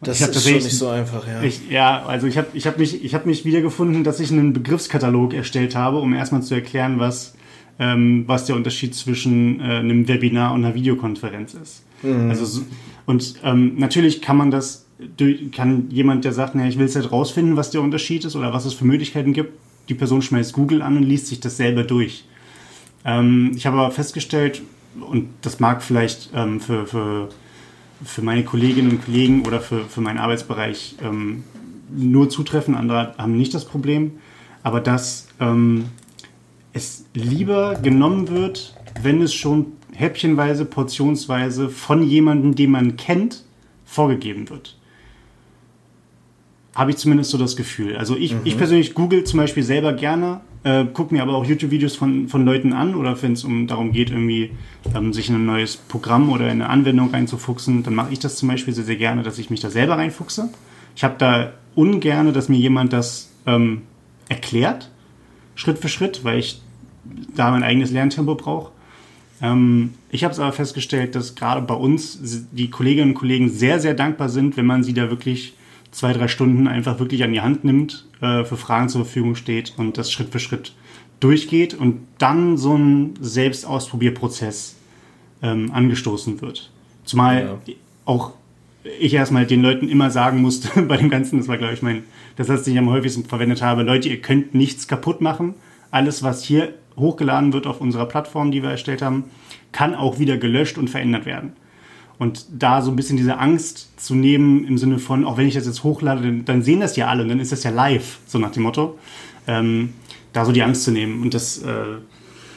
Das 0.00 0.20
ist 0.20 0.44
schon 0.44 0.52
nicht 0.52 0.78
so 0.78 0.86
einfach, 0.86 1.26
ja. 1.26 1.42
Ich, 1.42 1.68
ja, 1.70 2.04
also 2.06 2.28
ich 2.28 2.38
habe 2.38 2.46
ich 2.52 2.68
hab 2.68 2.78
mich, 2.78 2.94
hab 3.12 3.26
mich 3.26 3.44
wiedergefunden, 3.44 4.04
dass 4.04 4.20
ich 4.20 4.30
einen 4.30 4.52
Begriffskatalog 4.52 5.34
erstellt 5.34 5.74
habe, 5.74 5.98
um 5.98 6.14
erstmal 6.14 6.40
zu 6.40 6.54
erklären, 6.54 7.00
was, 7.00 7.34
ähm, 7.78 8.24
was 8.26 8.46
der 8.46 8.56
Unterschied 8.56 8.94
zwischen 8.94 9.60
äh, 9.60 9.64
einem 9.64 10.08
Webinar 10.08 10.52
und 10.52 10.64
einer 10.64 10.74
Videokonferenz 10.74 11.54
ist. 11.54 11.84
Mhm. 12.02 12.30
Also, 12.30 12.62
und 13.06 13.34
ähm, 13.44 13.74
natürlich 13.76 14.20
kann 14.20 14.36
man 14.36 14.50
das 14.50 14.86
kann 15.52 15.90
jemand, 15.90 16.24
der 16.24 16.32
sagt, 16.32 16.54
naja, 16.54 16.68
ich 16.68 16.78
will 16.78 16.86
es 16.86 16.96
halt 16.96 17.12
rausfinden, 17.12 17.56
was 17.56 17.70
der 17.70 17.82
Unterschied 17.82 18.24
ist 18.24 18.34
oder 18.34 18.52
was 18.52 18.64
es 18.64 18.74
für 18.74 18.84
Möglichkeiten 18.84 19.32
gibt, 19.32 19.52
die 19.88 19.94
Person 19.94 20.22
schmeißt 20.22 20.52
Google 20.52 20.82
an 20.82 20.96
und 20.96 21.04
liest 21.04 21.28
sich 21.28 21.40
das 21.40 21.56
selber 21.56 21.84
durch. 21.84 22.24
Ähm, 23.04 23.52
ich 23.54 23.66
habe 23.66 23.78
aber 23.78 23.90
festgestellt, 23.90 24.62
und 25.00 25.28
das 25.42 25.60
mag 25.60 25.82
vielleicht 25.82 26.30
ähm, 26.34 26.60
für, 26.60 26.86
für, 26.86 27.28
für 28.04 28.22
meine 28.22 28.42
Kolleginnen 28.42 28.90
und 28.90 29.04
Kollegen 29.04 29.46
oder 29.46 29.60
für, 29.60 29.84
für 29.84 30.00
meinen 30.00 30.18
Arbeitsbereich 30.18 30.96
ähm, 31.02 31.44
nur 31.90 32.28
zutreffen, 32.28 32.74
andere 32.74 33.14
haben 33.16 33.36
nicht 33.36 33.54
das 33.54 33.64
Problem, 33.64 34.12
aber 34.62 34.80
dass 34.80 35.28
ähm, 35.40 35.86
es 36.78 37.04
lieber 37.14 37.74
genommen 37.74 38.28
wird, 38.28 38.74
wenn 39.02 39.20
es 39.20 39.34
schon 39.34 39.66
häppchenweise, 39.94 40.64
portionsweise 40.64 41.68
von 41.68 42.02
jemandem, 42.02 42.54
den 42.54 42.70
man 42.70 42.96
kennt, 42.96 43.44
vorgegeben 43.84 44.48
wird. 44.48 44.76
Habe 46.74 46.92
ich 46.92 46.98
zumindest 46.98 47.30
so 47.30 47.38
das 47.38 47.56
Gefühl. 47.56 47.96
Also 47.96 48.16
ich, 48.16 48.34
mhm. 48.34 48.40
ich 48.44 48.56
persönlich 48.56 48.94
google 48.94 49.24
zum 49.24 49.38
Beispiel 49.38 49.64
selber 49.64 49.92
gerne, 49.92 50.40
äh, 50.62 50.84
gucke 50.84 51.14
mir 51.14 51.22
aber 51.22 51.34
auch 51.34 51.44
YouTube-Videos 51.44 51.96
von, 51.96 52.28
von 52.28 52.44
Leuten 52.44 52.72
an 52.72 52.94
oder 52.94 53.20
wenn 53.22 53.32
es 53.32 53.42
um 53.42 53.66
darum 53.66 53.90
geht, 53.90 54.10
irgendwie 54.10 54.52
ähm, 54.94 55.12
sich 55.12 55.28
in 55.28 55.34
ein 55.34 55.46
neues 55.46 55.76
Programm 55.76 56.30
oder 56.30 56.44
in 56.44 56.62
eine 56.62 56.68
Anwendung 56.68 57.10
reinzufuchsen, 57.10 57.82
dann 57.82 57.94
mache 57.94 58.12
ich 58.12 58.20
das 58.20 58.36
zum 58.36 58.48
Beispiel 58.48 58.74
sehr, 58.74 58.84
sehr 58.84 58.96
gerne, 58.96 59.22
dass 59.22 59.38
ich 59.38 59.50
mich 59.50 59.60
da 59.60 59.70
selber 59.70 59.96
reinfuchse. 59.96 60.50
Ich 60.94 61.02
habe 61.02 61.16
da 61.18 61.52
ungerne, 61.74 62.32
dass 62.32 62.48
mir 62.48 62.58
jemand 62.58 62.92
das 62.92 63.32
ähm, 63.46 63.82
erklärt, 64.28 64.90
Schritt 65.56 65.78
für 65.78 65.88
Schritt, 65.88 66.22
weil 66.22 66.38
ich 66.38 66.60
da 67.34 67.50
mein 67.50 67.62
eigenes 67.62 67.90
Lerntempo 67.90 68.34
brauche. 68.34 68.72
Ähm, 69.40 69.94
ich 70.10 70.24
habe 70.24 70.32
es 70.32 70.40
aber 70.40 70.52
festgestellt, 70.52 71.14
dass 71.14 71.34
gerade 71.34 71.62
bei 71.62 71.74
uns 71.74 72.18
die 72.52 72.70
Kolleginnen 72.70 73.10
und 73.10 73.14
Kollegen 73.14 73.48
sehr, 73.48 73.80
sehr 73.80 73.94
dankbar 73.94 74.28
sind, 74.28 74.56
wenn 74.56 74.66
man 74.66 74.82
sie 74.82 74.94
da 74.94 75.10
wirklich 75.10 75.54
zwei, 75.90 76.12
drei 76.12 76.28
Stunden 76.28 76.68
einfach 76.68 76.98
wirklich 76.98 77.24
an 77.24 77.32
die 77.32 77.40
Hand 77.40 77.64
nimmt, 77.64 78.06
äh, 78.20 78.44
für 78.44 78.56
Fragen 78.56 78.88
zur 78.88 79.04
Verfügung 79.04 79.34
steht 79.34 79.74
und 79.76 79.98
das 79.98 80.12
Schritt 80.12 80.30
für 80.30 80.40
Schritt 80.40 80.74
durchgeht 81.20 81.74
und 81.74 82.00
dann 82.18 82.56
so 82.56 82.76
ein 82.76 83.14
Selbstausprobierprozess 83.20 84.76
ähm, 85.42 85.72
angestoßen 85.72 86.40
wird. 86.40 86.70
Zumal 87.04 87.58
ja. 87.68 87.74
auch 88.04 88.32
ich 89.00 89.14
erstmal 89.14 89.46
den 89.46 89.62
Leuten 89.62 89.88
immer 89.88 90.10
sagen 90.10 90.40
musste 90.40 90.82
bei 90.88 90.96
dem 90.96 91.10
Ganzen, 91.10 91.38
das 91.38 91.48
war 91.48 91.58
glaube 91.58 91.74
ich 91.74 91.82
mein, 91.82 92.04
das 92.36 92.48
was 92.48 92.66
ich 92.66 92.78
am 92.78 92.90
häufigsten 92.90 93.24
verwendet 93.24 93.62
habe, 93.62 93.82
Leute, 93.82 94.08
ihr 94.08 94.20
könnt 94.20 94.54
nichts 94.54 94.88
kaputt 94.88 95.20
machen. 95.20 95.54
Alles, 95.90 96.22
was 96.22 96.44
hier 96.44 96.74
hochgeladen 96.98 97.52
wird 97.52 97.66
auf 97.66 97.80
unserer 97.80 98.06
Plattform, 98.06 98.50
die 98.50 98.62
wir 98.62 98.70
erstellt 98.70 99.02
haben, 99.02 99.24
kann 99.72 99.94
auch 99.94 100.18
wieder 100.18 100.36
gelöscht 100.36 100.78
und 100.78 100.88
verändert 100.88 101.26
werden. 101.26 101.52
Und 102.18 102.46
da 102.50 102.82
so 102.82 102.90
ein 102.90 102.96
bisschen 102.96 103.16
diese 103.16 103.38
Angst 103.38 104.00
zu 104.00 104.14
nehmen 104.14 104.66
im 104.66 104.76
Sinne 104.76 104.98
von, 104.98 105.24
auch 105.24 105.36
wenn 105.36 105.46
ich 105.46 105.54
das 105.54 105.66
jetzt 105.66 105.84
hochlade, 105.84 106.40
dann, 106.44 106.62
sehen 106.62 106.80
das 106.80 106.96
ja 106.96 107.06
alle 107.06 107.22
und 107.22 107.28
dann 107.28 107.38
ist 107.38 107.52
das 107.52 107.62
ja 107.62 107.70
live, 107.70 108.18
so 108.26 108.38
nach 108.38 108.50
dem 108.50 108.64
Motto. 108.64 108.98
Ähm, 109.46 109.90
da 110.32 110.44
so 110.44 110.52
die 110.52 110.62
Angst 110.62 110.84
zu 110.84 110.90
nehmen. 110.90 111.22
Und 111.22 111.32
das, 111.32 111.58
äh, 111.58 111.72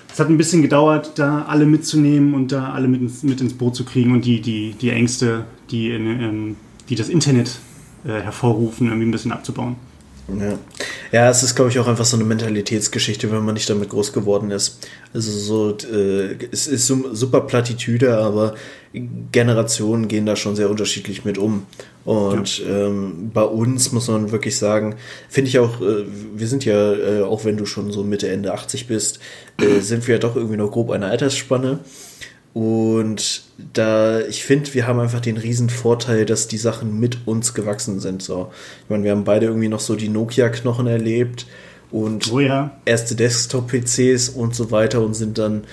das 0.07 0.19
hat 0.19 0.29
ein 0.29 0.37
bisschen 0.37 0.61
gedauert, 0.61 1.13
da 1.15 1.43
alle 1.43 1.65
mitzunehmen 1.65 2.33
und 2.33 2.51
da 2.51 2.71
alle 2.71 2.87
mit 2.87 3.01
ins, 3.01 3.23
mit 3.23 3.39
ins 3.39 3.53
Boot 3.53 3.75
zu 3.75 3.85
kriegen 3.85 4.11
und 4.11 4.25
die, 4.25 4.41
die, 4.41 4.73
die 4.73 4.89
Ängste, 4.89 5.45
die, 5.69 5.91
in, 5.91 6.19
in, 6.19 6.55
die 6.89 6.95
das 6.95 7.07
Internet 7.07 7.59
äh, 8.03 8.19
hervorrufen, 8.21 8.87
irgendwie 8.87 9.07
ein 9.07 9.11
bisschen 9.11 9.31
abzubauen. 9.31 9.75
Ja. 10.39 10.59
ja, 11.11 11.29
es 11.29 11.43
ist, 11.43 11.55
glaube 11.55 11.71
ich, 11.71 11.79
auch 11.79 11.87
einfach 11.87 12.05
so 12.05 12.15
eine 12.15 12.25
Mentalitätsgeschichte, 12.25 13.31
wenn 13.31 13.43
man 13.43 13.53
nicht 13.53 13.69
damit 13.69 13.89
groß 13.89 14.13
geworden 14.13 14.51
ist. 14.51 14.79
Also 15.13 15.31
so, 15.31 15.87
äh, 15.87 16.37
es 16.51 16.67
ist 16.67 16.87
super 16.87 17.41
Plattitüde, 17.41 18.17
aber 18.17 18.55
Generationen 18.93 20.07
gehen 20.07 20.25
da 20.25 20.35
schon 20.35 20.55
sehr 20.55 20.69
unterschiedlich 20.69 21.25
mit 21.25 21.37
um. 21.37 21.65
Und 22.03 22.59
ja. 22.59 22.87
ähm, 22.87 23.31
bei 23.33 23.43
uns 23.43 23.91
muss 23.91 24.07
man 24.07 24.31
wirklich 24.31 24.57
sagen, 24.57 24.95
finde 25.29 25.49
ich 25.49 25.59
auch, 25.59 25.81
äh, 25.81 26.05
wir 26.35 26.47
sind 26.47 26.65
ja, 26.65 26.93
äh, 26.93 27.21
auch 27.21 27.45
wenn 27.45 27.57
du 27.57 27.65
schon 27.65 27.91
so 27.91 28.03
Mitte, 28.03 28.29
Ende 28.29 28.53
80 28.53 28.87
bist, 28.87 29.19
äh, 29.61 29.79
sind 29.79 30.07
wir 30.07 30.15
ja 30.15 30.19
doch 30.19 30.35
irgendwie 30.35 30.57
noch 30.57 30.71
grob 30.71 30.89
einer 30.89 31.07
Altersspanne. 31.07 31.79
Und 32.53 33.43
da, 33.73 34.19
ich 34.19 34.43
finde, 34.43 34.73
wir 34.73 34.85
haben 34.85 34.99
einfach 34.99 35.21
den 35.21 35.37
riesen 35.37 35.69
Vorteil, 35.69 36.25
dass 36.25 36.47
die 36.47 36.57
Sachen 36.57 36.99
mit 36.99 37.25
uns 37.25 37.53
gewachsen 37.53 37.99
sind. 37.99 38.21
So. 38.21 38.51
Ich 38.83 38.89
meine, 38.89 39.03
wir 39.03 39.11
haben 39.11 39.23
beide 39.23 39.45
irgendwie 39.45 39.69
noch 39.69 39.79
so 39.79 39.95
die 39.95 40.09
Nokia-Knochen 40.09 40.87
erlebt 40.87 41.45
und 41.91 42.31
oh 42.31 42.39
ja. 42.39 42.77
erste 42.85 43.15
Desktop-PCs 43.15 44.29
und 44.29 44.55
so 44.55 44.71
weiter 44.71 45.01
und 45.01 45.13
sind 45.13 45.37
dann 45.37 45.63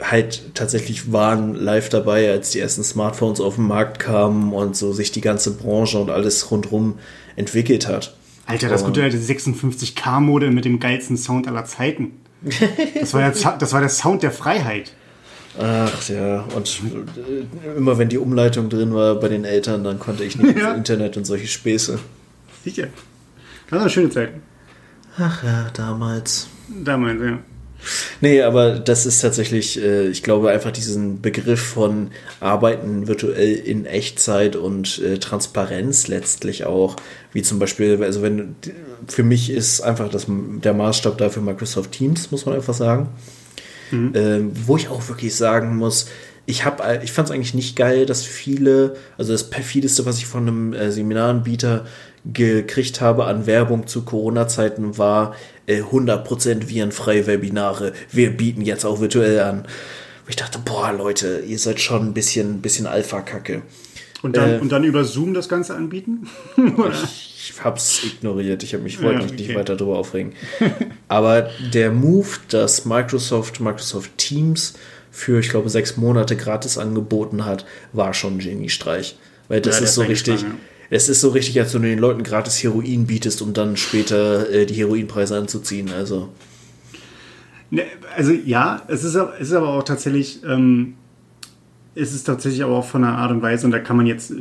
halt 0.00 0.54
tatsächlich 0.54 1.12
waren 1.12 1.54
live 1.54 1.90
dabei, 1.90 2.30
als 2.30 2.50
die 2.50 2.60
ersten 2.60 2.82
Smartphones 2.82 3.40
auf 3.40 3.56
den 3.56 3.66
Markt 3.66 3.98
kamen 3.98 4.52
und 4.52 4.74
so 4.74 4.92
sich 4.92 5.12
die 5.12 5.20
ganze 5.20 5.52
Branche 5.52 5.98
und 5.98 6.10
alles 6.10 6.50
rundrum 6.50 6.98
entwickelt 7.36 7.86
hat. 7.86 8.16
Alter, 8.46 8.68
das 8.68 8.84
gute 8.84 9.02
alte 9.02 9.18
56K-Mode 9.18 10.50
mit 10.50 10.64
dem 10.64 10.80
geilsten 10.80 11.16
Sound 11.16 11.46
aller 11.46 11.64
Zeiten. 11.64 12.12
Das 12.98 13.12
war, 13.14 13.30
der, 13.30 13.58
das 13.58 13.72
war 13.72 13.80
der 13.80 13.90
Sound 13.90 14.22
der 14.22 14.32
Freiheit. 14.32 14.92
Ach 15.58 16.08
ja, 16.08 16.42
und 16.54 16.80
immer 17.76 17.98
wenn 17.98 18.08
die 18.08 18.18
Umleitung 18.18 18.68
drin 18.68 18.94
war 18.94 19.16
bei 19.16 19.28
den 19.28 19.44
Eltern, 19.44 19.82
dann 19.82 19.98
konnte 19.98 20.24
ich 20.24 20.36
nicht 20.36 20.56
ja. 20.56 20.70
ins 20.70 20.78
Internet 20.78 21.16
und 21.16 21.24
solche 21.24 21.48
Späße. 21.48 21.98
Sicher. 22.64 22.88
Das 23.68 23.80
waren 23.80 23.90
schöne 23.90 24.10
Zeiten. 24.10 24.42
Ach 25.18 25.42
ja, 25.42 25.70
damals. 25.74 26.48
Damals, 26.68 27.20
ja. 27.20 27.38
Nee, 28.20 28.42
aber 28.42 28.78
das 28.78 29.06
ist 29.06 29.20
tatsächlich, 29.20 29.82
äh, 29.82 30.08
ich 30.08 30.22
glaube, 30.22 30.50
einfach 30.50 30.70
diesen 30.70 31.22
Begriff 31.22 31.60
von 31.60 32.10
Arbeiten 32.38 33.08
virtuell 33.08 33.54
in 33.54 33.86
Echtzeit 33.86 34.56
und 34.56 34.98
äh, 34.98 35.18
Transparenz 35.18 36.06
letztlich 36.08 36.64
auch, 36.66 36.96
wie 37.32 37.42
zum 37.42 37.58
Beispiel, 37.58 38.02
also 38.02 38.22
wenn, 38.22 38.56
für 39.08 39.22
mich 39.22 39.50
ist 39.50 39.80
einfach 39.80 40.10
das, 40.10 40.26
der 40.28 40.74
Maßstab 40.74 41.16
dafür 41.16 41.42
Microsoft 41.42 41.92
Teams, 41.92 42.30
muss 42.30 42.44
man 42.44 42.54
einfach 42.54 42.74
sagen. 42.74 43.08
Mhm. 43.90 44.12
Ähm, 44.14 44.52
wo 44.66 44.76
ich 44.76 44.88
auch 44.88 45.08
wirklich 45.08 45.34
sagen 45.34 45.76
muss, 45.76 46.06
ich 46.46 46.64
habe, 46.64 47.00
ich 47.02 47.12
fand 47.12 47.28
es 47.28 47.34
eigentlich 47.34 47.54
nicht 47.54 47.76
geil, 47.76 48.06
dass 48.06 48.24
viele, 48.24 48.96
also 49.16 49.32
das 49.32 49.50
perfideste, 49.50 50.04
was 50.06 50.18
ich 50.18 50.26
von 50.26 50.42
einem 50.42 50.72
äh, 50.72 50.90
Seminaranbieter 50.90 51.86
gekriegt 52.24 53.00
habe 53.00 53.24
an 53.24 53.46
Werbung 53.46 53.86
zu 53.86 54.02
Corona-Zeiten, 54.02 54.98
war 54.98 55.34
äh, 55.66 55.82
100% 55.82 56.68
virenfreie 56.68 57.26
Webinare. 57.26 57.92
Wir 58.10 58.36
bieten 58.36 58.62
jetzt 58.62 58.84
auch 58.84 59.00
virtuell 59.00 59.40
an. 59.40 59.66
ich 60.28 60.36
dachte, 60.36 60.58
boah, 60.58 60.92
Leute, 60.92 61.42
ihr 61.46 61.58
seid 61.58 61.80
schon 61.80 62.08
ein 62.08 62.14
bisschen, 62.14 62.60
bisschen 62.60 62.86
Alpha-Kacke. 62.86 63.62
Und 64.22 64.36
dann, 64.36 64.50
äh, 64.50 64.58
und 64.58 64.70
dann 64.70 64.84
über 64.84 65.04
Zoom 65.04 65.34
das 65.34 65.48
Ganze 65.48 65.74
anbieten? 65.74 66.28
ich 66.56 67.54
hab's 67.62 68.04
ignoriert. 68.04 68.62
Ich 68.62 68.74
habe 68.74 68.82
mich 68.82 69.02
wollte 69.02 69.20
ja, 69.20 69.26
okay. 69.26 69.34
nicht 69.34 69.54
weiter 69.54 69.76
darüber 69.76 69.98
aufregen. 69.98 70.34
Aber 71.08 71.48
der 71.72 71.90
Move, 71.90 72.28
dass 72.48 72.84
Microsoft 72.84 73.60
Microsoft 73.60 74.10
Teams 74.18 74.74
für, 75.10 75.40
ich 75.40 75.48
glaube, 75.48 75.68
sechs 75.70 75.96
Monate 75.96 76.36
gratis 76.36 76.78
angeboten 76.78 77.44
hat, 77.44 77.64
war 77.92 78.14
schon 78.14 78.36
ein 78.36 78.38
Geniestreich. 78.38 79.16
Weil 79.48 79.60
das 79.60 79.78
ja, 79.78 79.84
ist 79.84 79.94
so 79.94 80.02
richtig. 80.02 80.44
Es 80.92 81.08
ist 81.08 81.20
so 81.20 81.28
richtig, 81.28 81.58
als 81.60 81.72
wenn 81.72 81.82
du 81.82 81.88
den 81.88 82.00
Leuten 82.00 82.24
gratis 82.24 82.60
Heroin 82.64 83.06
bietest, 83.06 83.42
um 83.42 83.52
dann 83.52 83.76
später 83.76 84.50
äh, 84.50 84.66
die 84.66 84.74
Heroinpreise 84.74 85.36
anzuziehen. 85.36 85.92
Also. 85.92 86.30
Ne, 87.70 87.84
also 88.16 88.32
ja, 88.32 88.82
es 88.88 89.04
ist, 89.04 89.14
es 89.14 89.48
ist 89.48 89.52
aber 89.52 89.68
auch 89.68 89.84
tatsächlich, 89.84 90.40
ähm, 90.44 90.94
es 92.00 92.14
ist 92.14 92.24
tatsächlich 92.24 92.62
aber 92.62 92.76
auch 92.76 92.84
von 92.86 93.02
der 93.02 93.12
Art 93.12 93.30
und 93.30 93.42
Weise, 93.42 93.66
und 93.66 93.72
da 93.72 93.78
kann 93.78 93.96
man 93.96 94.06
jetzt 94.06 94.30
äh, 94.30 94.36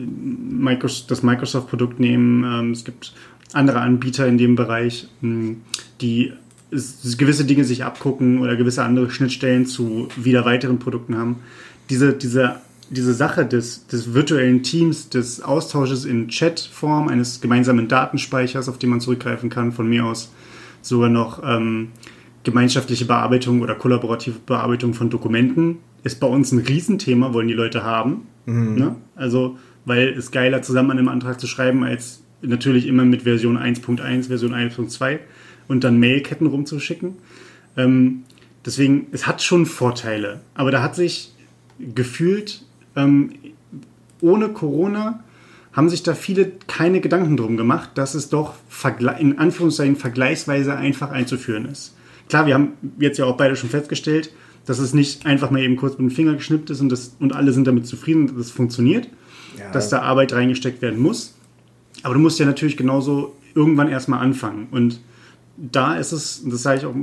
das 1.07 1.23
Microsoft-Produkt 1.23 1.99
nehmen. 1.99 2.43
Ähm, 2.43 2.71
es 2.71 2.85
gibt 2.85 3.13
andere 3.53 3.81
Anbieter 3.81 4.27
in 4.27 4.37
dem 4.37 4.55
Bereich, 4.55 5.07
hm, 5.21 5.61
die 6.01 6.33
gewisse 6.71 7.45
Dinge 7.45 7.63
sich 7.63 7.83
abgucken 7.83 8.39
oder 8.39 8.55
gewisse 8.55 8.83
andere 8.83 9.09
Schnittstellen 9.09 9.65
zu 9.65 10.07
wieder 10.15 10.45
weiteren 10.45 10.77
Produkten 10.77 11.17
haben. 11.17 11.37
Diese, 11.89 12.13
diese, 12.13 12.57
diese 12.91 13.15
Sache 13.15 13.45
des, 13.45 13.87
des 13.87 14.13
virtuellen 14.13 14.61
Teams, 14.61 15.09
des 15.09 15.41
Austausches 15.41 16.05
in 16.05 16.27
Chatform, 16.27 17.07
eines 17.07 17.41
gemeinsamen 17.41 17.87
Datenspeichers, 17.87 18.69
auf 18.69 18.77
den 18.77 18.91
man 18.91 19.01
zurückgreifen 19.01 19.49
kann, 19.49 19.71
von 19.71 19.89
mir 19.89 20.05
aus 20.05 20.31
sogar 20.83 21.09
noch 21.09 21.41
ähm, 21.43 21.89
gemeinschaftliche 22.43 23.05
Bearbeitung 23.05 23.61
oder 23.61 23.73
kollaborative 23.73 24.37
Bearbeitung 24.45 24.93
von 24.93 25.09
Dokumenten, 25.09 25.79
ist 26.03 26.19
bei 26.19 26.27
uns 26.27 26.51
ein 26.51 26.59
Riesenthema, 26.59 27.33
wollen 27.33 27.47
die 27.47 27.53
Leute 27.53 27.83
haben. 27.83 28.27
Mhm. 28.45 28.75
Ne? 28.75 28.95
Also, 29.15 29.57
weil 29.85 30.09
es 30.09 30.31
geiler 30.31 30.61
zusammen 30.61 30.91
an 30.91 30.97
einem 30.97 31.07
Antrag 31.09 31.39
zu 31.39 31.47
schreiben, 31.47 31.83
als 31.83 32.23
natürlich 32.41 32.87
immer 32.87 33.05
mit 33.05 33.23
Version 33.23 33.57
1.1, 33.57 34.27
Version 34.27 34.53
1.2 34.53 35.19
und 35.67 35.83
dann 35.83 35.99
Mailketten 35.99 36.47
rumzuschicken. 36.47 37.15
Ähm, 37.77 38.23
deswegen, 38.65 39.07
es 39.11 39.27
hat 39.27 39.41
schon 39.41 39.65
Vorteile, 39.65 40.41
aber 40.53 40.71
da 40.71 40.81
hat 40.81 40.95
sich 40.95 41.33
gefühlt 41.79 42.63
ähm, 42.95 43.31
ohne 44.21 44.49
Corona 44.49 45.23
haben 45.71 45.89
sich 45.89 46.03
da 46.03 46.15
viele 46.15 46.51
keine 46.67 46.99
Gedanken 46.99 47.37
drum 47.37 47.55
gemacht, 47.55 47.91
dass 47.95 48.15
es 48.15 48.29
doch 48.29 48.55
in 49.19 49.37
Anführungszeichen 49.37 49.95
vergleichsweise 49.95 50.75
einfach 50.75 51.11
einzuführen 51.11 51.65
ist. 51.65 51.95
Klar, 52.27 52.47
wir 52.47 52.53
haben 52.53 52.73
jetzt 52.99 53.17
ja 53.17 53.25
auch 53.25 53.37
beide 53.37 53.55
schon 53.55 53.69
festgestellt, 53.69 54.31
dass 54.65 54.79
es 54.79 54.93
nicht 54.93 55.25
einfach 55.25 55.51
mal 55.51 55.61
eben 55.61 55.75
kurz 55.75 55.93
mit 55.97 56.09
dem 56.09 56.11
Finger 56.11 56.33
geschnippt 56.35 56.69
ist 56.69 56.81
und, 56.81 56.89
das, 56.89 57.15
und 57.19 57.33
alle 57.33 57.51
sind 57.51 57.67
damit 57.67 57.87
zufrieden, 57.87 58.27
dass 58.27 58.47
es 58.47 58.51
funktioniert, 58.51 59.09
ja. 59.57 59.71
dass 59.71 59.89
da 59.89 60.01
Arbeit 60.01 60.33
reingesteckt 60.33 60.81
werden 60.81 60.99
muss. 60.99 61.35
Aber 62.03 62.13
du 62.13 62.19
musst 62.19 62.39
ja 62.39 62.45
natürlich 62.45 62.77
genauso 62.77 63.35
irgendwann 63.55 63.89
erstmal 63.89 64.19
anfangen. 64.19 64.67
Und 64.71 65.01
da 65.57 65.95
ist 65.95 66.11
es, 66.11 66.43
das 66.45 66.63
sage 66.63 66.79
ich 66.79 66.85
auch 66.85 66.95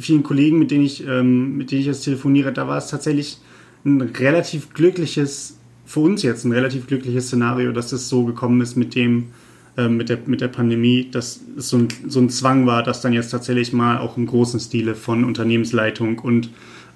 vielen 0.00 0.22
Kollegen, 0.22 0.58
mit 0.58 0.70
denen 0.70 0.84
ich, 0.84 1.06
ähm, 1.06 1.56
mit 1.56 1.70
denen 1.70 1.80
ich 1.80 1.86
jetzt 1.86 2.04
telefoniere, 2.04 2.52
da 2.52 2.68
war 2.68 2.78
es 2.78 2.88
tatsächlich 2.88 3.38
ein 3.84 4.00
relativ 4.00 4.74
glückliches, 4.74 5.58
für 5.86 6.00
uns 6.00 6.22
jetzt 6.22 6.44
ein 6.44 6.52
relativ 6.52 6.86
glückliches 6.86 7.28
Szenario, 7.28 7.72
dass 7.72 7.92
es 7.92 8.08
so 8.08 8.24
gekommen 8.24 8.60
ist 8.60 8.76
mit 8.76 8.94
dem, 8.94 9.28
äh, 9.76 9.88
mit, 9.88 10.08
der, 10.10 10.18
mit 10.26 10.40
der 10.40 10.48
Pandemie, 10.48 11.08
dass 11.10 11.40
es 11.56 11.70
so 11.70 11.78
ein, 11.78 11.88
so 12.06 12.20
ein 12.20 12.28
Zwang 12.28 12.66
war, 12.66 12.82
dass 12.82 13.00
dann 13.00 13.12
jetzt 13.12 13.30
tatsächlich 13.30 13.72
mal 13.72 13.98
auch 13.98 14.16
im 14.16 14.26
großen 14.26 14.60
Stile 14.60 14.94
von 14.94 15.24
Unternehmensleitung 15.24 16.18
und 16.18 16.50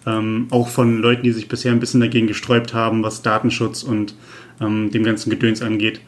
ähm, 0.07 0.49
auch 0.51 0.69
von 0.69 0.99
Leuten, 0.99 1.23
die 1.23 1.33
sich 1.33 1.49
bisher 1.49 1.73
ein 1.73 1.81
bisschen 1.81 2.01
dagegen 2.01 2.27
gesträubt 2.27 2.75
haben, 2.75 3.03
was 3.03 3.23
Datenschutz 3.23 3.83
und 3.83 4.15
ähm, 4.61 4.91
dem 4.91 5.05
ganzen 5.05 5.31
Gedöns 5.31 5.63
angeht, 5.63 6.01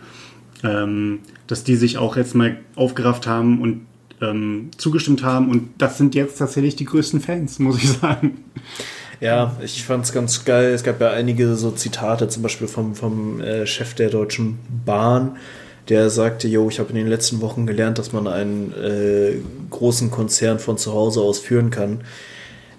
ähm, 0.62 1.20
dass 1.46 1.64
die 1.64 1.76
sich 1.76 1.98
auch 1.98 2.16
jetzt 2.16 2.34
mal 2.34 2.56
aufgerafft 2.74 3.26
haben 3.26 3.60
und 3.60 3.86
ähm, 4.20 4.70
zugestimmt 4.76 5.22
haben. 5.22 5.50
Und 5.50 5.70
das 5.78 5.98
sind 5.98 6.14
jetzt 6.14 6.38
tatsächlich 6.38 6.76
die 6.76 6.84
größten 6.84 7.20
Fans, 7.20 7.58
muss 7.60 7.82
ich 7.82 7.90
sagen. 7.90 8.44
Ja, 9.20 9.56
ich 9.62 9.84
fand 9.84 10.04
es 10.04 10.12
ganz 10.12 10.44
geil. 10.44 10.72
Es 10.72 10.82
gab 10.82 11.00
ja 11.00 11.10
einige 11.10 11.54
so 11.54 11.70
Zitate, 11.70 12.28
zum 12.28 12.42
Beispiel 12.42 12.66
vom, 12.66 12.94
vom 12.94 13.40
äh, 13.40 13.66
Chef 13.66 13.94
der 13.94 14.10
Deutschen 14.10 14.58
Bahn, 14.84 15.36
der 15.88 16.10
sagte, 16.10 16.48
jo, 16.48 16.68
ich 16.68 16.78
habe 16.78 16.90
in 16.90 16.96
den 16.96 17.06
letzten 17.06 17.40
Wochen 17.40 17.66
gelernt, 17.66 17.98
dass 17.98 18.12
man 18.12 18.26
einen 18.26 18.72
äh, 18.72 19.36
großen 19.70 20.10
Konzern 20.10 20.58
von 20.58 20.78
zu 20.78 20.92
Hause 20.92 21.20
aus 21.20 21.38
führen 21.38 21.70
kann. 21.70 22.00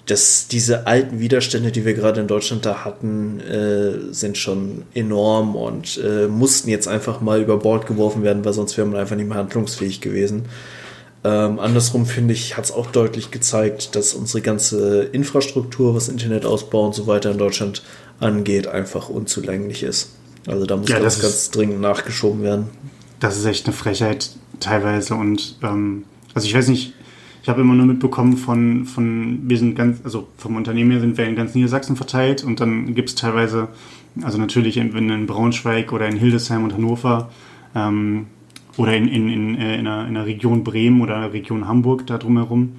Dass 0.06 0.47
diese 0.47 0.86
alten 0.86 1.20
Widerstände, 1.20 1.72
die 1.72 1.84
wir 1.84 1.95
gerade 1.95 2.22
in 2.22 2.28
Deutschland 2.28 2.66
da 2.66 2.86
hatten, 2.86 3.39
äh, 3.39 4.14
sind 4.14 4.38
schon 4.38 4.84
enorm 4.93 5.56
und 5.56 5.97
äh, 5.97 6.28
mussten 6.28 6.70
jetzt 6.70 6.88
einfach 6.88 7.22
mal 7.22 7.41
über 7.41 7.58
Bord 7.58 7.88
geworfen 7.88 8.22
werden, 8.22 8.45
weil 8.45 8.53
sonst 8.53 8.78
wäre 8.78 8.88
man 8.88 8.99
einfach 8.99 9.16
nicht 9.16 9.28
mehr 9.28 9.38
handlungsfähig 9.38 10.01
gewesen. 10.01 10.45
Ähm, 11.26 11.60
andersrum 11.60 12.06
finde 12.06 12.36
ich, 12.36 12.56
hat 12.56 12.66
es 12.66 12.72
auch 12.72 12.91
deutlich 12.91 13.32
gezeigt, 13.32 13.95
dass 13.95 14.14
unsere 14.14 14.41
ganze 14.41 15.06
Infrastruktur, 15.06 15.95
was 15.95 16.08
Internetausbau 16.08 16.86
und 16.86 16.93
so 16.93 17.08
weiter 17.08 17.32
in 17.32 17.39
Deutschland 17.39 17.82
angeht, 18.20 18.68
einfach 18.68 19.10
unzulänglich 19.10 19.82
ist. 19.82 20.12
Also 20.45 20.68
da 20.68 20.78
muss 20.78 20.88
ja, 20.88 20.99
ganz, 20.99 21.20
ganz 21.20 21.49
dringend 21.49 21.82
nachgeschoben 21.82 22.43
werden. 22.43 22.70
Das 23.20 23.38
ist 23.38 23.45
echt 23.45 23.66
eine 23.66 23.76
Frechheit 23.76 24.30
teilweise 24.60 25.16
und 25.16 25.58
ähm, 25.64 26.03
also 26.36 26.47
ich 26.47 26.53
weiß 26.53 26.68
nicht, 26.68 26.93
ich 27.46 27.50
habe 27.50 27.62
immer 27.62 27.76
nur 27.76 27.86
mitbekommen 27.86 28.38
von, 28.38 28.86
von, 28.86 29.41
wir 29.43 29.60
sind 29.60 29.76
ganz, 29.76 30.00
also 30.04 30.30
vom 30.36 30.56
Unternehmen 30.56 30.89
her 30.89 31.00
sind 31.00 31.16
wir 31.16 31.28
in 31.28 31.36
ganz 31.36 31.54
Niedersachsen 31.54 31.96
verteilt 31.96 32.43
und 32.43 32.60
dann 32.60 32.96
gibt 32.96 33.10
es 33.10 33.14
teilweise, 33.14 33.68
also 34.24 34.39
natürlich 34.39 34.78
in, 34.78 34.91
in 34.98 35.28
Braunschweig 35.28 35.93
oder 35.93 36.08
in 36.08 36.18
Hildesheim 36.18 36.64
und 36.64 36.74
Hannover, 36.74 37.30
ähm, 37.76 38.26
oder 38.78 38.98
in, 38.98 39.08
in, 39.08 39.30
in, 39.30 39.56
äh, 39.60 39.78
in, 39.78 39.86
einer, 39.86 40.08
in 40.08 40.16
der 40.16 40.26
Region 40.26 40.64
Bremen 40.64 41.02
oder 41.02 41.20
der 41.20 41.34
Region 41.34 41.68
Hamburg 41.68 42.08
da 42.08 42.18
drumherum. 42.18 42.78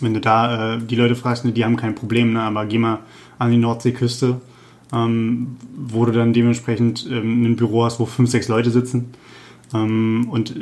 Wenn 0.00 0.14
du 0.14 0.20
da 0.20 0.76
äh, 0.76 0.78
die 0.78 0.94
Leute 0.94 1.16
fragst, 1.16 1.44
ne, 1.44 1.50
die 1.50 1.64
haben 1.64 1.74
kein 1.74 1.96
Problem, 1.96 2.34
ne, 2.34 2.42
aber 2.42 2.66
geh 2.66 2.78
mal 2.78 3.00
an 3.40 3.50
die 3.50 3.58
Nordseeküste, 3.58 4.40
ähm, 4.92 5.56
wo 5.76 6.04
du 6.04 6.12
dann 6.12 6.32
dementsprechend 6.32 7.08
ähm, 7.10 7.42
ein 7.42 7.56
Büro 7.56 7.86
hast, 7.86 7.98
wo 7.98 8.06
fünf, 8.06 8.30
sechs 8.30 8.46
Leute 8.46 8.70
sitzen. 8.70 9.06
Ähm, 9.74 10.28
und 10.30 10.54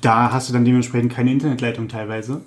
da 0.00 0.32
hast 0.32 0.48
du 0.48 0.52
dann 0.52 0.64
dementsprechend 0.64 1.12
keine 1.12 1.32
Internetleitung 1.32 1.88
teilweise. 1.88 2.40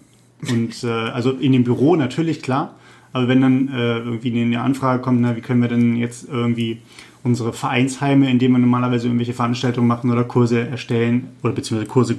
Und 0.50 0.84
äh, 0.84 0.88
also 0.88 1.32
in 1.32 1.52
dem 1.52 1.64
Büro 1.64 1.96
natürlich, 1.96 2.42
klar. 2.42 2.76
Aber 3.12 3.28
wenn 3.28 3.42
dann 3.42 3.68
äh, 3.70 3.98
irgendwie 3.98 4.40
eine 4.40 4.62
Anfrage 4.62 5.02
kommt, 5.02 5.22
na, 5.22 5.36
wie 5.36 5.42
können 5.42 5.62
wir 5.62 5.70
denn 5.70 5.96
jetzt 5.96 6.28
irgendwie 6.30 6.80
unsere 7.24 7.54
Vereinsheime, 7.54 8.30
in 8.30 8.40
denen 8.40 8.54
wir 8.54 8.60
normalerweise 8.60 9.08
irgendwelche 9.08 9.34
Veranstaltungen 9.34 9.88
machen 9.88 10.10
oder 10.12 10.24
Kurse 10.24 10.68
erstellen 10.68 11.30
oder 11.44 11.54
beziehungsweise 11.54 11.90
Kurse 11.90 12.16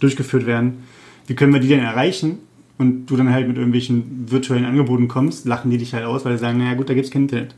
durchgeführt 0.00 0.46
werden. 0.46 0.84
Wie 1.26 1.34
können 1.34 1.52
wir 1.52 1.60
die 1.60 1.68
denn 1.68 1.80
erreichen? 1.80 2.38
Und 2.76 3.06
du 3.06 3.16
dann 3.16 3.30
halt 3.30 3.46
mit 3.46 3.56
irgendwelchen 3.56 4.26
virtuellen 4.30 4.64
Angeboten 4.64 5.06
kommst, 5.06 5.46
lachen 5.46 5.70
die 5.70 5.76
dich 5.76 5.92
halt 5.92 6.04
aus, 6.04 6.24
weil 6.24 6.32
sie 6.32 6.40
sagen, 6.40 6.58
naja 6.58 6.74
gut, 6.74 6.88
da 6.88 6.94
gibt 6.94 7.06
es 7.06 7.12
kein 7.12 7.22
Internet. 7.22 7.54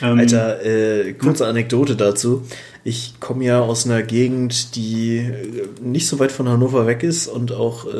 Ähm, 0.00 0.18
Alter, 0.18 0.64
äh, 0.64 1.12
kurze 1.14 1.46
Anekdote 1.46 1.96
dazu. 1.96 2.42
Ich 2.84 3.14
komme 3.20 3.44
ja 3.44 3.60
aus 3.60 3.86
einer 3.86 4.02
Gegend, 4.02 4.74
die 4.76 5.18
äh, 5.18 5.66
nicht 5.80 6.06
so 6.06 6.18
weit 6.18 6.32
von 6.32 6.48
Hannover 6.48 6.86
weg 6.86 7.02
ist 7.02 7.28
und 7.28 7.52
auch 7.52 7.86
äh, 7.86 7.90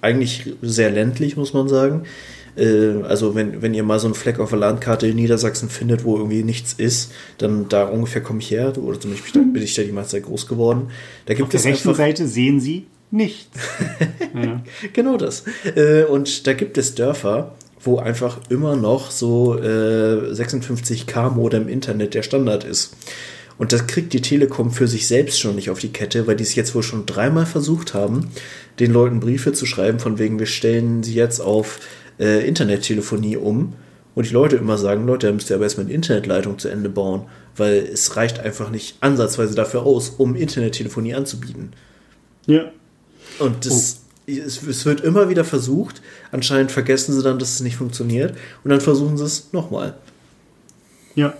eigentlich 0.00 0.54
sehr 0.62 0.90
ländlich, 0.90 1.36
muss 1.36 1.54
man 1.54 1.68
sagen. 1.68 2.04
Äh, 2.56 3.02
also 3.04 3.34
wenn, 3.34 3.62
wenn 3.62 3.74
ihr 3.74 3.82
mal 3.82 3.98
so 3.98 4.06
einen 4.06 4.14
Fleck 4.14 4.38
auf 4.38 4.50
der 4.50 4.58
Landkarte 4.58 5.06
in 5.06 5.16
Niedersachsen 5.16 5.70
findet, 5.70 6.04
wo 6.04 6.16
irgendwie 6.16 6.42
nichts 6.42 6.74
ist, 6.74 7.12
dann 7.38 7.68
da 7.68 7.84
ungefähr 7.84 8.22
komme 8.22 8.40
ich 8.40 8.50
her, 8.50 8.72
oder 8.76 9.00
zumindest 9.00 9.32
bin 9.32 9.62
ich 9.62 9.74
da 9.74 9.82
die 9.84 9.92
meiste 9.92 10.16
Zeit 10.16 10.24
groß 10.24 10.46
geworden. 10.46 10.90
Da 11.26 11.34
gibt 11.34 11.54
auf 11.54 11.62
der 11.62 11.64
rechten 11.64 11.94
Seite 11.94 12.26
sehen 12.26 12.60
Sie 12.60 12.86
nichts. 13.10 13.58
ja. 14.34 14.62
Genau 14.92 15.16
das. 15.16 15.44
Äh, 15.74 16.04
und 16.04 16.46
da 16.46 16.52
gibt 16.52 16.76
es 16.76 16.94
Dörfer, 16.94 17.54
wo 17.80 17.98
einfach 17.98 18.40
immer 18.50 18.76
noch 18.76 19.10
so 19.10 19.54
56k 19.54 21.26
äh, 21.26 21.30
Modem 21.30 21.68
Internet 21.68 22.14
der 22.14 22.22
Standard 22.22 22.64
ist. 22.64 22.94
Und 23.58 23.72
das 23.72 23.88
kriegt 23.88 24.12
die 24.12 24.22
Telekom 24.22 24.70
für 24.70 24.86
sich 24.86 25.08
selbst 25.08 25.40
schon 25.40 25.56
nicht 25.56 25.68
auf 25.68 25.80
die 25.80 25.92
Kette, 25.92 26.26
weil 26.26 26.36
die 26.36 26.44
es 26.44 26.54
jetzt 26.54 26.74
wohl 26.74 26.84
schon 26.84 27.06
dreimal 27.06 27.44
versucht 27.44 27.92
haben, 27.92 28.30
den 28.78 28.92
Leuten 28.92 29.18
Briefe 29.18 29.52
zu 29.52 29.66
schreiben, 29.66 29.98
von 29.98 30.18
wegen, 30.18 30.38
wir 30.38 30.46
stellen 30.46 31.02
sie 31.02 31.14
jetzt 31.14 31.40
auf 31.40 31.80
äh, 32.20 32.46
Internettelefonie 32.46 33.36
um 33.36 33.74
und 34.14 34.28
die 34.28 34.32
Leute 34.32 34.56
immer 34.56 34.78
sagen, 34.78 35.06
Leute, 35.06 35.26
da 35.26 35.32
müsst 35.32 35.50
ihr 35.50 35.56
aber 35.56 35.64
erstmal 35.64 35.86
eine 35.86 35.94
Internetleitung 35.94 36.58
zu 36.58 36.68
Ende 36.68 36.88
bauen, 36.88 37.22
weil 37.56 37.78
es 37.78 38.16
reicht 38.16 38.38
einfach 38.38 38.70
nicht 38.70 38.96
ansatzweise 39.00 39.56
dafür 39.56 39.82
aus, 39.82 40.10
um 40.10 40.36
Internettelefonie 40.36 41.14
anzubieten. 41.14 41.72
Ja. 42.46 42.70
Und 43.40 43.66
das, 43.66 44.02
oh. 44.28 44.30
es, 44.30 44.62
es, 44.62 44.86
wird 44.86 45.00
immer 45.00 45.28
wieder 45.28 45.44
versucht, 45.44 46.00
anscheinend 46.30 46.70
vergessen 46.70 47.12
sie 47.12 47.22
dann, 47.22 47.40
dass 47.40 47.54
es 47.54 47.60
nicht 47.60 47.76
funktioniert 47.76 48.36
und 48.62 48.70
dann 48.70 48.80
versuchen 48.80 49.18
sie 49.18 49.24
es 49.24 49.52
nochmal. 49.52 49.94
Ja. 51.16 51.34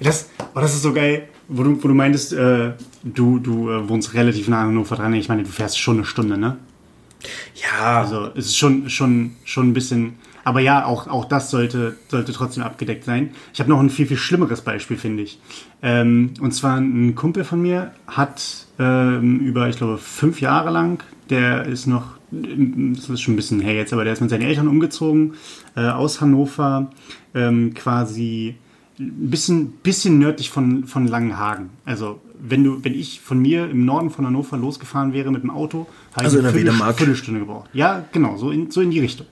Das, 0.00 0.26
oh, 0.54 0.60
das 0.60 0.74
ist 0.74 0.82
so 0.82 0.92
geil, 0.92 1.28
wo 1.48 1.62
du, 1.62 1.82
wo 1.82 1.88
du 1.88 1.94
meintest, 1.94 2.32
äh, 2.32 2.72
du, 3.02 3.38
du 3.38 3.70
äh, 3.70 3.88
wohnst 3.88 4.14
relativ 4.14 4.48
nah 4.48 4.62
an 4.62 4.68
Hannover 4.68 4.96
dran. 4.96 5.14
Ich 5.14 5.28
meine, 5.28 5.42
du 5.42 5.50
fährst 5.50 5.78
schon 5.78 5.96
eine 5.96 6.04
Stunde, 6.04 6.38
ne? 6.38 6.56
Ja. 7.54 8.00
Also 8.02 8.30
es 8.34 8.46
ist 8.46 8.56
schon, 8.56 8.88
schon, 8.90 9.32
schon 9.44 9.70
ein 9.70 9.74
bisschen. 9.74 10.14
Aber 10.44 10.60
ja, 10.60 10.84
auch, 10.84 11.08
auch 11.08 11.24
das 11.24 11.50
sollte, 11.50 11.96
sollte 12.08 12.32
trotzdem 12.32 12.62
abgedeckt 12.62 13.04
sein. 13.04 13.30
Ich 13.54 13.60
habe 13.60 13.70
noch 13.70 13.80
ein 13.80 13.88
viel, 13.88 14.06
viel 14.06 14.18
schlimmeres 14.18 14.60
Beispiel, 14.60 14.98
finde 14.98 15.22
ich. 15.22 15.38
Ähm, 15.82 16.34
und 16.40 16.52
zwar 16.52 16.76
ein 16.76 17.14
Kumpel 17.14 17.44
von 17.44 17.62
mir 17.62 17.92
hat 18.06 18.66
ähm, 18.78 19.40
über, 19.40 19.68
ich 19.68 19.76
glaube, 19.76 19.96
fünf 19.96 20.40
Jahre 20.40 20.70
lang, 20.70 21.02
der 21.30 21.64
ist 21.64 21.86
noch, 21.86 22.14
das 22.30 23.08
ist 23.08 23.22
schon 23.22 23.34
ein 23.34 23.36
bisschen 23.36 23.60
her 23.60 23.74
jetzt, 23.74 23.94
aber 23.94 24.04
der 24.04 24.12
ist 24.12 24.20
mit 24.20 24.28
seinen 24.28 24.42
Eltern 24.42 24.68
umgezogen 24.68 25.34
äh, 25.76 25.88
aus 25.88 26.20
Hannover, 26.20 26.90
ähm, 27.34 27.72
quasi 27.72 28.56
ein 28.98 29.30
bisschen, 29.30 29.72
bisschen 29.82 30.18
nördlich 30.18 30.50
von, 30.50 30.84
von 30.84 31.06
Langenhagen. 31.06 31.70
Also 31.84 32.20
wenn 32.38 32.62
du, 32.62 32.84
wenn 32.84 32.94
ich 32.94 33.20
von 33.20 33.38
mir 33.38 33.68
im 33.70 33.84
Norden 33.84 34.10
von 34.10 34.26
Hannover 34.26 34.56
losgefahren 34.56 35.12
wäre 35.12 35.30
mit 35.30 35.42
dem 35.42 35.50
Auto, 35.50 35.86
habe 36.12 36.26
also 36.26 36.38
ich 36.38 36.44
eine 36.44 36.52
Viertel, 36.52 36.94
Viertelstunde 36.94 37.40
gebraucht. 37.40 37.70
Ja, 37.72 38.04
genau, 38.12 38.36
so 38.36 38.50
in, 38.50 38.70
so 38.70 38.80
in 38.80 38.90
die 38.90 39.00
Richtung. 39.00 39.26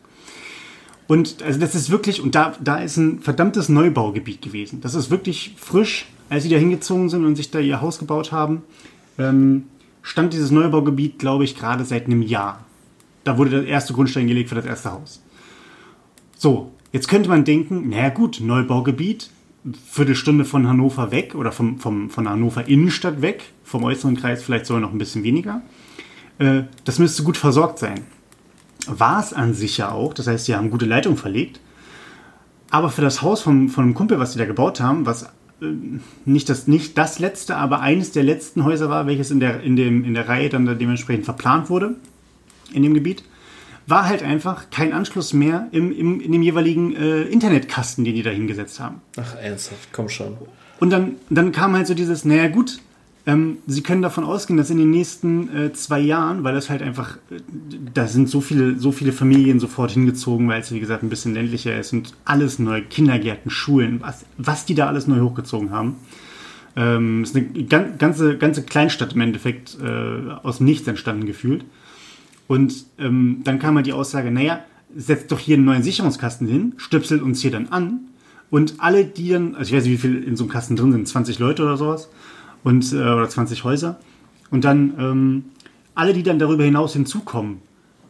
Und 1.06 1.42
also 1.42 1.60
das 1.60 1.74
ist 1.74 1.90
wirklich, 1.90 2.22
und 2.22 2.34
da, 2.34 2.54
da 2.62 2.78
ist 2.78 2.96
ein 2.96 3.20
verdammtes 3.20 3.68
Neubaugebiet 3.68 4.40
gewesen. 4.40 4.80
Das 4.80 4.94
ist 4.94 5.10
wirklich 5.10 5.54
frisch, 5.58 6.06
als 6.30 6.44
sie 6.44 6.48
da 6.48 6.56
hingezogen 6.56 7.10
sind 7.10 7.24
und 7.24 7.36
sich 7.36 7.50
da 7.50 7.58
ihr 7.58 7.80
Haus 7.80 7.98
gebaut 7.98 8.32
haben, 8.32 8.62
ähm, 9.18 9.64
stand 10.00 10.32
dieses 10.32 10.50
Neubaugebiet, 10.50 11.18
glaube 11.18 11.44
ich, 11.44 11.56
gerade 11.56 11.84
seit 11.84 12.06
einem 12.06 12.22
Jahr. 12.22 12.64
Da 13.24 13.36
wurde 13.36 13.50
der 13.50 13.66
erste 13.66 13.92
Grundstein 13.92 14.26
gelegt 14.26 14.48
für 14.48 14.54
das 14.54 14.64
erste 14.64 14.92
Haus. 14.92 15.22
So, 16.36 16.72
jetzt 16.92 17.08
könnte 17.08 17.28
man 17.28 17.44
denken, 17.44 17.90
naja 17.90 18.08
gut, 18.08 18.40
Neubaugebiet, 18.40 19.30
Viertelstunde 19.90 20.44
von 20.44 20.66
Hannover 20.66 21.10
weg 21.10 21.34
oder 21.34 21.52
vom, 21.52 21.78
vom, 21.78 22.10
von 22.10 22.28
Hannover 22.28 22.66
Innenstadt 22.66 23.22
weg, 23.22 23.44
vom 23.64 23.84
äußeren 23.84 24.16
Kreis 24.16 24.42
vielleicht 24.42 24.66
sogar 24.66 24.80
noch 24.80 24.92
ein 24.92 24.98
bisschen 24.98 25.22
weniger. 25.22 25.62
Äh, 26.38 26.62
das 26.84 26.98
müsste 26.98 27.22
gut 27.22 27.36
versorgt 27.36 27.78
sein 27.78 28.00
war 28.86 29.20
es 29.20 29.32
an 29.32 29.54
sich 29.54 29.78
ja 29.78 29.90
auch. 29.90 30.14
Das 30.14 30.26
heißt, 30.26 30.46
sie 30.46 30.54
haben 30.54 30.70
gute 30.70 30.86
Leitung 30.86 31.16
verlegt. 31.16 31.60
Aber 32.70 32.90
für 32.90 33.02
das 33.02 33.22
Haus 33.22 33.42
von, 33.42 33.68
von 33.68 33.84
einem 33.84 33.94
Kumpel, 33.94 34.18
was 34.18 34.32
sie 34.32 34.38
da 34.38 34.46
gebaut 34.46 34.80
haben, 34.80 35.04
was 35.04 35.24
äh, 35.60 35.66
nicht, 36.24 36.48
das, 36.48 36.66
nicht 36.66 36.96
das 36.96 37.18
letzte, 37.18 37.56
aber 37.56 37.80
eines 37.80 38.12
der 38.12 38.22
letzten 38.22 38.64
Häuser 38.64 38.88
war, 38.88 39.06
welches 39.06 39.30
in 39.30 39.40
der, 39.40 39.60
in 39.62 39.76
dem, 39.76 40.04
in 40.04 40.14
der 40.14 40.28
Reihe 40.28 40.48
dann 40.48 40.64
da 40.64 40.74
dementsprechend 40.74 41.24
verplant 41.24 41.68
wurde 41.68 41.96
in 42.72 42.82
dem 42.82 42.94
Gebiet, 42.94 43.24
war 43.86 44.08
halt 44.08 44.22
einfach 44.22 44.70
kein 44.70 44.92
Anschluss 44.92 45.32
mehr 45.32 45.68
im, 45.72 45.92
im, 45.92 46.20
in 46.20 46.32
dem 46.32 46.42
jeweiligen 46.42 46.94
äh, 46.94 47.22
Internetkasten, 47.22 48.04
den 48.04 48.14
die 48.14 48.22
da 48.22 48.30
hingesetzt 48.30 48.80
haben. 48.80 49.00
Ach, 49.16 49.34
ernsthaft, 49.36 49.88
komm 49.92 50.08
schon. 50.08 50.36
Und 50.80 50.90
dann, 50.90 51.16
dann 51.30 51.52
kam 51.52 51.74
halt 51.74 51.86
so 51.86 51.94
dieses, 51.94 52.24
naja 52.24 52.48
gut, 52.48 52.80
ähm, 53.24 53.58
Sie 53.66 53.82
können 53.82 54.02
davon 54.02 54.24
ausgehen, 54.24 54.56
dass 54.56 54.70
in 54.70 54.78
den 54.78 54.90
nächsten 54.90 55.56
äh, 55.56 55.72
zwei 55.72 56.00
Jahren, 56.00 56.42
weil 56.42 56.54
das 56.54 56.70
halt 56.70 56.82
einfach, 56.82 57.16
äh, 57.30 57.40
da 57.94 58.08
sind 58.08 58.28
so 58.28 58.40
viele, 58.40 58.78
so 58.78 58.90
viele 58.90 59.12
Familien 59.12 59.60
sofort 59.60 59.92
hingezogen, 59.92 60.48
weil 60.48 60.60
es 60.60 60.72
wie 60.72 60.80
gesagt 60.80 61.04
ein 61.04 61.08
bisschen 61.08 61.34
ländlicher 61.34 61.78
ist 61.78 61.92
und 61.92 62.14
alles 62.24 62.58
neu, 62.58 62.82
Kindergärten, 62.82 63.50
Schulen, 63.50 64.00
was, 64.00 64.24
was 64.38 64.64
die 64.64 64.74
da 64.74 64.88
alles 64.88 65.06
neu 65.06 65.20
hochgezogen 65.20 65.70
haben. 65.70 65.96
Ähm, 66.74 67.22
ist 67.22 67.36
eine 67.36 67.46
ganze, 67.46 68.36
ganze 68.38 68.64
Kleinstadt 68.64 69.12
im 69.12 69.20
Endeffekt 69.20 69.76
äh, 69.80 70.32
aus 70.42 70.56
dem 70.56 70.66
Nichts 70.66 70.88
entstanden 70.88 71.26
gefühlt. 71.26 71.64
Und 72.52 72.84
ähm, 72.98 73.40
dann 73.44 73.58
kam 73.58 73.76
halt 73.76 73.86
die 73.86 73.94
Aussage, 73.94 74.30
naja, 74.30 74.62
setzt 74.94 75.32
doch 75.32 75.38
hier 75.38 75.56
einen 75.56 75.64
neuen 75.64 75.82
Sicherungskasten 75.82 76.46
hin, 76.46 76.74
stöpselt 76.76 77.22
uns 77.22 77.40
hier 77.40 77.50
dann 77.50 77.68
an 77.68 78.00
und 78.50 78.74
alle, 78.76 79.06
die 79.06 79.30
dann, 79.30 79.54
also 79.54 79.70
ich 79.70 79.74
weiß 79.74 79.84
nicht, 79.84 79.92
wie 79.94 79.96
viel 79.96 80.22
in 80.22 80.36
so 80.36 80.44
einem 80.44 80.52
Kasten 80.52 80.76
drin 80.76 80.92
sind, 80.92 81.08
20 81.08 81.38
Leute 81.38 81.62
oder 81.62 81.78
sowas, 81.78 82.10
und, 82.62 82.92
äh, 82.92 82.96
oder 82.96 83.26
20 83.26 83.64
Häuser. 83.64 83.98
Und 84.50 84.64
dann 84.64 84.92
ähm, 84.98 85.44
alle, 85.94 86.12
die 86.12 86.22
dann 86.22 86.38
darüber 86.38 86.62
hinaus 86.62 86.92
hinzukommen, 86.92 87.62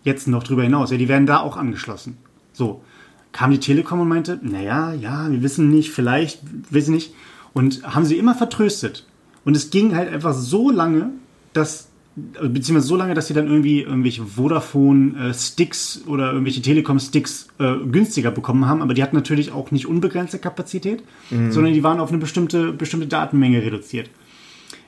jetzt 0.02 0.26
noch 0.26 0.42
darüber 0.42 0.64
hinaus, 0.64 0.90
ja, 0.90 0.96
die 0.96 1.06
werden 1.06 1.26
da 1.26 1.38
auch 1.38 1.56
angeschlossen. 1.56 2.16
So, 2.52 2.82
kam 3.30 3.52
die 3.52 3.60
Telekom 3.60 4.00
und 4.00 4.08
meinte, 4.08 4.40
naja, 4.42 4.92
ja, 4.92 5.30
wir 5.30 5.40
wissen 5.44 5.70
nicht, 5.70 5.92
vielleicht, 5.92 6.40
wissen 6.68 6.96
nicht. 6.96 7.14
Und 7.52 7.84
haben 7.84 8.06
sie 8.06 8.18
immer 8.18 8.34
vertröstet. 8.34 9.06
Und 9.44 9.56
es 9.56 9.70
ging 9.70 9.94
halt 9.94 10.12
einfach 10.12 10.34
so 10.34 10.68
lange, 10.72 11.10
dass, 11.52 11.91
beziehungsweise 12.14 12.86
so 12.86 12.96
lange, 12.96 13.14
dass 13.14 13.28
sie 13.28 13.34
dann 13.34 13.46
irgendwie 13.46 13.82
irgendwelche 13.82 14.22
Vodafone-Sticks 14.24 16.02
äh, 16.04 16.10
oder 16.10 16.32
irgendwelche 16.32 16.60
Telekom-Sticks 16.60 17.48
äh, 17.58 17.76
günstiger 17.90 18.30
bekommen 18.30 18.66
haben. 18.66 18.82
Aber 18.82 18.92
die 18.94 19.02
hatten 19.02 19.16
natürlich 19.16 19.52
auch 19.52 19.70
nicht 19.70 19.86
unbegrenzte 19.86 20.38
Kapazität, 20.38 21.02
mhm. 21.30 21.52
sondern 21.52 21.72
die 21.72 21.82
waren 21.82 22.00
auf 22.00 22.10
eine 22.10 22.18
bestimmte, 22.18 22.72
bestimmte 22.72 23.06
Datenmenge 23.06 23.62
reduziert. 23.62 24.10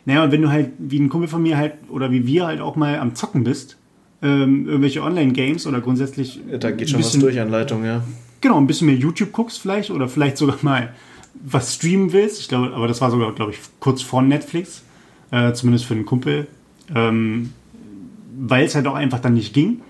Naja, 0.05 0.25
und 0.25 0.33
wenn 0.33 0.43
du 0.43 0.51
halt, 0.51 0.72
wie 0.79 1.01
ein 1.01 1.09
Kumpel 1.09 1.29
von 1.29 1.43
mir 1.43 1.57
halt, 1.57 1.75
oder 1.89 2.11
wie 2.11 2.27
wir 2.27 2.47
halt 2.47 2.61
auch 2.61 2.77
mal 2.77 2.99
am 2.99 3.14
Zocken 3.14 3.43
bist, 3.43 3.79
ähm, 4.22 4.66
irgendwelche 4.66 5.03
Online-Games 5.03 5.66
oder 5.66 5.81
grundsätzlich. 5.81 6.41
Ja, 6.51 6.59
da 6.59 6.70
geht 6.70 6.91
schon 6.91 6.99
bisschen, 6.99 7.22
was 7.22 7.29
durch 7.29 7.41
an 7.41 7.51
Leitung, 7.51 7.85
ja. 7.85 8.05
Genau, 8.43 8.59
ein 8.59 8.66
bisschen 8.66 8.87
mehr 8.87 8.97
YouTube 8.97 9.33
guckst 9.33 9.61
vielleicht 9.61 9.91
oder 9.91 10.09
vielleicht 10.09 10.37
sogar 10.37 10.59
mal 10.61 10.93
was 11.43 11.75
streamen 11.75 12.12
willst. 12.12 12.41
Ich 12.41 12.49
glaube, 12.49 12.75
aber 12.75 12.87
das 12.87 13.01
war 13.01 13.11
sogar, 13.11 13.33
glaube 13.35 13.53
ich, 13.53 13.59
kurz 13.81 14.03
vor 14.03 14.20
Netflix, 14.20 14.83
äh, 15.31 15.53
zumindest 15.55 15.87
für 15.87 15.95
einen 15.95 16.05
Kumpel, 16.05 16.47
ähm, 16.95 17.53
weil 18.37 18.64
es 18.64 18.74
halt 18.74 18.87
auch 18.87 18.95
einfach 18.95 19.20
dann 19.20 19.35
nicht 19.35 19.55
ging. 19.55 19.80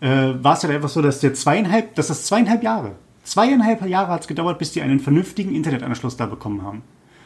Äh, 0.00 0.34
war 0.42 0.54
es 0.54 0.62
halt 0.62 0.74
einfach 0.74 0.88
so, 0.88 1.02
dass 1.02 1.20
der 1.20 1.34
zweieinhalb, 1.34 1.94
dass 1.94 2.08
das 2.08 2.24
zweieinhalb 2.24 2.62
Jahre, 2.62 2.92
zweieinhalb 3.24 3.86
Jahre 3.86 4.12
hat 4.12 4.22
es 4.22 4.28
gedauert, 4.28 4.58
bis 4.58 4.72
die 4.72 4.82
einen 4.82 5.00
vernünftigen 5.00 5.54
Internetanschluss 5.54 6.16
da 6.16 6.26
bekommen 6.26 6.62
haben. 6.62 6.82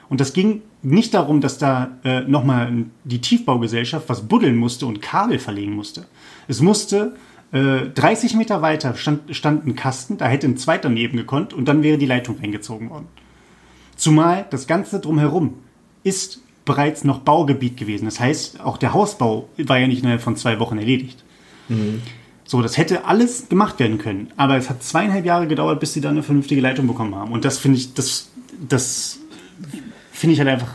Und 0.08 0.20
das 0.20 0.32
ging 0.32 0.62
nicht 0.82 1.14
darum, 1.14 1.40
dass 1.40 1.58
da 1.58 1.98
äh, 2.04 2.20
nochmal 2.20 2.84
die 3.04 3.20
Tiefbaugesellschaft 3.20 4.08
was 4.08 4.22
buddeln 4.28 4.56
musste 4.56 4.86
und 4.86 5.00
Kabel 5.00 5.38
verlegen 5.38 5.72
musste. 5.72 6.06
Es 6.46 6.60
musste 6.60 7.16
äh, 7.52 7.86
30 7.94 8.34
Meter 8.34 8.60
weiter 8.62 8.94
stand, 8.94 9.34
stand 9.34 9.66
ein 9.66 9.76
Kasten, 9.76 10.18
da 10.18 10.26
hätte 10.26 10.46
ein 10.46 10.56
zweiter 10.56 10.88
neben 10.88 11.16
gekonnt 11.16 11.54
und 11.54 11.66
dann 11.66 11.82
wäre 11.82 11.98
die 11.98 12.06
Leitung 12.06 12.38
eingezogen 12.42 12.90
worden. 12.90 13.06
Zumal 13.96 14.46
das 14.50 14.66
Ganze 14.66 15.00
drumherum 15.00 15.54
ist 16.02 16.42
bereits 16.64 17.04
noch 17.04 17.20
Baugebiet 17.20 17.76
gewesen. 17.76 18.06
Das 18.06 18.20
heißt, 18.20 18.60
auch 18.60 18.78
der 18.78 18.94
Hausbau 18.94 19.48
war 19.58 19.78
ja 19.78 19.86
nicht 19.86 20.00
innerhalb 20.00 20.22
von 20.22 20.36
zwei 20.36 20.58
Wochen 20.60 20.78
erledigt. 20.78 21.22
Mhm. 21.68 22.02
So, 22.46 22.62
das 22.62 22.76
hätte 22.76 23.06
alles 23.06 23.48
gemacht 23.48 23.78
werden 23.80 23.98
können. 23.98 24.28
Aber 24.36 24.56
es 24.56 24.68
hat 24.68 24.82
zweieinhalb 24.82 25.24
Jahre 25.24 25.46
gedauert, 25.46 25.80
bis 25.80 25.94
sie 25.94 26.00
da 26.00 26.10
eine 26.10 26.22
vernünftige 26.22 26.60
Leitung 26.60 26.86
bekommen 26.86 27.14
haben. 27.14 27.32
Und 27.32 27.44
das 27.44 27.58
finde 27.58 27.78
ich, 27.78 27.94
das, 27.94 28.30
das 28.68 29.18
finde 30.12 30.34
ich 30.34 30.38
halt 30.40 30.50
einfach, 30.50 30.74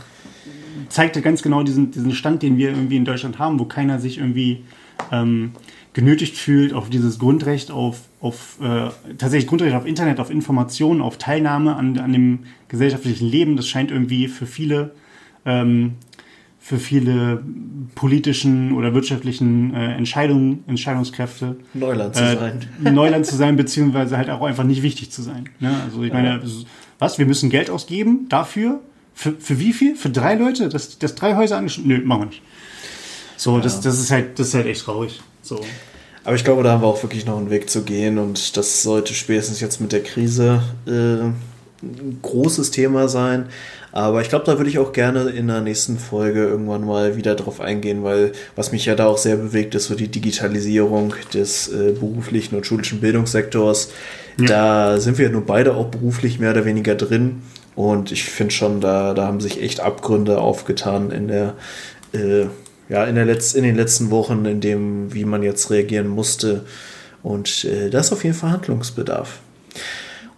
zeigt 0.88 1.16
ja 1.16 1.22
ganz 1.22 1.42
genau 1.42 1.62
diesen, 1.62 1.90
diesen 1.92 2.12
Stand, 2.12 2.42
den 2.42 2.56
wir 2.56 2.70
irgendwie 2.70 2.96
in 2.96 3.04
Deutschland 3.04 3.38
haben, 3.38 3.58
wo 3.58 3.64
keiner 3.64 4.00
sich 4.00 4.18
irgendwie 4.18 4.64
ähm, 5.12 5.52
genötigt 5.92 6.36
fühlt, 6.36 6.72
auf 6.72 6.90
dieses 6.90 7.18
Grundrecht 7.18 7.70
auf, 7.70 8.00
auf 8.20 8.58
äh, 8.60 8.90
tatsächlich 9.18 9.48
Grundrecht 9.48 9.74
auf 9.74 9.86
Internet, 9.86 10.20
auf 10.20 10.30
Informationen, 10.30 11.00
auf 11.00 11.18
Teilnahme 11.18 11.76
an, 11.76 11.98
an 11.98 12.12
dem 12.12 12.40
gesellschaftlichen 12.68 13.26
Leben. 13.28 13.56
Das 13.56 13.68
scheint 13.68 13.90
irgendwie 13.90 14.28
für 14.28 14.46
viele 14.46 14.92
ähm, 15.44 15.94
für 16.58 16.78
viele 16.78 17.42
politischen 17.94 18.72
oder 18.72 18.94
wirtschaftlichen 18.94 19.74
äh, 19.74 19.94
Entscheidungen, 19.94 20.62
Entscheidungskräfte 20.66 21.56
Neuland 21.74 22.14
zu 22.14 22.22
äh, 22.22 22.36
sein. 22.36 22.66
Neuland 22.94 23.26
zu 23.26 23.36
sein, 23.36 23.56
beziehungsweise 23.56 24.16
halt 24.16 24.30
auch 24.30 24.42
einfach 24.42 24.64
nicht 24.64 24.82
wichtig 24.82 25.10
zu 25.10 25.22
sein. 25.22 25.48
Ne? 25.58 25.74
Also 25.84 26.02
ich 26.02 26.12
meine, 26.12 26.40
was, 26.98 27.18
wir 27.18 27.26
müssen 27.26 27.48
Geld 27.50 27.70
ausgeben 27.70 28.26
dafür, 28.28 28.80
für, 29.14 29.32
für 29.32 29.58
wie 29.58 29.72
viel? 29.72 29.96
Für 29.96 30.10
drei 30.10 30.34
Leute? 30.34 30.68
Das, 30.68 30.98
das 30.98 31.14
drei 31.14 31.34
Häuser 31.34 31.56
angeschlossen? 31.56 31.88
Nö, 31.88 32.00
machen 32.04 32.20
wir 32.22 32.26
nicht. 32.26 32.42
So, 33.36 33.56
ja. 33.56 33.62
das, 33.62 33.80
das, 33.80 33.98
ist 33.98 34.10
halt, 34.10 34.38
das 34.38 34.48
ist 34.48 34.54
halt 34.54 34.66
echt 34.66 34.82
traurig. 34.82 35.20
So. 35.42 35.60
Aber 36.24 36.36
ich 36.36 36.44
glaube, 36.44 36.62
da 36.62 36.72
haben 36.72 36.82
wir 36.82 36.86
auch 36.86 37.02
wirklich 37.02 37.26
noch 37.26 37.38
einen 37.38 37.50
Weg 37.50 37.70
zu 37.70 37.82
gehen 37.82 38.18
und 38.18 38.56
das 38.56 38.82
sollte 38.82 39.14
spätestens 39.14 39.60
jetzt 39.60 39.80
mit 39.80 39.92
der 39.92 40.02
Krise 40.02 40.62
äh, 40.86 40.90
ein 41.82 42.18
großes 42.22 42.70
Thema 42.70 43.08
sein. 43.08 43.46
Aber 43.92 44.20
ich 44.20 44.28
glaube, 44.28 44.44
da 44.44 44.56
würde 44.56 44.70
ich 44.70 44.78
auch 44.78 44.92
gerne 44.92 45.30
in 45.30 45.48
der 45.48 45.60
nächsten 45.60 45.98
Folge 45.98 46.44
irgendwann 46.44 46.84
mal 46.84 47.16
wieder 47.16 47.34
drauf 47.34 47.60
eingehen, 47.60 48.04
weil 48.04 48.32
was 48.54 48.70
mich 48.70 48.86
ja 48.86 48.94
da 48.94 49.06
auch 49.06 49.18
sehr 49.18 49.36
bewegt, 49.36 49.74
ist 49.74 49.86
so 49.86 49.94
die 49.94 50.08
Digitalisierung 50.08 51.14
des 51.34 51.68
äh, 51.68 51.92
beruflichen 51.92 52.56
und 52.56 52.66
schulischen 52.66 53.00
Bildungssektors. 53.00 53.90
Ja. 54.38 54.46
Da 54.46 55.00
sind 55.00 55.18
wir 55.18 55.26
ja 55.26 55.32
nur 55.32 55.44
beide 55.44 55.74
auch 55.74 55.86
beruflich 55.86 56.38
mehr 56.38 56.52
oder 56.52 56.64
weniger 56.64 56.94
drin. 56.94 57.42
Und 57.74 58.12
ich 58.12 58.24
finde 58.24 58.52
schon, 58.52 58.80
da, 58.80 59.14
da 59.14 59.26
haben 59.26 59.40
sich 59.40 59.62
echt 59.62 59.80
Abgründe 59.80 60.38
aufgetan 60.38 61.10
in 61.10 61.28
der, 61.28 61.54
äh, 62.12 62.46
ja, 62.88 63.04
in, 63.04 63.14
der 63.14 63.26
Letz-, 63.26 63.54
in 63.54 63.64
den 63.64 63.76
letzten 63.76 64.10
Wochen, 64.10 64.44
in 64.44 64.60
dem, 64.60 65.12
wie 65.14 65.24
man 65.24 65.42
jetzt 65.42 65.70
reagieren 65.70 66.08
musste. 66.08 66.64
Und 67.22 67.64
äh, 67.64 67.90
da 67.90 68.00
ist 68.00 68.12
auf 68.12 68.22
jeden 68.22 68.36
Fall 68.36 68.50
Handlungsbedarf. 68.50 69.40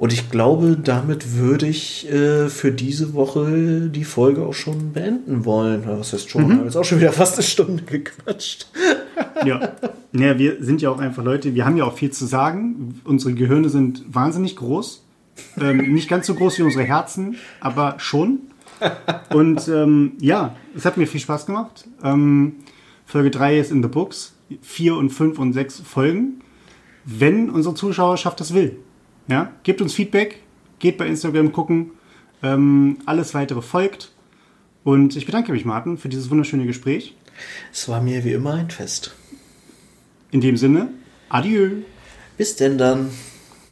Und 0.03 0.13
ich 0.13 0.31
glaube, 0.31 0.77
damit 0.83 1.37
würde 1.37 1.69
ich 1.69 2.11
äh, 2.11 2.49
für 2.49 2.73
diese 2.73 3.15
Woche 3.15 3.89
die 3.89 4.03
Folge 4.03 4.45
auch 4.45 4.53
schon 4.53 4.93
beenden 4.93 5.45
wollen. 5.45 5.85
Was 5.87 6.13
heißt 6.13 6.29
schon? 6.29 6.43
Mhm. 6.43 6.49
Wir 6.49 6.57
haben 6.57 6.65
jetzt 6.65 6.77
auch 6.77 6.85
schon 6.85 6.99
wieder 6.99 7.13
fast 7.13 7.35
eine 7.35 7.45
Stunde 7.45 7.85
gequatscht. 7.85 8.67
ja. 9.45 9.75
ja, 10.13 10.39
wir 10.41 10.57
sind 10.59 10.83
ja 10.83 10.91
auch 10.91 10.99
einfach 10.99 11.23
Leute, 11.23 11.55
wir 11.55 11.65
haben 11.65 11.77
ja 11.77 11.85
auch 11.85 11.97
viel 11.97 12.11
zu 12.11 12.27
sagen. 12.27 13.01
Unsere 13.05 13.33
Gehirne 13.35 13.69
sind 13.69 14.03
wahnsinnig 14.13 14.57
groß. 14.57 15.05
Ähm, 15.61 15.95
nicht 15.95 16.09
ganz 16.09 16.27
so 16.27 16.35
groß 16.35 16.59
wie 16.59 16.63
unsere 16.63 16.83
Herzen, 16.83 17.37
aber 17.61 17.95
schon. 17.99 18.41
Und 19.33 19.69
ähm, 19.69 20.15
ja, 20.19 20.57
es 20.77 20.85
hat 20.85 20.97
mir 20.97 21.07
viel 21.07 21.21
Spaß 21.21 21.47
gemacht. 21.47 21.87
Ähm, 22.03 22.57
Folge 23.07 23.31
3 23.31 23.61
ist 23.61 23.71
in 23.71 23.85
the 23.85 23.89
books. 23.89 24.35
4 24.63 24.97
und 24.97 25.11
5 25.11 25.39
und 25.39 25.53
6 25.53 25.79
Folgen. 25.83 26.41
Wenn 27.05 27.51
unsere 27.51 27.77
Zuschauerschaft 27.77 28.41
das 28.41 28.53
will. 28.53 28.81
Ja, 29.33 29.51
gebt 29.63 29.81
uns 29.81 29.95
Feedback, 29.95 30.41
geht 30.79 30.99
bei 30.99 31.07
Instagram 31.07 31.53
gucken. 31.53 31.93
Ähm, 32.43 32.99
alles 33.07 33.33
weitere 33.33 33.63
folgt. 33.63 34.13
Und 34.85 35.17
ich 35.17 35.25
bedanke 35.25 35.53
mich, 35.53 35.65
Martin, 35.65 35.97
für 35.97 36.11
dieses 36.11 36.29
wunderschöne 36.29 36.67
Gespräch. 36.67 37.17
Es 37.73 37.89
war 37.89 38.03
mir 38.03 38.25
wie 38.25 38.35
immer 38.35 38.53
ein 38.53 38.69
Fest. 38.69 39.15
In 40.33 40.43
dem 40.43 40.59
Sinne, 40.59 40.91
adieu. 41.31 41.77
Bis 42.37 42.57
denn 42.57 42.77
dann. 42.77 43.09